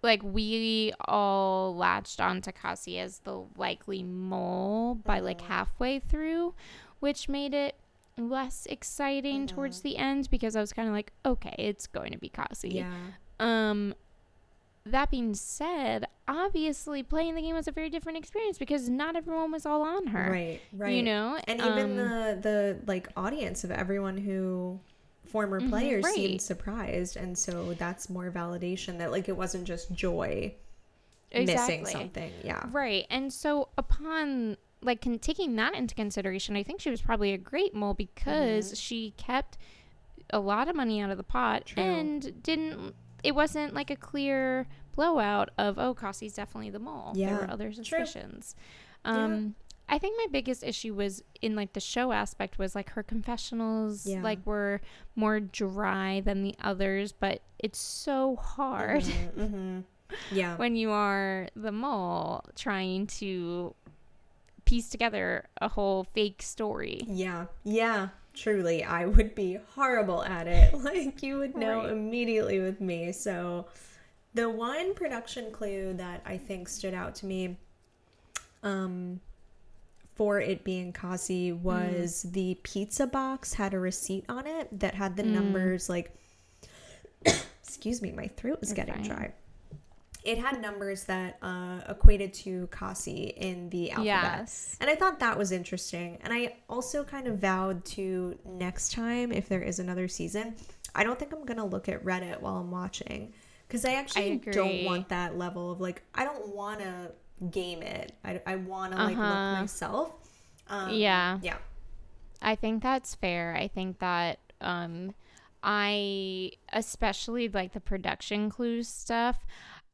like 0.03 0.21
we 0.21 0.93
all 1.05 1.75
latched 1.75 2.21
on 2.21 2.41
to 2.41 2.51
Kesi 2.51 2.99
as 2.99 3.19
the 3.19 3.43
likely 3.57 4.03
mole 4.03 4.93
by 4.95 5.19
like 5.19 5.39
Mm-hmm. 5.39 5.51
halfway 5.51 5.97
through, 5.97 6.53
which 6.99 7.27
made 7.27 7.55
it 7.55 7.75
less 8.19 8.67
exciting 8.69 9.47
towards 9.47 9.79
Mm-hmm. 9.79 9.87
the 9.87 9.97
end 9.97 10.29
because 10.29 10.55
I 10.55 10.61
was 10.61 10.73
kind 10.73 10.87
of 10.87 10.93
like, 10.93 11.11
okay, 11.25 11.55
it's 11.57 11.87
going 11.87 12.11
to 12.11 12.19
be 12.19 12.29
Kesi. 12.29 12.71
Yeah. 12.75 12.91
Um 13.39 13.95
that 14.85 15.09
being 15.11 15.33
said, 15.33 16.07
obviously 16.27 17.03
playing 17.03 17.35
the 17.35 17.41
game 17.41 17.55
was 17.55 17.67
a 17.67 17.71
very 17.71 17.89
different 17.89 18.17
experience 18.17 18.57
because 18.57 18.89
not 18.89 19.15
everyone 19.15 19.51
was 19.51 19.65
all 19.65 19.81
on 19.81 20.07
her. 20.07 20.29
Right. 20.31 20.61
Right. 20.73 20.95
You 20.95 21.03
know? 21.03 21.39
and 21.47 21.59
even 21.61 21.91
Um, 21.91 21.95
the 21.95 22.39
the 22.41 22.79
like 22.85 23.07
audience 23.15 23.63
of 23.63 23.71
everyone 23.71 24.17
who 24.17 24.79
former 25.25 25.61
players 25.69 26.03
right. 26.03 26.13
seemed 26.13 26.41
surprised, 26.41 27.15
and 27.17 27.37
so 27.37 27.73
that's 27.75 28.09
more 28.09 28.29
validation 28.29 28.97
that 28.99 29.11
like 29.11 29.29
it 29.29 29.37
wasn't 29.37 29.63
just 29.65 29.91
Joi 29.93 30.53
missing 31.33 31.49
Exactly. 31.49 31.91
something. 31.91 32.31
Yeah. 32.43 32.63
Right. 32.71 33.07
And 33.09 33.31
so 33.33 33.69
upon 33.77 34.57
like 34.81 35.01
con- 35.01 35.17
taking 35.19 35.55
that 35.55 35.75
into 35.75 35.95
consideration, 35.95 36.55
I 36.57 36.63
think 36.63 36.81
she 36.81 36.89
was 36.89 37.01
probably 37.01 37.31
a 37.31 37.37
great 37.37 37.73
mole 37.73 37.93
because 37.93 38.65
Mm-hmm. 38.67 38.75
she 38.75 39.13
kept 39.17 39.57
a 40.29 40.39
lot 40.39 40.67
of 40.67 40.75
money 40.75 40.99
out 41.01 41.09
of 41.09 41.17
the 41.17 41.23
pot 41.23 41.65
True. 41.67 41.81
and 41.83 42.41
didn't 42.43 42.93
it 43.23 43.33
wasn't 43.35 43.73
like 43.73 43.89
a 43.89 43.95
clear 43.95 44.67
blowout 44.95 45.49
of 45.57 45.79
oh 45.79 45.95
Kesi's 45.95 46.33
definitely 46.33 46.69
the 46.69 46.79
mole. 46.79 47.13
Yeah. 47.15 47.29
There 47.29 47.37
were 47.37 47.51
other 47.51 47.65
True. 47.71 47.83
suspicions. 47.83 48.55
Um 49.05 49.55
I 49.89 49.97
think 49.99 50.17
my 50.17 50.27
biggest 50.31 50.63
issue 50.63 50.93
was 50.93 51.23
in 51.41 51.55
like 51.55 51.73
the 51.73 51.79
show 51.79 52.11
aspect 52.13 52.57
was 52.57 52.73
like 52.73 52.91
her 52.91 53.03
confessionals 53.03 54.05
Yeah. 54.05 54.21
like 54.21 54.45
were 54.45 54.81
more 55.15 55.39
dry 55.39 56.21
than 56.21 56.41
the 56.43 56.55
others, 56.63 57.11
but 57.11 57.41
it's 57.59 57.79
so 57.79 58.35
hard 58.37 59.03
Mm-hmm. 59.03 59.79
Yeah. 60.31 60.55
when 60.61 60.75
you 60.75 60.91
are 60.91 61.49
the 61.55 61.71
mole 61.71 62.43
trying 62.55 63.07
to 63.07 63.73
piece 64.65 64.89
together 64.89 65.45
a 65.59 65.67
whole 65.67 66.03
fake 66.05 66.41
story. 66.41 67.01
Yeah, 67.05 67.47
yeah, 67.65 68.09
truly. 68.33 68.83
I 68.83 69.05
would 69.05 69.35
be 69.35 69.57
horrible 69.75 70.23
at 70.23 70.47
it. 70.47 70.73
Like, 70.77 71.21
you 71.23 71.37
would 71.37 71.55
know 71.55 71.79
Right. 71.79 71.89
immediately 71.91 72.59
with 72.59 72.81
me. 72.81 73.11
So, 73.11 73.67
the 74.33 74.49
one 74.49 74.93
production 74.95 75.51
clue 75.51 75.93
that 75.93 76.21
I 76.25 76.37
think 76.37 76.67
stood 76.67 76.93
out 76.93 77.15
to 77.15 77.25
me 77.27 77.57
um, 78.63 79.19
for 80.15 80.39
it 80.39 80.63
being 80.63 80.91
Kesi 80.93 81.55
was 81.59 82.23
the 82.31 82.57
pizza 82.63 83.05
box 83.05 83.53
had 83.53 83.73
a 83.73 83.79
receipt 83.79 84.25
on 84.29 84.47
it 84.47 84.67
that 84.79 84.95
had 84.95 85.15
the 85.15 85.23
numbers 85.23 85.89
like, 85.89 86.15
excuse 87.61 88.01
me, 88.01 88.11
my 88.11 88.27
throat 88.27 88.59
is 88.61 88.69
You're 88.69 88.75
getting 88.85 88.95
fine. 88.95 89.03
dry. 89.03 89.33
It 90.23 90.37
had 90.37 90.61
numbers 90.61 91.03
that 91.05 91.37
uh, 91.41 91.81
equated 91.89 92.33
to 92.35 92.67
Kesi 92.67 93.33
in 93.35 93.69
the 93.69 93.91
alphabet. 93.91 94.05
Yes. 94.39 94.77
And 94.79 94.89
I 94.89 94.95
thought 94.95 95.19
that 95.19 95.37
was 95.37 95.51
interesting. 95.51 96.17
And 96.23 96.33
I 96.33 96.55
also 96.69 97.03
kind 97.03 97.27
of 97.27 97.39
vowed 97.39 97.83
to 97.85 98.37
next 98.45 98.93
time, 98.93 99.31
if 99.31 99.49
there 99.49 99.61
is 99.61 99.79
another 99.79 100.07
season, 100.07 100.55
I 100.95 101.03
don't 101.03 101.19
think 101.19 101.33
I'm 101.33 101.45
going 101.45 101.57
to 101.57 101.65
look 101.65 101.89
at 101.89 102.03
Reddit 102.05 102.39
while 102.39 102.55
I'm 102.57 102.71
watching. 102.71 103.33
Because 103.67 103.83
I 103.85 103.95
actually 103.95 104.37
don't 104.37 104.85
want 104.85 105.09
that 105.09 105.37
level 105.37 105.71
of 105.71 105.81
like, 105.81 106.03
I 106.15 106.23
don't 106.23 106.55
want 106.55 106.79
to 106.79 107.11
game 107.49 107.81
it. 107.81 108.13
I, 108.23 108.41
I 108.45 108.55
want 108.55 108.93
to 108.93 108.97
like 109.03 109.17
Uh-huh. 109.17 109.27
look 109.51 109.59
myself. 109.61 110.13
Um, 110.69 110.91
Yeah. 110.93 111.39
Yeah. 111.41 111.57
I 112.41 112.55
think 112.55 112.81
that's 112.83 113.15
fair. 113.15 113.55
I 113.55 113.67
think 113.67 113.99
that 113.99 114.39
um 114.61 115.13
I 115.63 116.51
especially 116.71 117.47
like 117.49 117.73
the 117.73 117.79
production 117.79 118.49
clues 118.49 118.87
stuff. 118.87 119.45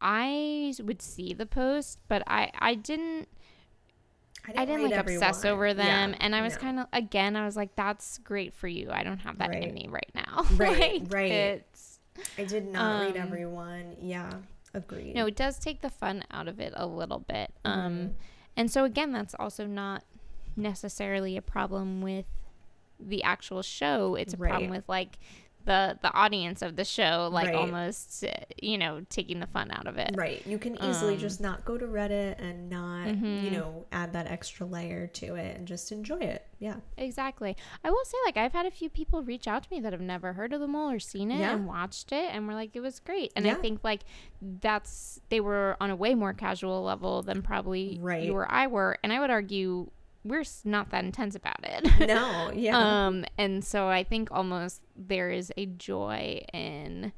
I 0.02 0.74
would 0.84 1.02
see 1.02 1.34
the 1.34 1.45
post, 1.45 2.00
but 2.08 2.24
I 2.28 2.52
I 2.58 2.76
didn't 2.76 3.28
I 4.47 4.66
didn't 4.66 4.84
read 4.84 4.91
like 4.91 5.00
obsess 5.02 5.45
over 5.45 5.74
them 5.74 6.12
Yeah, 6.12 6.18
and 6.22 6.36
I 6.36 6.41
was 6.41 6.56
no. 6.56 6.60
kind 6.62 6.80
of 6.80 6.88
again 6.93 7.36
I 7.36 7.45
was 7.45 7.56
like 7.56 7.76
that's 7.76 8.18
great 8.20 8.54
for 8.54 8.68
you. 8.68 8.89
I 8.91 9.04
don't 9.04 9.20
have 9.20 9.38
that 9.39 9.50
Right. 9.50 9.64
in 9.64 9.74
me 9.74 9.88
right 9.89 10.10
now. 10.16 10.45
Right, 10.56 11.02
Like, 11.04 11.14
right. 11.14 11.32
It's 11.32 12.00
I 12.38 12.45
did 12.45 12.68
not 12.68 13.02
read 13.02 13.18
um, 13.18 13.22
everyone. 13.28 13.95
Yeah. 14.02 14.32
Agreed. 14.74 15.16
No, 15.16 15.26
it 15.26 15.36
does 15.36 15.58
take 15.60 15.82
the 15.82 15.89
fun 15.89 16.24
out 16.32 16.47
of 16.47 16.60
it 16.60 16.74
a 16.76 16.86
little 16.86 17.20
bit. 17.20 17.52
Mm-hmm. 17.66 17.80
Um, 17.80 18.12
and 18.56 18.72
so 18.72 18.84
again, 18.84 19.12
that's 19.12 19.36
also 19.39 19.66
not 19.66 20.04
necessarily 20.56 21.38
a 21.38 21.41
problem 21.41 22.02
with 22.02 22.26
the 23.00 23.24
actual 23.24 23.62
show. 23.62 24.16
It's 24.16 24.34
a 24.34 24.38
problem 24.38 24.70
with 24.70 24.88
like 24.89 25.18
the 25.66 25.97
the 26.01 26.12
audience 26.14 26.62
of 26.62 26.76
the 26.76 26.86
show, 26.86 27.30
like 27.32 27.47
Right. 27.47 27.55
almost 27.55 28.24
uh, 28.24 28.30
you 28.62 28.78
know 28.78 29.05
taking 29.10 29.39
the 29.39 29.47
fun 29.47 29.72
out 29.72 29.88
of 29.88 29.97
it. 29.97 30.12
Right. 30.16 30.45
You 30.47 30.57
can 30.57 30.76
easily 30.84 31.14
Um, 31.14 31.20
just 31.20 31.41
not 31.41 31.66
go 31.66 31.78
to 31.78 31.86
Reddit 31.86 32.39
and 32.39 32.70
not, 32.70 33.07
you 33.07 33.14
mhm. 33.16 33.51
know, 33.51 33.86
add 33.91 34.14
that 34.14 34.28
extra 34.28 34.66
layer 34.66 35.07
to 35.07 35.36
it 35.36 35.57
and 35.57 35.68
just 35.68 35.91
enjoy 35.91 36.18
it. 36.20 36.45
Yeah. 36.60 36.78
Exactly. 36.97 37.55
I 37.84 37.89
will 37.91 38.03
say, 38.05 38.18
like, 38.26 38.36
I've 38.38 38.51
had 38.53 38.66
a 38.66 38.72
few 38.72 38.89
people 38.89 39.22
reach 39.24 39.47
out 39.47 39.64
to 39.64 39.70
me 39.72 39.80
that 39.82 39.93
have 39.93 40.01
never 40.01 40.34
heard 40.34 40.53
of 40.53 40.60
the 40.60 40.68
mole 40.68 40.89
or 40.91 40.99
seen 40.99 41.30
it 41.32 41.39
Yeah. 41.39 41.53
and 41.53 41.68
watched 41.68 42.12
it, 42.12 42.34
and 42.34 42.47
were 42.47 42.53
like, 42.53 42.76
it 42.76 42.82
was 42.82 42.99
great. 42.99 43.32
And 43.36 43.47
I 43.47 43.53
think 43.53 43.84
like 43.84 44.01
that's 44.41 45.20
they 45.30 45.39
were 45.39 45.78
on 45.80 45.89
a 45.89 45.95
way 45.95 46.16
more 46.16 46.34
casual 46.34 46.82
level 46.84 47.22
than 47.22 47.41
probably 47.41 47.97
Right. 48.01 48.24
you 48.24 48.34
or 48.34 48.49
I 48.51 48.68
were, 48.68 48.97
and 49.03 49.12
I 49.14 49.20
would 49.20 49.30
argue 49.30 49.91
we're 50.30 50.44
not 50.64 50.92
that 50.92 51.04
intense 51.04 51.36
about 51.36 51.60
it. 51.64 51.86
No. 52.08 52.52
Yeah. 52.56 52.78
Um, 53.08 53.26
and 53.38 53.64
so 53.64 53.88
I 53.88 54.04
think 54.04 54.30
almost 54.32 54.82
there 54.96 55.30
is 55.32 55.52
a 55.58 55.66
joy 55.66 56.44
in 56.54 57.12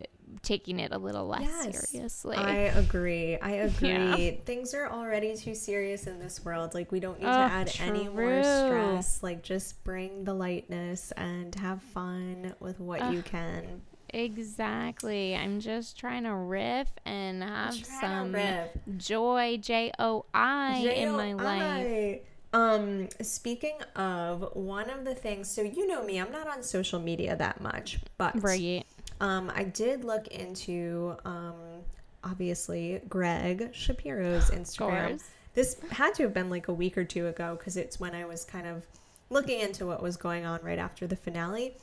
uh, 0.00 0.04
taking 0.42 0.80
it 0.80 0.92
a 0.92 0.98
little 0.98 1.26
less 1.26 1.42
Yes, 1.42 1.90
seriously. 1.90 2.36
I 2.36 2.56
agree. 2.82 3.36
I 3.38 3.50
agree. 3.68 3.88
Yeah. 3.88 4.30
Things 4.44 4.74
are 4.74 4.88
already 4.90 5.36
too 5.36 5.54
serious 5.54 6.06
in 6.06 6.18
this 6.18 6.44
world. 6.44 6.74
Like 6.74 6.90
we 6.92 7.00
don't 7.00 7.18
need 7.20 7.26
Ugh, 7.26 7.48
to 7.48 7.54
add 7.54 7.72
any 7.80 8.08
more 8.08 8.42
stress. 8.42 9.22
Like 9.22 9.42
just 9.42 9.82
bring 9.84 10.24
the 10.24 10.34
lightness 10.34 11.12
and 11.12 11.54
have 11.56 11.82
fun 11.82 12.54
with 12.60 12.80
what 12.80 13.12
you 13.12 13.22
can. 13.22 13.82
exactly. 14.10 15.34
I'm 15.36 15.60
just 15.60 15.98
trying 15.98 16.24
to 16.24 16.34
riff 16.34 16.88
and 17.04 17.42
have 17.42 17.74
some 17.74 18.32
riff. 18.32 18.70
joy, 18.96 19.58
J 19.60 19.92
O 19.98 20.24
I, 20.34 20.78
in 20.94 21.12
my 21.12 21.32
life. 21.34 22.20
Um, 22.56 23.08
speaking 23.20 23.78
of 23.96 24.50
one 24.54 24.88
of 24.88 25.04
the 25.04 25.14
things, 25.14 25.50
so 25.50 25.62
you 25.62 25.86
know 25.86 26.02
me, 26.04 26.18
I'm 26.18 26.32
not 26.32 26.46
on 26.48 26.62
social 26.62 26.98
media 27.00 27.36
that 27.36 27.60
much, 27.60 28.00
but 28.18 28.36
Right. 28.42 28.84
Um, 29.20 29.50
I 29.54 29.64
did 29.64 30.04
look 30.04 30.26
into 30.28 31.16
um, 31.24 31.54
obviously 32.24 33.00
Greg 33.08 33.70
Shapiro's 33.74 34.50
Instagram. 34.50 35.20
This 35.54 35.76
had 35.90 36.14
to 36.14 36.24
have 36.24 36.34
been 36.34 36.50
like 36.50 36.68
a 36.68 36.74
week 36.74 36.98
or 36.98 37.04
two 37.04 37.26
ago 37.28 37.56
because 37.58 37.76
it's 37.76 37.98
when 38.00 38.14
I 38.14 38.24
was 38.26 38.44
kind 38.44 38.66
of 38.66 38.86
looking 39.30 39.60
into 39.60 39.86
what 39.86 40.02
was 40.02 40.16
going 40.16 40.44
on 40.46 40.60
right 40.62 40.78
after 40.78 41.06
the 41.06 41.16
finale, 41.16 41.76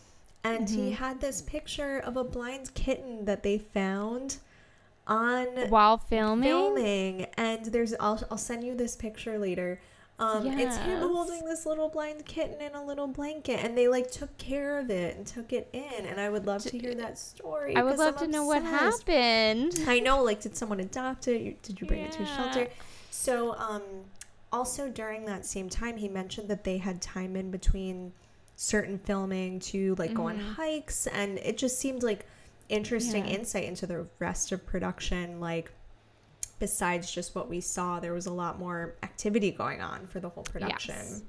and 0.43 0.69
he 0.69 0.91
Mm-hmm. 0.91 0.91
had 0.91 1.21
this 1.21 1.41
picture 1.41 1.99
of 1.99 2.17
a 2.17 2.24
blind 2.24 2.74
kitten 2.76 3.26
that 3.26 3.43
they 3.43 3.57
found 3.57 4.38
on 5.07 5.47
While 5.67 5.97
filming, 5.97 6.84
filming 6.84 7.26
and 7.38 7.65
there's 7.67 7.93
I'll, 7.99 8.21
I'll 8.32 8.38
send 8.38 8.63
you 8.63 8.76
this 8.76 8.95
picture 8.95 9.38
later 9.39 9.82
um 10.20 10.45
it's 10.45 10.78
him 10.78 10.99
holding 11.01 11.43
this 11.43 11.66
little 11.66 11.89
blind 11.89 12.24
kitten 12.26 12.61
in 12.61 12.74
a 12.76 12.84
little 12.86 13.07
blanket 13.07 13.59
and 13.64 13.76
they 13.78 13.88
like 13.88 14.11
took 14.11 14.36
care 14.38 14.78
of 14.80 14.89
it 14.91 15.18
and 15.18 15.26
took 15.26 15.51
it 15.51 15.68
in 15.74 16.05
and 16.05 16.22
i 16.22 16.30
would 16.30 16.45
love 16.45 16.61
to 16.61 16.78
hear 16.78 16.93
that 16.93 17.18
story 17.18 17.76
I 17.76 17.82
would 17.82 17.97
love 17.97 18.16
I'm 18.20 18.26
to 18.26 18.32
know 18.32 18.45
what 18.45 18.61
happened. 18.64 19.74
i 19.88 19.99
know 19.99 20.24
like 20.24 20.41
did 20.41 20.55
someone 20.55 20.80
adopt 20.80 21.28
it 21.28 21.61
did 21.64 21.82
you 21.82 21.88
bring 21.88 22.01
it 22.01 22.11
to 22.14 22.24
a 22.24 22.26
shelter 22.28 22.68
so 23.09 23.55
um 23.57 23.82
also 24.51 24.88
during 24.88 25.26
that 25.26 25.45
same 25.45 25.68
time 25.68 25.97
he 25.97 26.07
mentioned 26.07 26.47
that 26.49 26.64
they 26.64 26.78
had 26.78 27.01
time 27.01 27.36
in 27.36 27.49
between 27.49 28.14
certain 28.55 28.99
filming 28.99 29.59
to 29.59 29.95
like 29.95 30.14
go 30.14 30.28
on 30.30 30.39
hikes 30.39 31.07
and 31.07 31.39
it 31.39 31.57
just 31.57 31.80
seemed 31.80 32.03
like 32.03 32.28
interesting 32.70 33.24
Mm-hmm. 33.24 33.32
Yeah. 33.34 33.39
insight 33.39 33.64
into 33.66 33.88
the 33.88 34.05
rest 34.20 34.51
of 34.51 34.64
production 34.66 35.39
like 35.39 35.72
besides 36.68 37.11
just 37.11 37.36
what 37.36 37.49
we 37.49 37.59
saw 37.59 37.99
there 37.99 38.14
was 38.14 38.26
a 38.26 38.32
lot 38.32 38.57
more 38.57 38.95
activity 39.03 39.51
going 39.51 39.82
on 39.82 40.07
for 40.07 40.20
the 40.22 40.30
whole 40.30 40.43
production 40.43 40.95
Yes. 40.95 41.22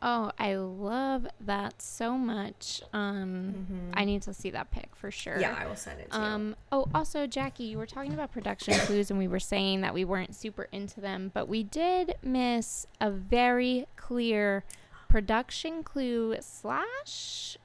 Oh, 0.00 0.30
I 0.38 0.54
love 0.54 1.26
that 1.40 1.82
so 1.82 2.16
much. 2.16 2.82
Um, 2.92 3.90
I 3.94 4.04
need 4.04 4.22
to 4.22 4.32
see 4.32 4.50
that 4.50 4.70
pic 4.70 4.94
for 4.94 5.10
sure. 5.10 5.32
Mm-hmm. 5.32 5.40
yeah 5.42 5.56
i 5.60 5.66
will 5.66 5.74
send 5.74 5.98
it 6.00 6.08
to 6.12 6.16
you 6.18 6.22
Um, 6.24 6.56
oh, 6.70 6.86
also, 6.94 7.26
Jackie, 7.26 7.64
you 7.64 7.78
were 7.78 7.86
talking 7.96 8.14
about 8.14 8.30
production 8.30 8.74
clues, 8.86 9.10
and 9.10 9.18
we 9.18 9.26
were 9.26 9.40
saying 9.40 9.80
that 9.80 9.92
we 9.94 10.04
weren't 10.04 10.36
super 10.36 10.68
into 10.70 11.00
them, 11.00 11.32
but 11.34 11.48
we 11.48 11.64
did 11.64 12.14
miss 12.22 12.86
a 13.00 13.10
very 13.10 13.86
clear 13.96 14.62
production 15.08 15.82
clue 15.82 16.36
slash 16.40 17.56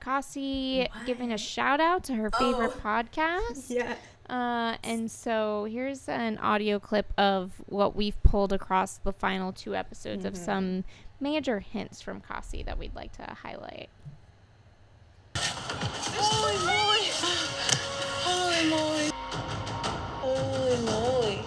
Kesi 0.00 0.88
giving 1.06 1.32
a 1.32 1.38
shout 1.38 1.80
out 1.80 2.02
to 2.04 2.14
her 2.14 2.30
favorite 2.32 2.72
Oh. 2.76 2.80
podcast. 2.84 3.66
yeah 3.70 3.94
Uh, 4.28 4.76
and 4.82 5.10
so 5.10 5.64
here's 5.64 6.08
an 6.08 6.38
audio 6.38 6.78
clip 6.78 7.12
of 7.18 7.52
what 7.66 7.94
we've 7.94 8.20
pulled 8.22 8.52
across 8.52 8.96
the 8.98 9.12
final 9.12 9.52
two 9.52 9.74
episodes 9.74 10.24
of 10.24 10.36
some 10.36 10.84
major 11.20 11.60
hints 11.60 12.00
from 12.00 12.20
Kesi 12.20 12.64
that 12.64 12.78
we'd 12.78 12.94
like 12.94 13.12
to 13.12 13.22
highlight. 13.22 13.88
Holy 15.36 16.56
moly! 16.64 17.10
Holy 18.24 18.70
moly! 18.70 19.10
Holy 20.22 20.76
moly! 20.86 21.38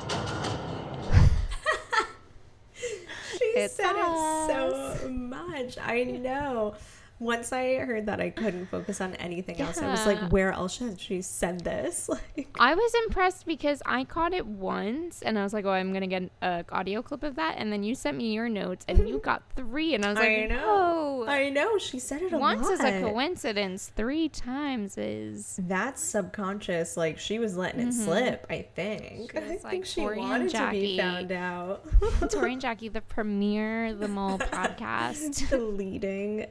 she 3.38 3.46
It's 3.46 3.74
said 3.76 3.96
it 3.96 4.48
so 4.48 5.10
much 5.10 5.78
i 5.82 6.04
know 6.04 6.76
Once 7.20 7.52
I 7.52 7.76
heard 7.78 8.06
that, 8.06 8.20
I 8.22 8.30
couldn't 8.30 8.68
focus 8.68 9.02
on 9.02 9.16
anything 9.16 9.60
else. 9.60 9.80
I 9.80 9.90
was 9.90 10.06
like, 10.06 10.20
where 10.32 10.52
else 10.52 10.78
should 10.78 11.00
she 11.00 11.22
said 11.22 11.62
this? 11.62 12.10
Like, 12.38 12.48
I 12.60 12.74
was 12.76 12.92
impressed 13.06 13.46
because 13.46 13.82
I 13.86 14.04
caught 14.04 14.34
it 14.34 14.46
once 14.46 15.22
and 15.22 15.38
I 15.40 15.44
was 15.44 15.54
like, 15.54 15.66
oh, 15.66 15.72
I'm 15.72 15.92
going 15.92 16.02
to 16.02 16.08
get 16.08 16.30
an 16.42 16.66
audio 16.72 17.02
clip 17.02 17.24
of 17.24 17.36
that. 17.36 17.56
And 17.58 17.72
then 17.72 17.84
you 17.84 17.96
sent 17.96 18.18
me 18.18 18.34
your 18.34 18.50
notes 18.50 18.86
and 18.88 19.08
you 19.08 19.20
got 19.24 19.44
three. 19.56 19.94
And 19.96 20.04
I 20.06 20.10
was 20.10 20.18
like, 20.18 20.30
I 20.30 20.46
know. 20.48 21.24
whoa. 21.26 21.26
I 21.28 21.50
know. 21.50 21.78
She 21.78 22.00
said 22.00 22.22
it 22.22 22.34
a 22.34 22.38
Once 22.38 22.64
lot. 22.64 22.74
is 22.74 22.80
a 22.82 23.02
coincidence, 23.02 23.92
three 23.96 24.30
times 24.30 24.98
is. 24.98 25.60
That's 25.64 26.02
subconscious. 26.02 26.98
Like 26.98 27.18
she 27.20 27.40
was 27.40 27.56
letting 27.58 27.88
it 27.88 27.94
slip. 27.94 28.46
I 28.50 28.68
think. 28.76 29.34
Mm-hmm. 29.34 29.38
I 29.38 29.48
like, 29.50 29.62
think 29.62 29.86
she 29.86 30.02
Tori 30.02 30.18
wanted 30.20 30.50
to 30.52 30.70
be 30.72 30.98
found 30.98 31.32
out. 31.32 31.86
Tori 32.30 32.54
and 32.54 32.62
Jackie, 32.62 32.90
the 32.90 33.02
premiere 33.02 33.94
The 33.94 34.08
Mole 34.08 34.40
podcast. 34.40 35.50
the 35.50 35.58
leading 35.60 36.46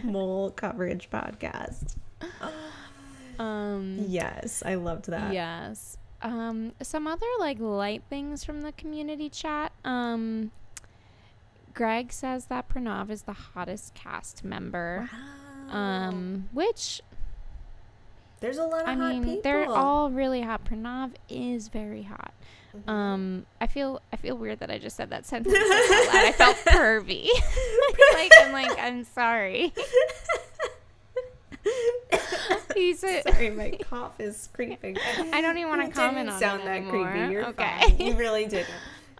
mole 0.04 0.50
coverage 0.50 1.08
podcast. 1.10 1.96
Um, 3.38 4.04
Yes, 4.06 4.62
I 4.66 4.74
loved 4.74 5.06
that. 5.06 5.32
yes. 5.32 5.96
Um, 6.20 6.72
some 6.82 7.06
other 7.06 7.24
like 7.38 7.58
light 7.58 8.02
things 8.10 8.44
from 8.44 8.60
the 8.60 8.72
community 8.72 9.30
chat. 9.30 9.72
Um, 9.82 10.50
Greg 11.72 12.12
says 12.12 12.46
that 12.46 12.68
Pranav 12.68 13.08
is 13.08 13.22
the 13.22 13.32
hottest 13.32 13.94
cast 13.94 14.44
member. 14.44 15.08
Um, 15.70 16.50
which 16.52 17.00
There's 18.40 18.58
a 18.58 18.64
lot 18.64 18.82
of 18.82 18.88
I 18.88 18.94
hot 18.94 19.12
mean, 19.12 19.24
people. 19.24 19.40
they're 19.42 19.64
all 19.70 20.10
really 20.10 20.42
hot. 20.42 20.64
Pranav 20.66 21.12
is 21.30 21.68
very 21.68 22.02
hot. 22.02 22.34
Mm-hmm. 22.76 22.90
Um, 22.90 23.46
I 23.60 23.66
feel 23.66 24.00
I 24.12 24.16
feel 24.16 24.36
weird 24.36 24.60
that 24.60 24.70
I 24.70 24.78
just 24.78 24.96
said 24.96 25.10
that 25.10 25.26
sentence 25.26 25.54
out 25.54 25.60
loud. 25.60 26.24
I 26.24 26.32
felt 26.32 26.56
pervy. 26.66 27.28
like 28.14 28.32
I'm 28.40 28.52
like 28.52 28.78
I'm 28.78 29.04
sorry. 29.04 29.72
He's 32.74 33.04
a, 33.04 33.22
Sorry, 33.22 33.50
my 33.50 33.72
cough 33.88 34.18
is 34.18 34.48
creeping. 34.54 34.96
I 35.32 35.42
don't 35.42 35.58
even 35.58 35.68
want 35.68 35.86
to 35.86 35.92
comment 35.92 36.28
didn't 36.28 36.32
on 36.34 36.40
sound 36.40 36.62
that 36.62 36.76
anymore. 36.78 37.10
creepy. 37.10 37.32
You're 37.32 37.46
okay. 37.48 37.80
fine. 37.80 38.00
You 38.00 38.14
really 38.14 38.46
didn't. 38.46 38.68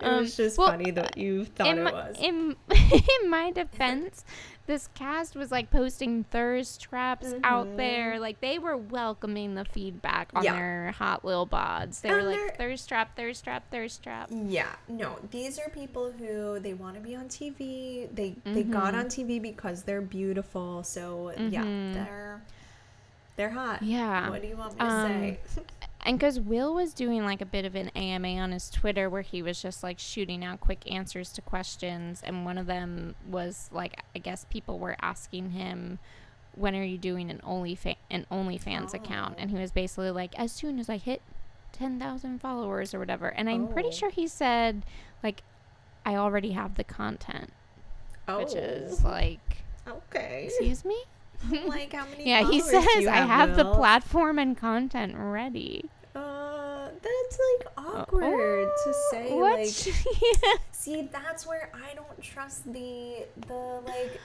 It 0.00 0.06
Um, 0.06 0.20
was 0.22 0.36
just 0.36 0.56
well, 0.58 0.68
funny 0.68 0.90
that 0.92 1.16
you 1.16 1.44
thought 1.44 1.66
it 1.66 1.82
my, 1.82 1.92
was. 1.92 2.16
In, 2.18 2.56
in 3.22 3.30
my 3.30 3.50
defense, 3.50 4.24
this 4.66 4.88
cast 4.94 5.34
was 5.36 5.50
like 5.50 5.70
posting 5.70 6.24
thirst 6.24 6.80
traps 6.80 7.34
out 7.44 7.76
there. 7.76 8.18
Like 8.20 8.40
they 8.40 8.58
were 8.58 8.76
welcoming 8.76 9.54
the 9.56 9.64
feedback 9.64 10.30
on 10.34 10.40
Mm-hmm. 10.44 10.54
Yeah. 10.54 10.60
their 10.60 10.90
hot 10.92 11.24
little 11.24 11.46
bods. 11.46 12.00
They 12.00 12.10
were 12.12 12.22
like 12.22 12.56
thirst 12.56 12.88
trap, 12.88 13.16
thirst 13.16 13.44
trap, 13.44 13.64
thirst 13.70 14.02
trap. 14.02 14.30
Yeah, 14.32 14.68
no, 14.88 15.18
these 15.30 15.58
are 15.58 15.68
people 15.70 16.12
who 16.12 16.58
they 16.60 16.72
want 16.74 16.94
to 16.94 17.00
be 17.00 17.14
on 17.16 17.28
TV. 17.28 18.08
They 18.14 18.36
they 18.44 18.62
got 18.62 18.94
Mm-hmm. 18.94 18.98
on 19.00 19.06
TV 19.06 19.42
because 19.42 19.82
they're 19.82 20.00
beautiful. 20.00 20.82
So 20.84 21.32
yeah, 21.36 21.62
they're 21.64 22.42
they're 23.36 23.50
hot. 23.50 23.82
Yeah. 23.82 24.30
What 24.30 24.40
do 24.42 24.48
you 24.48 24.56
want 24.56 24.72
me 24.74 24.78
to 24.78 24.84
Um, 24.84 25.08
say? 25.08 25.38
And 26.02 26.18
because 26.18 26.40
Will 26.40 26.74
was 26.74 26.94
doing 26.94 27.24
like 27.24 27.40
a 27.40 27.46
bit 27.46 27.64
of 27.64 27.74
an 27.74 27.90
AMA 27.90 28.40
on 28.40 28.52
his 28.52 28.70
Twitter 28.70 29.10
where 29.10 29.22
he 29.22 29.42
was 29.42 29.60
just 29.60 29.82
like 29.82 29.98
shooting 29.98 30.44
out 30.44 30.60
quick 30.60 30.90
answers 30.90 31.30
to 31.32 31.42
questions. 31.42 32.22
And 32.24 32.44
one 32.44 32.56
of 32.56 32.66
them 32.66 33.14
was 33.28 33.68
like, 33.72 34.02
I 34.14 34.18
guess 34.18 34.46
people 34.48 34.78
were 34.78 34.96
asking 35.00 35.50
him, 35.50 35.98
when 36.54 36.74
are 36.74 36.82
you 36.82 36.98
doing 36.98 37.30
an 37.30 37.40
OnlyFan- 37.44 37.96
an 38.10 38.26
OnlyFans 38.32 38.94
account? 38.94 39.36
And 39.38 39.50
he 39.50 39.58
oh. 39.58 39.60
was 39.60 39.72
basically 39.72 40.10
like, 40.10 40.36
as 40.38 40.52
soon 40.52 40.78
as 40.78 40.88
I 40.88 40.96
hit 40.96 41.20
10,000 41.72 42.40
followers 42.40 42.94
or 42.94 42.98
whatever. 42.98 43.28
And 43.28 43.48
I'm 43.48 43.68
pretty 43.68 43.88
Oh. 43.88 43.92
sure 43.92 44.10
he 44.10 44.26
said, 44.26 44.84
like, 45.22 45.42
I 46.04 46.16
already 46.16 46.52
have 46.52 46.76
the 46.76 46.84
content, 46.84 47.52
oh, 48.26 48.38
which 48.38 48.54
is 48.54 49.04
oh. 49.04 49.08
like, 49.08 49.58
okay. 49.86 50.44
excuse 50.46 50.84
me? 50.84 51.04
like 51.66 51.92
how 51.92 52.04
many? 52.06 52.28
Yeah, 52.28 52.48
he 52.48 52.60
says, 52.60 52.84
you 52.98 53.08
I 53.08 53.16
have 53.16 53.56
the 53.56 53.64
platform 53.72 54.38
and 54.38 54.56
content 54.56 55.14
ready. 55.16 55.84
Uh, 56.14 56.88
that's 56.90 57.38
like 57.58 57.68
awkward 57.78 58.68
to 58.84 58.94
say. 59.10 59.32
What? 59.32 59.58
Like, 59.60 59.86
Yeah. 60.42 60.52
see, 60.72 61.08
that's 61.12 61.46
where 61.46 61.70
I 61.74 61.94
don't 61.94 62.22
trust 62.22 62.70
the 62.72 63.26
the 63.46 63.54
like. 63.86 64.20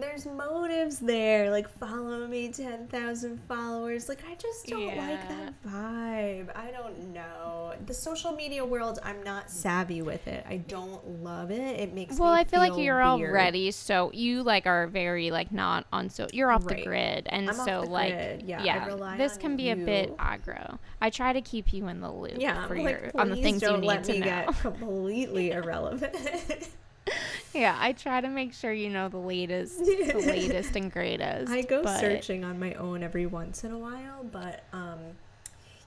There's 0.00 0.26
motives 0.26 0.98
there, 0.98 1.50
like 1.50 1.68
follow 1.68 2.26
me, 2.26 2.48
ten 2.48 2.86
thousand 2.88 3.38
followers. 3.46 4.08
Like 4.08 4.22
I 4.30 4.34
just 4.34 4.66
don't 4.66 4.96
like 4.96 5.28
that 5.28 5.62
vibe. 5.66 6.56
I 6.56 6.70
don't 6.70 7.12
know 7.12 7.74
the 7.86 7.94
social 7.94 8.32
media 8.32 8.64
world. 8.64 8.98
I'm 9.04 9.22
not 9.22 9.50
savvy 9.50 10.02
with 10.02 10.26
it. 10.26 10.44
I 10.48 10.56
don't 10.56 11.22
love 11.22 11.50
it. 11.50 11.78
It 11.80 11.94
makes 11.94 12.18
Well, 12.18 12.32
me 12.34 12.40
I 12.40 12.44
feel 12.44 12.60
like 12.60 12.76
you're 12.76 12.96
weird. 12.96 13.30
already 13.30 13.70
so 13.70 14.10
you 14.14 14.42
like 14.42 14.66
are 14.66 14.86
very 14.86 15.30
like 15.30 15.52
not 15.52 15.86
on 15.92 16.08
so 16.10 16.26
you're 16.32 16.50
off 16.50 16.66
the 16.66 16.82
grid 16.82 17.26
and 17.30 17.48
I'm 17.48 17.54
so 17.54 17.82
like 17.82 18.12
grid. 18.14 18.42
Yeah, 18.42 18.86
rely 18.86 19.16
this 19.16 19.36
can 19.36 19.56
be 19.56 19.70
a 19.70 19.76
bit 19.76 20.16
aggro. 20.16 20.78
I 21.00 21.10
try 21.10 21.32
to 21.32 21.40
keep 21.40 21.72
you 21.72 21.88
in 21.88 22.00
the 22.00 22.10
loop 22.10 22.32
Yeah, 22.36 22.66
for 22.66 22.74
I'm 22.76 22.80
your 22.80 23.10
on 23.14 23.30
the 23.30 23.36
things 23.36 23.60
don't 23.60 23.76
you 23.76 23.80
need 23.82 23.86
let 23.86 24.04
to 24.04 24.12
me 24.12 24.18
know. 24.20 24.24
get 24.24 24.58
completely 24.60 25.50
irrelevant. 25.52 26.14
yeah, 27.54 27.76
I 27.78 27.92
try 27.92 28.20
to 28.20 28.28
make 28.28 28.52
sure 28.52 28.72
you 28.72 28.90
know 28.90 29.08
the 29.08 29.18
latest 29.18 29.78
the 29.78 30.14
latest 30.26 30.76
and 30.76 30.90
greatest. 30.92 31.50
I 31.50 31.62
go 31.62 31.82
but- 31.82 32.00
searching 32.00 32.44
on 32.44 32.58
my 32.58 32.74
own 32.74 33.02
every 33.02 33.26
once 33.26 33.64
in 33.64 33.72
a 33.72 33.78
while, 33.78 34.24
but 34.30 34.64
um 34.72 34.98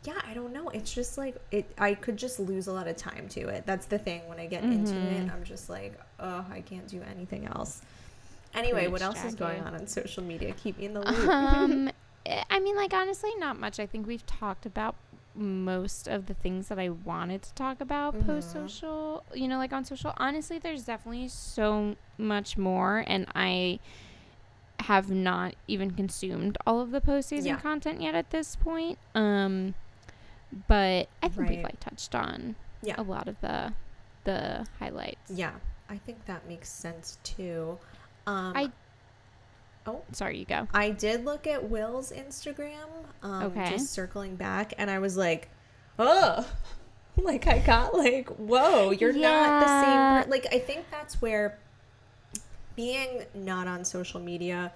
yeah, 0.06 0.20
I 0.28 0.34
don't 0.34 0.52
know. 0.52 0.68
It's 0.70 0.94
just 0.94 1.18
like 1.18 1.36
it 1.52 1.66
I 1.78 1.94
could 1.94 2.18
just 2.18 2.40
lose 2.40 2.68
a 2.68 2.74
lot 2.74 2.88
of 2.88 2.98
time 2.98 3.28
to 3.30 3.42
it. 3.48 3.66
That's 3.66 3.86
the 3.86 3.98
thing 3.98 4.28
when 4.28 4.40
I 4.40 4.48
get 4.48 4.64
into 4.64 4.92
Mm-hmm. 4.94 5.28
it, 5.28 5.32
I'm 5.32 5.44
just 5.46 5.70
like, 5.70 5.98
"Oh, 6.20 6.46
I 6.52 6.60
can't 6.62 6.88
do 6.88 7.02
anything 7.10 7.46
else." 7.48 7.82
Anyway, 8.54 8.88
what 8.88 9.00
Preach, 9.02 9.16
else 9.16 9.24
is 9.24 9.34
going 9.36 9.62
on 9.62 9.74
on 9.74 9.88
social 9.88 10.22
media? 10.22 10.54
Keep 10.62 10.78
me 10.80 10.86
in 10.88 10.94
the 10.94 11.00
loop. 11.02 11.30
Um 11.30 11.90
eh, 12.26 12.44
I 12.50 12.60
mean 12.60 12.76
like 12.76 12.94
honestly 12.94 13.32
not 13.38 13.58
much. 13.58 13.80
I 13.80 13.86
think 13.86 14.06
we've 14.06 14.26
talked 14.26 14.66
about 14.66 14.96
most 15.36 16.08
of 16.08 16.28
the 16.28 16.34
things 16.34 16.68
that 16.68 16.78
I 16.80 16.90
wanted 16.90 17.42
to 17.44 17.54
talk 17.56 17.82
about 17.82 18.14
Mm-hmm. 18.16 18.26
post 18.28 18.52
social, 18.52 19.24
you 19.34 19.48
know, 19.48 19.58
like 19.58 19.74
on 19.74 19.84
social. 19.86 20.14
Honestly, 20.18 20.60
there's 20.60 20.84
definitely 20.84 21.28
so 21.28 21.96
much 22.18 22.58
more 22.58 23.04
and 23.08 23.26
I 23.36 23.80
have 24.80 25.10
not 25.10 25.56
even 25.68 25.92
consumed 25.92 26.58
all 26.68 26.82
of 26.82 26.92
the 26.92 27.00
postseason 27.02 27.46
Yeah. 27.48 27.56
content 27.60 28.02
yet 28.02 28.16
at 28.16 28.30
this 28.32 28.56
point. 28.56 28.98
Um 29.16 29.76
but 30.68 31.08
I 31.24 31.30
think 31.30 31.50
we've 31.50 31.64
like 31.64 31.80
touched 31.80 32.14
on 32.14 32.56
Yeah. 32.82 32.96
a 32.98 33.04
lot 33.04 33.28
of 33.28 33.40
the 33.42 33.74
the 34.26 34.66
highlights. 34.80 35.32
yeah, 35.32 35.54
I 35.90 35.98
think 35.98 36.26
that 36.26 36.48
makes 36.48 36.70
sense 36.70 37.18
too. 37.24 37.80
Um 38.28 38.54
I- 38.56 38.72
Oh, 39.86 40.02
Sorry, 40.14 40.38
you 40.40 40.46
go. 40.46 40.68
I 40.74 40.92
did 40.92 41.26
look 41.26 41.46
at 41.46 41.70
Will's 41.70 42.12
Instagram, 42.12 42.88
um, 43.22 43.44
Okay. 43.44 43.70
just 43.72 43.92
circling 43.92 44.36
back, 44.36 44.74
and 44.78 44.90
I 44.90 45.00
was 45.00 45.18
like, 45.18 45.50
oh, 46.00 46.48
like 47.18 47.48
I 47.48 47.60
got 47.60 47.94
like, 47.94 48.30
whoa, 48.30 48.92
you're 48.92 49.12
not 49.14 49.60
the 49.62 49.68
same. 49.68 49.90
Yeah. 49.90 50.24
Per-. 50.24 50.30
Like 50.32 50.48
I 50.54 50.60
think 50.60 50.86
that's 50.90 51.22
where 51.22 51.60
being 52.76 53.24
not 53.34 53.68
on 53.68 53.84
social 53.86 54.20
media, 54.20 54.72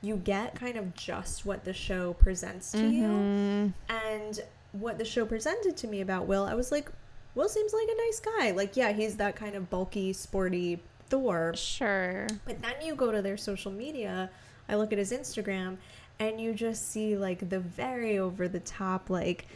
you 0.00 0.16
get 0.16 0.54
kind 0.54 0.76
of 0.76 0.94
just 0.94 1.44
what 1.44 1.64
the 1.64 1.72
show 1.72 2.14
presents 2.14 2.72
to 2.72 2.86
you, 2.86 3.02
Mhm. 3.04 3.72
and 3.88 4.40
what 4.72 4.96
the 4.98 5.04
show 5.04 5.26
presented 5.26 5.76
to 5.76 5.86
me 5.86 6.00
about 6.00 6.26
Will, 6.26 6.44
I 6.44 6.54
was 6.54 6.72
like, 6.72 6.90
Will 7.34 7.48
seems 7.48 7.72
like 7.72 7.88
a 7.88 7.96
nice 7.96 8.20
guy. 8.20 8.50
Like, 8.52 8.76
yeah, 8.76 8.92
he's 8.92 9.16
that 9.16 9.36
kind 9.36 9.54
of 9.54 9.70
bulky, 9.70 10.12
sporty 10.12 10.80
Thor, 11.08 11.52
Sure. 11.56 12.26
but 12.46 12.60
then 12.62 12.74
you 12.82 12.94
go 12.94 13.10
to 13.12 13.20
their 13.22 13.36
social 13.36 13.70
media, 13.72 14.30
I 14.68 14.76
look 14.76 14.92
at 14.92 14.98
his 14.98 15.12
Instagram, 15.12 15.76
and 16.18 16.40
you 16.40 16.54
just 16.54 16.90
see 16.90 17.16
like 17.16 17.48
the 17.48 17.60
very 17.60 18.18
over 18.18 18.48
the 18.48 18.60
top, 18.60 19.10
like, 19.10 19.46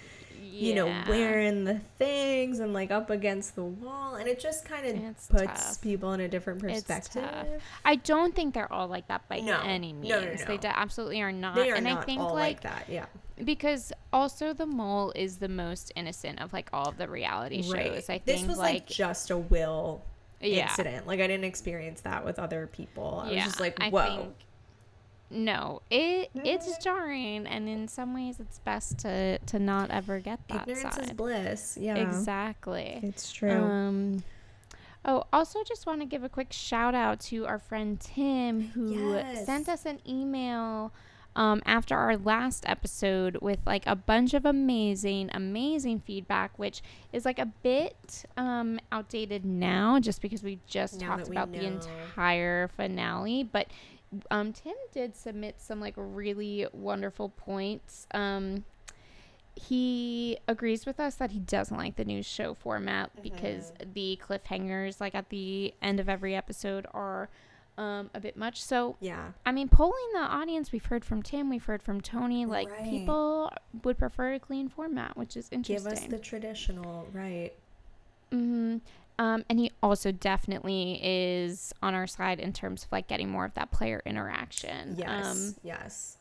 you 0.42 0.74
know, 0.74 0.86
wearing 1.08 1.64
the 1.64 1.78
things 1.98 2.60
and 2.60 2.72
like 2.72 2.90
up 2.90 3.10
against 3.10 3.54
the 3.56 3.64
wall. 3.64 4.14
And 4.14 4.26
it 4.26 4.40
just 4.40 4.64
kind 4.64 4.86
of 4.86 5.28
puts 5.28 5.44
tough. 5.66 5.82
people 5.82 6.12
in 6.14 6.20
a 6.20 6.28
different 6.28 6.60
perspective. 6.60 7.62
I 7.84 7.96
don't 7.96 8.34
think 8.34 8.54
they're 8.54 8.72
all 8.72 8.88
like 8.88 9.06
that 9.08 9.28
by 9.28 9.40
No. 9.40 9.60
any 9.62 9.92
means. 9.92 10.08
No, 10.08 10.20
no, 10.20 10.34
They 10.34 10.54
no. 10.54 10.56
de- 10.56 10.78
absolutely 10.78 11.20
are 11.20 11.32
not. 11.32 11.56
They 11.56 11.70
are 11.70 11.74
and 11.76 11.84
not 11.84 11.98
I 11.98 12.04
think 12.04 12.20
all 12.20 12.34
like, 12.34 12.36
like 12.36 12.60
that. 12.62 12.84
Yeah. 12.88 13.04
because 13.44 13.92
also 14.14 14.54
the 14.54 14.64
mole 14.66 15.12
is 15.14 15.36
the 15.36 15.48
most 15.48 15.92
innocent 15.94 16.40
of 16.40 16.52
like 16.54 16.70
all 16.72 16.88
of 16.88 16.96
the 16.96 17.08
reality 17.08 17.62
shows. 17.62 17.72
Right. 17.72 17.92
I 17.92 18.00
think 18.00 18.24
this 18.24 18.46
was 18.46 18.56
like, 18.58 18.72
like, 18.74 18.86
just 18.86 19.30
a 19.30 19.36
Will 19.36 20.02
yeah, 20.40 20.68
incident. 20.70 21.06
Like, 21.06 21.20
I 21.20 21.26
didn't 21.26 21.44
experience 21.44 22.00
that 22.02 22.24
with 22.24 22.38
other 22.38 22.66
people. 22.66 23.22
I 23.24 23.30
yeah. 23.30 23.36
was 23.36 23.44
just 23.44 23.60
like, 23.60 23.78
I 23.80 23.90
whoa. 23.90 24.32
No, 25.30 25.82
it 25.90 26.30
it's 26.34 26.78
jarring, 26.78 27.46
and 27.46 27.68
in 27.68 27.88
some 27.88 28.14
ways, 28.14 28.38
it's 28.40 28.58
best 28.60 28.98
to 29.00 29.38
to 29.38 29.58
not 29.58 29.90
ever 29.90 30.20
get 30.20 30.40
that 30.48 30.68
Ignorance 30.68 30.96
is 30.98 31.06
side. 31.08 31.16
bliss. 31.16 31.78
Yeah. 31.80 31.96
Exactly. 31.96 33.00
It's 33.02 33.32
true. 33.32 33.50
Um, 33.50 34.22
oh, 35.04 35.24
also 35.32 35.62
just 35.64 35.86
want 35.86 36.00
to 36.00 36.06
give 36.06 36.22
a 36.24 36.28
quick 36.28 36.52
shout 36.52 36.94
out 36.94 37.20
to 37.20 37.46
our 37.46 37.58
friend 37.58 37.98
Tim 38.00 38.68
who 38.68 39.14
Yes. 39.14 39.46
sent 39.46 39.68
us 39.68 39.84
an 39.86 40.00
email 40.08 40.92
um, 41.34 41.60
after 41.66 41.94
our 41.94 42.16
last 42.16 42.64
episode 42.66 43.36
with 43.42 43.58
like 43.66 43.82
a 43.86 43.94
bunch 43.94 44.32
of 44.32 44.46
amazing, 44.46 45.28
amazing 45.34 46.00
feedback, 46.00 46.58
which 46.58 46.80
is 47.12 47.24
like 47.26 47.38
a 47.38 47.44
bit 47.62 48.24
um, 48.38 48.78
outdated 48.90 49.44
now 49.44 50.00
just 50.00 50.22
because 50.22 50.42
we 50.42 50.60
just 50.66 50.98
Now 51.00 51.08
talked 51.16 51.28
we 51.28 51.36
about 51.36 51.52
the 51.52 51.64
entire 51.66 52.68
finale. 52.68 53.42
But 53.44 53.66
um, 54.30 54.52
Tim 54.52 54.74
did 54.92 55.16
submit 55.16 55.56
some 55.60 55.80
like 55.80 55.94
really 55.96 56.66
wonderful 56.72 57.28
points. 57.30 58.06
Um, 58.12 58.64
he 59.54 60.36
agrees 60.46 60.84
with 60.84 61.00
us 61.00 61.14
that 61.14 61.30
he 61.30 61.38
doesn't 61.38 61.76
like 61.76 61.96
the 61.96 62.04
news 62.04 62.26
show 62.26 62.52
format 62.54 63.10
because 63.22 63.72
the 63.94 64.20
cliffhangers, 64.22 65.00
like 65.00 65.14
at 65.14 65.30
the 65.30 65.72
end 65.80 65.98
of 65.98 66.08
every 66.10 66.36
episode, 66.36 66.86
are 66.92 67.30
um, 67.78 68.10
a 68.14 68.20
bit 68.20 68.36
much. 68.36 68.62
So, 68.62 68.96
Yeah. 69.00 69.32
I 69.46 69.52
mean, 69.52 69.68
polling 69.68 70.12
the 70.12 70.20
audience, 70.20 70.72
we've 70.72 70.84
heard 70.84 71.04
from 71.04 71.22
Tim, 71.22 71.48
we've 71.50 71.64
heard 71.64 71.82
from 71.82 72.00
Tony, 72.02 72.44
like 72.46 72.68
Right. 72.70 72.84
people 72.84 73.50
would 73.82 73.96
prefer 73.98 74.34
a 74.34 74.38
clean 74.38 74.68
format, 74.68 75.16
which 75.16 75.36
is 75.36 75.48
interesting. 75.50 75.90
Give 75.90 75.92
us 75.92 76.06
the 76.06 76.18
traditional, 76.18 77.06
right? 77.12 77.52
hmm 78.32 78.78
Um, 79.18 79.44
and 79.48 79.58
he 79.58 79.70
also 79.82 80.12
definitely 80.12 81.00
is 81.02 81.72
on 81.82 81.94
our 81.94 82.06
side 82.06 82.38
in 82.38 82.52
terms 82.52 82.84
of 82.84 82.92
like 82.92 83.06
getting 83.08 83.30
more 83.30 83.44
of 83.46 83.54
that 83.54 83.70
player 83.70 84.02
interaction. 84.04 84.96
Yes. 84.98 85.26
Um, 85.26 85.54
yes. 85.62 86.16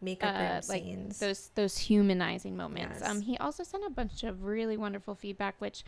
Makeup 0.00 0.34
uh, 0.34 0.38
room 0.38 0.60
like 0.68 0.82
scenes. 0.82 1.18
those 1.18 1.50
those 1.54 1.78
humanizing 1.78 2.56
moments. 2.56 2.98
Yes. 3.00 3.10
Um, 3.10 3.22
he 3.22 3.36
also 3.38 3.64
sent 3.64 3.82
a 3.86 3.90
bunch 3.90 4.22
of 4.24 4.44
really 4.44 4.76
wonderful 4.76 5.14
feedback, 5.14 5.54
which, 5.58 5.84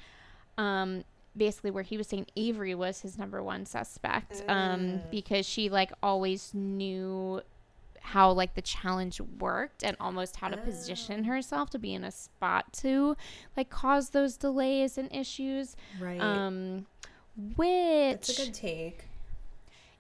um, 0.57 1.05
basically 1.37 1.71
where 1.71 1.83
he 1.85 1.97
was 1.97 2.07
saying 2.09 2.27
Avery 2.35 2.75
was 2.75 3.01
his 3.03 3.17
number 3.19 3.43
one 3.43 3.65
suspect, 3.67 4.43
um, 4.49 4.81
Mm. 4.81 5.11
because 5.11 5.47
she 5.47 5.69
like 5.69 5.93
always 6.03 6.53
knew 6.55 7.43
how 8.13 8.31
like 8.33 8.55
the 8.55 8.63
challenge 8.63 9.21
worked 9.39 9.83
and 9.85 9.97
almost 10.01 10.37
how 10.37 10.49
to 10.49 10.59
Oh. 10.59 10.63
position 10.65 11.25
herself 11.25 11.71
to 11.71 11.79
be 11.79 11.93
in 11.95 12.05
a 12.05 12.11
spot 12.11 12.73
to 12.75 13.17
like 13.57 13.71
cause 13.71 14.11
those 14.11 14.37
delays 14.37 14.97
and 14.99 15.09
issues. 15.15 15.77
right. 16.01 16.21
Um, 16.21 16.87
which 17.57 18.27
That's 18.27 18.39
a 18.39 18.45
good 18.47 18.55
take. 18.55 19.05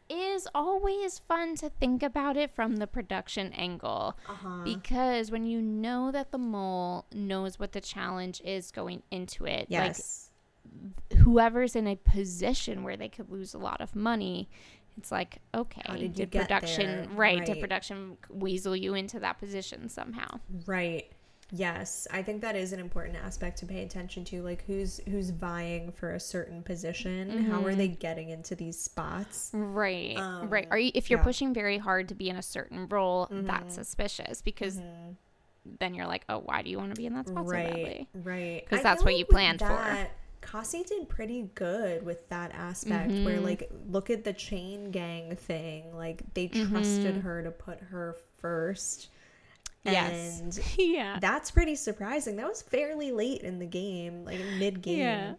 is 0.09 0.49
always 0.55 1.19
fun 1.19 1.55
to 1.57 1.69
think 1.69 2.03
about 2.03 2.37
it 2.37 2.51
from 2.55 2.77
the 2.77 2.87
production 2.87 3.53
angle 3.53 4.17
Uh-huh. 4.29 4.63
because 4.65 5.31
when 5.31 5.45
you 5.45 5.61
know 5.61 6.11
that 6.11 6.31
the 6.33 6.39
mole 6.39 7.05
knows 7.13 7.59
what 7.59 7.73
the 7.73 7.81
challenge 7.81 8.41
is 8.45 8.71
going 8.71 9.03
into 9.11 9.45
it 9.45 9.67
Yes. 9.69 10.31
like 11.11 11.19
whoever's 11.21 11.75
in 11.77 11.87
a 11.87 11.97
position 11.97 12.83
where 12.85 12.97
they 12.97 13.09
could 13.09 13.31
lose 13.31 13.55
a 13.55 13.59
lot 13.59 13.81
of 13.81 13.95
money 13.95 14.49
it's 14.99 15.11
like 15.13 15.39
okay 15.55 15.81
did 15.93 16.03
you 16.03 16.09
did 16.09 16.31
get 16.31 16.43
production 16.43 16.87
there? 16.87 17.09
right, 17.17 17.47
did 17.47 17.61
production 17.61 18.17
weasel 18.29 18.75
you 18.77 18.95
into 18.95 19.19
that 19.21 19.39
position 19.39 19.89
somehow 19.89 20.41
Right. 20.67 21.11
Yes, 21.51 22.07
I 22.11 22.23
think 22.23 22.43
that 22.43 22.57
is 22.57 22.75
an 22.75 22.79
important 22.79 23.17
aspect 23.17 23.57
to 23.61 23.65
pay 23.67 23.83
attention 23.83 24.23
to. 24.27 24.43
Like 24.43 24.65
who's 24.67 25.01
who's 25.09 25.31
vying 25.31 25.93
for 25.93 26.13
a 26.13 26.21
certain 26.21 26.63
position? 26.63 27.47
How 27.51 27.65
are 27.65 27.75
they 27.75 27.89
getting 27.89 28.29
into 28.29 28.55
these 28.55 28.79
spots? 28.79 29.51
right 29.55 30.15
right 30.43 30.67
Um, 30.67 30.73
are 30.73 30.79
you 30.79 30.91
if 30.95 31.09
you're 31.09 31.21
yeah. 31.21 31.25
pushing 31.25 31.55
very 31.55 31.79
hard 31.79 32.09
to 32.11 32.15
be 32.15 32.29
in 32.29 32.37
a 32.37 32.43
certain 32.43 32.87
role 32.89 33.29
Mm-hmm. 33.29 33.47
that's 33.47 33.75
suspicious 33.77 34.43
because 34.43 34.79
then 35.79 35.95
you're 35.95 36.07
like 36.07 36.25
oh 36.29 36.41
why 36.41 36.61
do 36.61 36.69
you 36.71 36.77
want 36.77 36.95
to 36.95 37.01
be 37.01 37.07
in 37.07 37.15
that 37.15 37.29
spot 37.29 37.47
so 37.47 37.51
Right. 37.51 37.73
badly 37.73 38.09
Right. 38.15 38.69
'Cause 38.69 38.81
I 38.81 38.83
that's 38.83 39.03
what 39.03 39.15
you 39.15 39.21
like 39.21 39.29
planned 39.31 39.61
for. 39.61 40.09
Kesi 40.43 40.87
did 40.87 41.09
pretty 41.09 41.51
good 41.55 42.05
with 42.05 42.29
that 42.29 42.53
aspect 42.55 43.11
Mm-hmm. 43.11 43.25
where 43.25 43.41
like 43.41 43.71
look 43.89 44.11
at 44.11 44.25
the 44.25 44.33
chain 44.33 44.91
gang 44.91 45.37
thing. 45.37 45.97
Like 45.97 46.23
they 46.35 46.49
trusted 46.49 47.15
Mm-hmm. 47.17 47.21
her 47.21 47.43
to 47.43 47.51
put 47.51 47.81
her 47.81 48.17
first. 48.39 49.09
Yes. 49.85 50.41
And 50.41 50.61
yeah 50.79 51.19
that's 51.21 51.51
pretty 51.51 51.75
surprising. 51.77 52.37
That 52.37 52.49
was 52.49 52.63
fairly 52.63 53.13
late 53.13 53.43
in 53.43 53.59
the 53.59 53.67
game, 53.67 54.25
like 54.25 54.41
mid 54.59 54.83
game. 54.83 54.99
Yeah. 54.99 55.35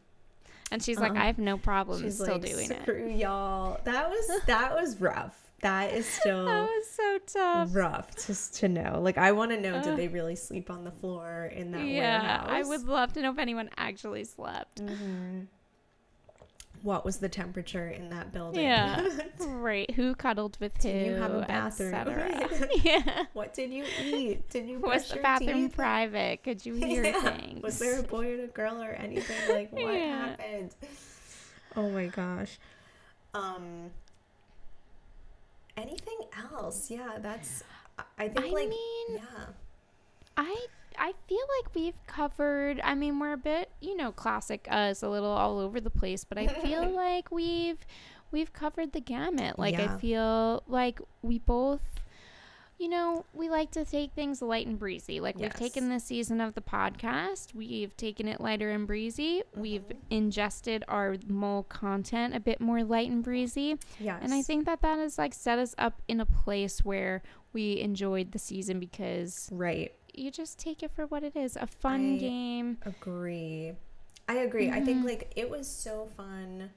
And 0.71 0.83
she's 0.83 0.99
like, 0.99 1.15
I 1.15 1.25
have 1.25 1.39
no 1.39 1.57
problem 1.57 2.01
She's 2.03 2.15
still 2.15 2.33
like, 2.37 2.45
doing 2.45 2.69
it. 2.71 2.81
screw 2.83 3.09
y'all. 3.09 3.79
That 3.85 4.09
was 4.09 4.41
that 4.45 4.75
was 4.75 4.99
rough. 5.01 5.35
That 5.62 5.93
is 5.93 6.05
still 6.20 6.45
That 6.45 6.62
was 6.62 6.89
so 6.89 7.20
tough. 7.26 7.70
rough 7.76 8.26
just 8.28 8.55
to 8.55 8.68
know. 8.70 8.99
Like 9.01 9.18
I 9.18 9.32
want 9.32 9.51
to 9.51 9.60
know 9.60 9.82
did 9.82 9.95
they 9.97 10.07
really 10.07 10.36
sleep 10.36 10.70
on 10.70 10.84
the 10.84 10.91
floor 10.91 11.51
in 11.53 11.72
that 11.72 11.86
Yeah, 11.88 12.20
warehouse? 12.22 12.47
I 12.49 12.64
would 12.64 12.86
love 12.86 13.14
to 13.14 13.22
know 13.22 13.32
if 13.32 13.38
anyone 13.39 13.70
actually 13.78 14.24
slept. 14.24 14.82
What 16.82 17.03
was 17.03 17.18
the 17.18 17.28
temperature 17.28 17.89
in 17.89 18.10
that 18.12 18.32
building? 18.32 18.64
Yeah, 18.64 19.05
right. 19.39 19.91
Who 19.91 20.16
cuddled 20.16 20.57
with 20.62 20.78
who? 20.78 20.84
Did 20.84 21.07
you 21.07 21.16
have 21.16 21.34
a 21.34 21.41
bathroom? 21.41 21.91
yeah. 22.84 23.26
what 23.34 23.53
did 23.53 23.72
you 23.74 23.84
eat? 24.01 24.49
Did 24.49 24.66
you 24.70 24.80
Was 24.80 25.10
the 25.10 25.18
bathroom 25.18 25.68
teeth? 25.68 25.76
private? 25.76 26.41
Could 26.41 26.66
you 26.66 26.76
hear 26.76 27.03
Yeah. 27.03 27.22
things? 27.22 27.62
Was 27.64 27.80
there 27.80 27.99
a 27.99 28.03
boy 28.03 28.32
and 28.36 28.43
a 28.43 28.47
girl 28.47 28.82
or 28.82 28.91
anything? 28.91 29.36
Like 29.53 29.74
what 29.74 29.93
Yeah. 29.93 30.30
happened? 30.30 30.74
Oh 31.76 31.89
my 31.89 32.07
gosh. 32.07 32.57
Um 33.34 33.91
anything 35.80 36.19
else? 36.53 36.89
Yeah, 36.91 37.17
that's 37.19 37.63
I- 38.17 38.27
think 38.30 38.39
I 38.47 38.49
like 38.49 38.69
mean- 38.69 39.15
yeah. 39.15 39.45
I 40.38 40.65
I 40.97 41.13
feel 41.27 41.45
like 41.57 41.73
we've 41.75 42.05
covered. 42.07 42.82
I 42.84 42.93
mean, 42.93 43.19
we're 43.19 43.34
a 43.34 43.38
bit, 43.38 43.69
you 43.82 43.95
know, 43.95 44.11
classic 44.11 44.67
us, 44.69 45.01
a 45.01 45.09
little 45.09 45.30
all 45.32 45.59
over 45.59 45.80
the 45.80 45.89
place, 45.89 46.23
but 46.25 46.38
I 46.38 46.47
feel 46.47 46.89
like 47.05 47.32
we've 47.32 47.80
we've 48.32 48.51
covered 48.53 48.91
the 48.93 48.99
gamut. 49.01 49.57
Like 49.57 49.77
Yeah. 49.77 49.95
I 49.95 49.97
feel 49.99 50.63
like 50.67 50.99
we 51.21 51.39
both 51.39 51.98
you 52.80 52.88
know, 52.88 53.25
we 53.34 53.49
like 53.49 53.71
to 53.71 53.84
take 53.84 54.13
things 54.13 54.41
light 54.41 54.65
and 54.65 54.80
breezy. 54.80 55.19
Like 55.19 55.38
we've 55.38 55.53
taken 55.53 55.89
this 55.89 56.05
season 56.05 56.39
of 56.39 56.55
the 56.55 56.61
podcast, 56.61 57.53
we've 57.53 57.95
taken 57.97 58.27
it 58.27 58.39
lighter 58.39 58.69
and 58.71 58.88
breezy. 58.88 59.43
We've 59.55 59.82
Mm-hmm. 59.82 59.97
ingested 60.09 60.84
our 60.88 61.17
mole 61.27 61.63
content 61.63 62.36
a 62.36 62.39
bit 62.39 62.61
more 62.61 62.84
light 62.84 63.09
and 63.11 63.21
breezy. 63.23 63.77
Yes. 63.99 64.19
And 64.23 64.34
I 64.34 64.41
think 64.41 64.65
that 64.65 64.82
that 64.82 64.97
has 64.97 65.17
like 65.17 65.34
set 65.34 65.59
us 65.59 65.75
up 65.77 66.01
in 66.07 66.19
a 66.21 66.25
place 66.25 66.80
where 66.86 67.21
we 67.53 67.80
enjoyed 67.82 68.32
the 68.32 68.39
season 68.39 68.80
because 68.80 69.49
right. 69.51 69.91
you 70.13 70.32
just 70.32 70.57
take 70.57 70.82
it 70.82 70.91
for 70.95 71.05
what 71.07 71.23
it 71.23 71.36
is 71.36 71.55
a 71.57 71.67
fun 71.67 72.15
I- 72.15 72.17
game 72.17 72.77
Agree. 72.86 73.73
I 74.30 74.36
agree. 74.36 74.69
I 74.69 74.75
Mm-hmm. 74.77 74.86
think 74.86 75.05
like 75.05 75.34
it 75.36 75.49
was 75.49 75.67
so 75.67 76.07
fun 76.15 76.69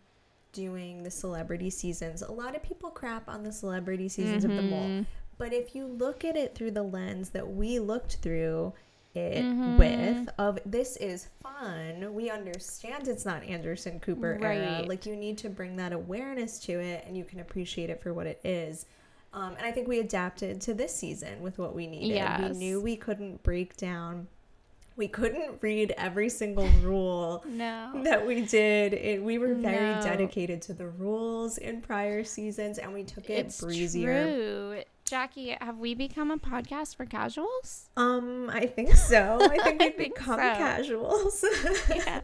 doing 0.52 1.02
the 1.02 1.10
celebrity 1.10 1.70
seasons. 1.70 2.22
A 2.22 2.30
lot 2.32 2.54
of 2.56 2.62
people 2.62 2.90
crap 2.90 3.28
on 3.28 3.42
the 3.42 3.52
celebrity 3.52 4.08
seasons 4.08 4.44
of 4.44 4.50
the 4.50 4.56
Mm-hmm. 4.62 4.70
mole. 4.70 5.06
But 5.42 5.52
if 5.52 5.74
you 5.74 5.86
look 5.88 6.24
at 6.24 6.36
it 6.36 6.54
through 6.54 6.70
the 6.70 6.84
lens 6.84 7.30
that 7.30 7.48
we 7.48 7.80
looked 7.80 8.18
through 8.22 8.74
it 9.14 9.42
Mm-hmm. 9.44 9.76
with 9.76 10.28
of 10.38 10.60
this 10.64 10.96
is 10.98 11.26
fun. 11.42 12.14
We 12.14 12.30
understand 12.30 13.08
it's 13.08 13.24
not 13.26 13.42
Anderson 13.42 13.98
Cooper 13.98 14.38
era. 14.40 14.84
Like 14.86 15.04
you 15.04 15.16
need 15.16 15.36
to 15.38 15.48
bring 15.50 15.74
that 15.76 15.92
awareness 15.92 16.60
to 16.60 16.72
it 16.78 17.04
and 17.08 17.16
you 17.16 17.24
can 17.24 17.40
appreciate 17.40 17.90
it 17.90 18.00
for 18.00 18.14
what 18.14 18.26
it 18.28 18.40
is. 18.44 18.86
Um, 19.34 19.54
and 19.58 19.66
I 19.66 19.72
think 19.72 19.88
we 19.88 19.98
adapted 19.98 20.60
to 20.62 20.74
this 20.74 20.94
season 20.94 21.42
with 21.42 21.58
what 21.58 21.74
we 21.74 21.88
needed. 21.88 22.24
We 22.52 22.56
knew 22.56 22.80
we 22.80 22.94
couldn't 22.96 23.42
break 23.42 23.76
down 23.76 24.28
we 24.94 25.08
couldn't 25.08 25.62
read 25.62 25.94
every 25.96 26.28
single 26.28 26.68
rule 26.82 27.42
no 27.48 28.02
that 28.04 28.26
we 28.26 28.42
did. 28.42 28.92
It, 28.92 29.22
we 29.22 29.38
were 29.38 29.54
very 29.54 29.94
No. 29.94 30.02
dedicated 30.02 30.60
to 30.62 30.74
the 30.74 30.86
rules 30.86 31.56
in 31.56 31.80
prior 31.80 32.22
seasons, 32.24 32.76
and 32.78 32.92
we 32.92 33.02
took 33.02 33.30
it 33.30 33.46
it's 33.46 33.58
breezier. 33.62 34.24
true 34.26 34.82
jackie 35.12 35.54
have 35.60 35.76
we 35.78 35.94
become 35.94 36.30
a 36.30 36.38
podcast 36.38 36.96
for 36.96 37.04
casuals 37.04 37.90
Um, 37.98 38.48
I 38.50 38.64
think 38.66 38.94
so. 38.96 39.38
I 39.42 39.58
think 39.58 39.80
we've 39.98 39.98
become 39.98 40.38
so. 40.38 40.54
casuals. 40.56 41.44
yeah 41.94 42.22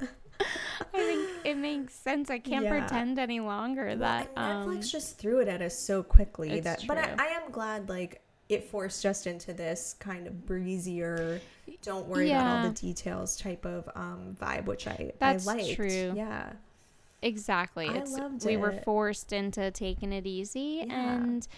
i 0.95 0.97
think 0.97 1.29
it 1.45 1.57
makes 1.57 1.93
sense 1.95 2.31
i 2.31 2.39
can't 2.39 2.65
Yeah. 2.65 2.71
pretend 2.79 3.19
any 3.19 3.41
longer 3.41 3.95
that 3.97 4.31
and 4.37 4.69
Netflix 4.69 4.75
um 4.77 4.81
just 4.83 5.19
threw 5.19 5.41
it 5.41 5.49
at 5.49 5.61
us 5.61 5.79
so 5.79 6.03
quickly 6.03 6.61
that. 6.61 6.85
But 6.87 6.97
I. 6.99 7.15
I 7.19 7.27
am 7.27 7.51
glad, 7.51 7.89
like 7.91 8.23
it 8.49 8.65
forced 8.65 9.05
us 9.05 9.27
into 9.27 9.53
this 9.53 9.95
kind 9.99 10.27
of 10.27 10.47
breezier, 10.47 11.41
don't 11.83 12.07
worry 12.07 12.31
about 12.31 12.47
all 12.65 12.69
the 12.71 12.75
details 12.75 13.37
type 13.37 13.67
of 13.67 13.87
um 13.97 14.35
vibe, 14.41 14.65
which 14.65 14.87
I 14.87 15.13
That's 15.19 15.47
I 15.47 15.55
liked. 15.57 15.75
true. 15.75 16.15
Yeah. 16.17 16.53
exactly 17.21 17.89
I 17.89 17.95
it's 17.99 18.13
loved 18.13 18.47
we 18.47 18.57
were 18.57 18.73
forced 18.85 19.33
into 19.33 19.71
taking 19.73 20.13
it 20.13 20.25
easy 20.27 20.85
Yeah. 20.87 21.15
and 21.17 21.49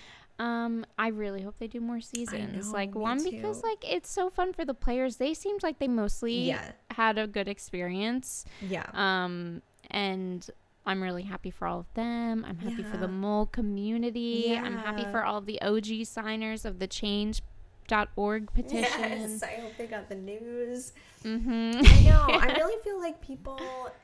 um 0.48 0.74
i 0.98 1.08
really 1.08 1.42
hope 1.42 1.56
they 1.58 1.66
do 1.76 1.80
more 1.80 2.00
seasons 2.00 2.66
know, 2.66 2.72
like 2.72 2.94
one 2.94 3.22
because 3.22 3.62
like 3.62 3.82
it's 3.96 4.10
so 4.10 4.30
fun 4.30 4.52
for 4.52 4.64
the 4.64 4.74
players. 4.86 5.16
They 5.16 5.34
seemed 5.34 5.62
like 5.62 5.78
they 5.78 5.88
mostly 6.02 6.38
Yeah. 6.52 6.72
had 6.90 7.18
a 7.18 7.26
good 7.36 7.48
experience. 7.56 8.44
Yeah. 8.74 8.86
um 8.94 9.62
and 9.90 10.40
i'm 10.86 11.00
really 11.02 11.24
happy 11.34 11.50
for 11.50 11.64
all 11.68 11.80
of 11.80 11.90
them. 11.94 12.44
I'm 12.48 12.58
happy 12.66 12.82
for 12.90 12.96
the 12.96 13.08
mole 13.24 13.46
community. 13.46 14.56
I'm 14.66 14.78
happy 14.88 15.04
for 15.12 15.22
all 15.28 15.40
the 15.50 15.60
og 15.70 15.84
signers 16.16 16.64
of 16.64 16.78
the 16.82 16.88
change.org 17.90 18.52
petition 18.54 19.00
Yes, 19.00 19.42
I 19.42 19.60
hope 19.60 19.72
they 19.76 19.86
got 19.86 20.08
the 20.08 20.14
news. 20.14 20.92
mm-hmm. 21.24 21.80
I 21.84 22.00
know. 22.08 22.26
I 22.28 22.52
really 22.56 22.80
feel 22.82 22.98
like 22.98 23.20
people. 23.20 23.58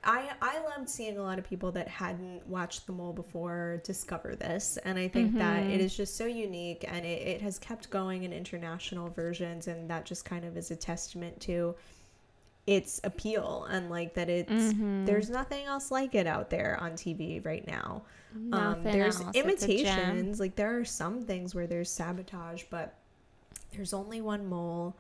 I 0.05 0.31
I 0.43 0.61
loved 0.65 0.89
seeing 0.89 1.19
a 1.19 1.23
lot 1.23 1.39
of 1.39 1.45
people 1.49 1.73
that 1.73 1.89
hadn't 1.89 2.47
watched 2.47 2.87
The 2.87 2.93
Mole 2.93 3.13
before 3.13 3.81
discover 3.85 4.35
this, 4.37 4.79
and 4.85 4.99
I 4.99 5.09
think 5.09 5.37
that 5.39 5.63
Mm-hmm. 5.63 5.71
it 5.71 5.81
is 5.81 5.97
just 5.97 6.17
so 6.17 6.27
unique, 6.27 6.85
and 6.89 7.05
it, 7.07 7.23
it 7.27 7.43
has 7.43 7.59
kept 7.59 7.91
going 7.91 8.25
in 8.25 8.33
international 8.33 9.09
versions, 9.11 9.67
and 9.69 9.89
that 9.91 10.05
just 10.05 10.25
kind 10.25 10.45
of 10.45 10.57
is 10.57 10.71
a 10.71 10.77
testament 10.77 11.41
to 11.43 11.75
its 12.67 13.01
appeal 13.05 13.65
and 13.71 13.89
like 13.91 14.13
that 14.15 14.29
it's 14.29 14.51
Mm-hmm. 14.51 15.05
there's 15.05 15.31
nothing 15.31 15.65
else 15.67 15.93
like 15.93 16.17
it 16.17 16.27
out 16.27 16.51
there 16.51 16.77
on 16.81 16.93
TV 16.95 17.45
right 17.47 17.65
now. 17.67 18.03
um, 18.53 18.83
there's 18.83 19.21
else. 19.21 19.31
It's 19.35 19.63
a 19.63 19.69
gem. 19.69 19.99
imitations, 20.11 20.41
like 20.41 20.57
there 20.57 20.77
are 20.77 20.85
some 20.85 21.23
things 21.23 21.55
where 21.55 21.67
there's 21.69 21.89
sabotage, 21.91 22.65
but 22.71 22.95
there's 23.73 23.93
only 23.93 24.21
one 24.21 24.47
mole. 24.49 24.97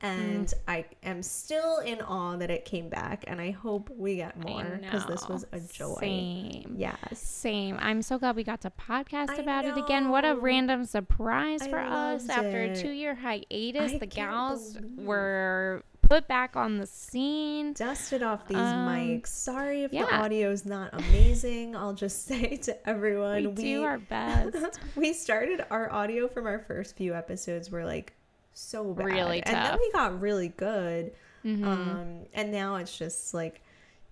And 0.00 0.46
Mm. 0.46 0.54
I 0.68 0.84
am 1.02 1.24
still 1.24 1.78
in 1.78 2.00
awe 2.00 2.36
that 2.36 2.50
it 2.52 2.64
came 2.64 2.88
back, 2.88 3.24
and 3.26 3.40
I 3.40 3.50
hope 3.50 3.90
we 3.90 4.14
get 4.14 4.38
more 4.38 4.62
because 4.80 5.04
this 5.06 5.28
was 5.28 5.44
a 5.50 5.58
joy. 5.58 5.96
Same. 5.98 6.74
Yes. 6.78 7.18
Same. 7.18 7.76
I'm 7.80 8.02
so 8.02 8.16
glad 8.16 8.36
we 8.36 8.44
got 8.44 8.60
to 8.60 8.70
podcast 8.70 9.30
I 9.30 9.36
about 9.42 9.64
it 9.64 9.76
again. 9.76 10.10
What 10.10 10.24
a 10.24 10.36
random 10.36 10.84
surprise 10.84 11.62
I 11.62 11.68
for 11.70 11.80
us 11.80 12.28
loved 12.28 12.30
after 12.30 12.62
a 12.62 12.76
two 12.76 12.90
year 12.92 13.16
hiatus. 13.16 13.94
I 13.94 13.98
the 13.98 14.06
gals 14.06 14.74
believe- 14.74 14.98
were 15.04 15.82
put 16.08 16.26
back 16.26 16.56
on 16.56 16.78
the 16.78 16.86
scene. 16.86 17.72
dusted 17.74 18.22
off 18.22 18.46
these 18.48 18.56
Um, 18.56 18.88
mics. 18.88 19.26
Sorry 19.28 19.84
if 19.84 19.90
the 19.90 19.98
yeah. 19.98 20.20
audio 20.22 20.50
is 20.50 20.64
not 20.64 20.90
amazing. 20.94 21.76
I'll 21.76 21.92
just 21.92 22.24
say 22.26 22.56
to 22.56 22.88
everyone, 22.88 23.54
We, 23.54 23.62
do 23.62 23.82
our 23.84 23.98
best. 24.16 24.56
we 24.96 25.12
started 25.12 25.64
our 25.70 25.92
audio 25.92 26.26
from 26.28 26.46
our 26.46 26.58
first 26.58 26.96
few 26.96 27.14
episodes 27.14 27.70
were 27.70 27.84
like 27.84 28.14
so 28.52 28.92
bad. 28.94 29.04
Really 29.06 29.42
and 29.42 29.54
then 29.56 29.70
tough. 29.72 29.80
we 29.80 29.92
got 29.92 30.20
really 30.20 30.48
good. 30.48 31.12
Mhm. 31.44 31.64
Um, 31.64 32.18
and 32.34 32.50
now 32.50 32.76
it's 32.76 32.96
just 32.98 33.32
like, 33.34 33.60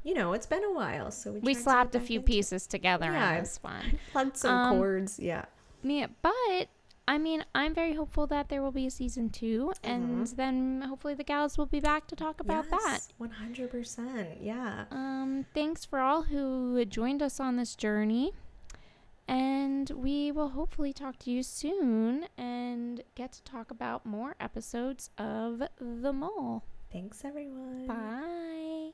you 0.05 0.15
know, 0.15 0.35
it's 0.35 0.47
been 0.47 0.63
a 0.63 0.73
while, 0.73 1.11
so 1.11 1.33
we 1.33 1.41
we 1.41 1.55
slapped 1.55 1.95
a 1.97 2.01
few 2.01 2.21
into 2.21 2.27
pieces 2.33 2.67
together 2.69 3.11
Yeah. 3.11 3.31
on 3.31 3.39
this 3.41 3.59
one. 3.63 3.99
plugged 4.13 4.37
some 4.37 4.55
Um, 4.55 4.77
chords. 4.77 5.19
Yeah, 5.19 5.47
Yeah, 5.83 6.07
but 6.23 6.69
I 7.09 7.19
mean, 7.19 7.45
I'm 7.55 7.73
very 7.73 7.95
hopeful 7.95 8.27
that 8.29 8.49
there 8.49 8.63
will 8.63 8.73
be 8.73 8.87
a 8.87 8.91
season 8.91 9.31
2 9.31 9.73
and 9.85 10.27
then 10.37 10.83
hopefully 10.83 11.15
the 11.15 11.23
gals 11.25 11.57
will 11.57 11.67
be 11.67 11.79
back 11.81 12.09
to 12.09 12.17
talk 12.17 12.41
about 12.41 12.69
that. 12.71 13.01
One 13.19 13.31
hundred 13.31 13.71
percent. 13.71 14.41
Yeah. 14.41 14.87
Um, 14.91 15.47
thanks 15.55 15.85
for 15.85 16.01
all 16.01 16.23
who 16.23 16.85
joined 16.85 17.23
us 17.23 17.39
on 17.39 17.57
this 17.57 17.77
journey. 17.77 18.33
And 19.29 19.91
we 19.91 20.31
will 20.31 20.51
hopefully 20.51 20.93
talk 20.93 21.19
to 21.21 21.31
you 21.31 21.43
soon 21.43 22.27
and 22.39 23.03
get 23.17 23.33
to 23.33 23.43
talk 23.43 23.71
about 23.71 24.07
more 24.07 24.37
episodes 24.39 25.11
of 25.19 25.63
The 25.81 26.13
Mole. 26.13 26.63
Thanks, 26.93 27.25
everyone. 27.25 27.87
Bye. 27.87 28.91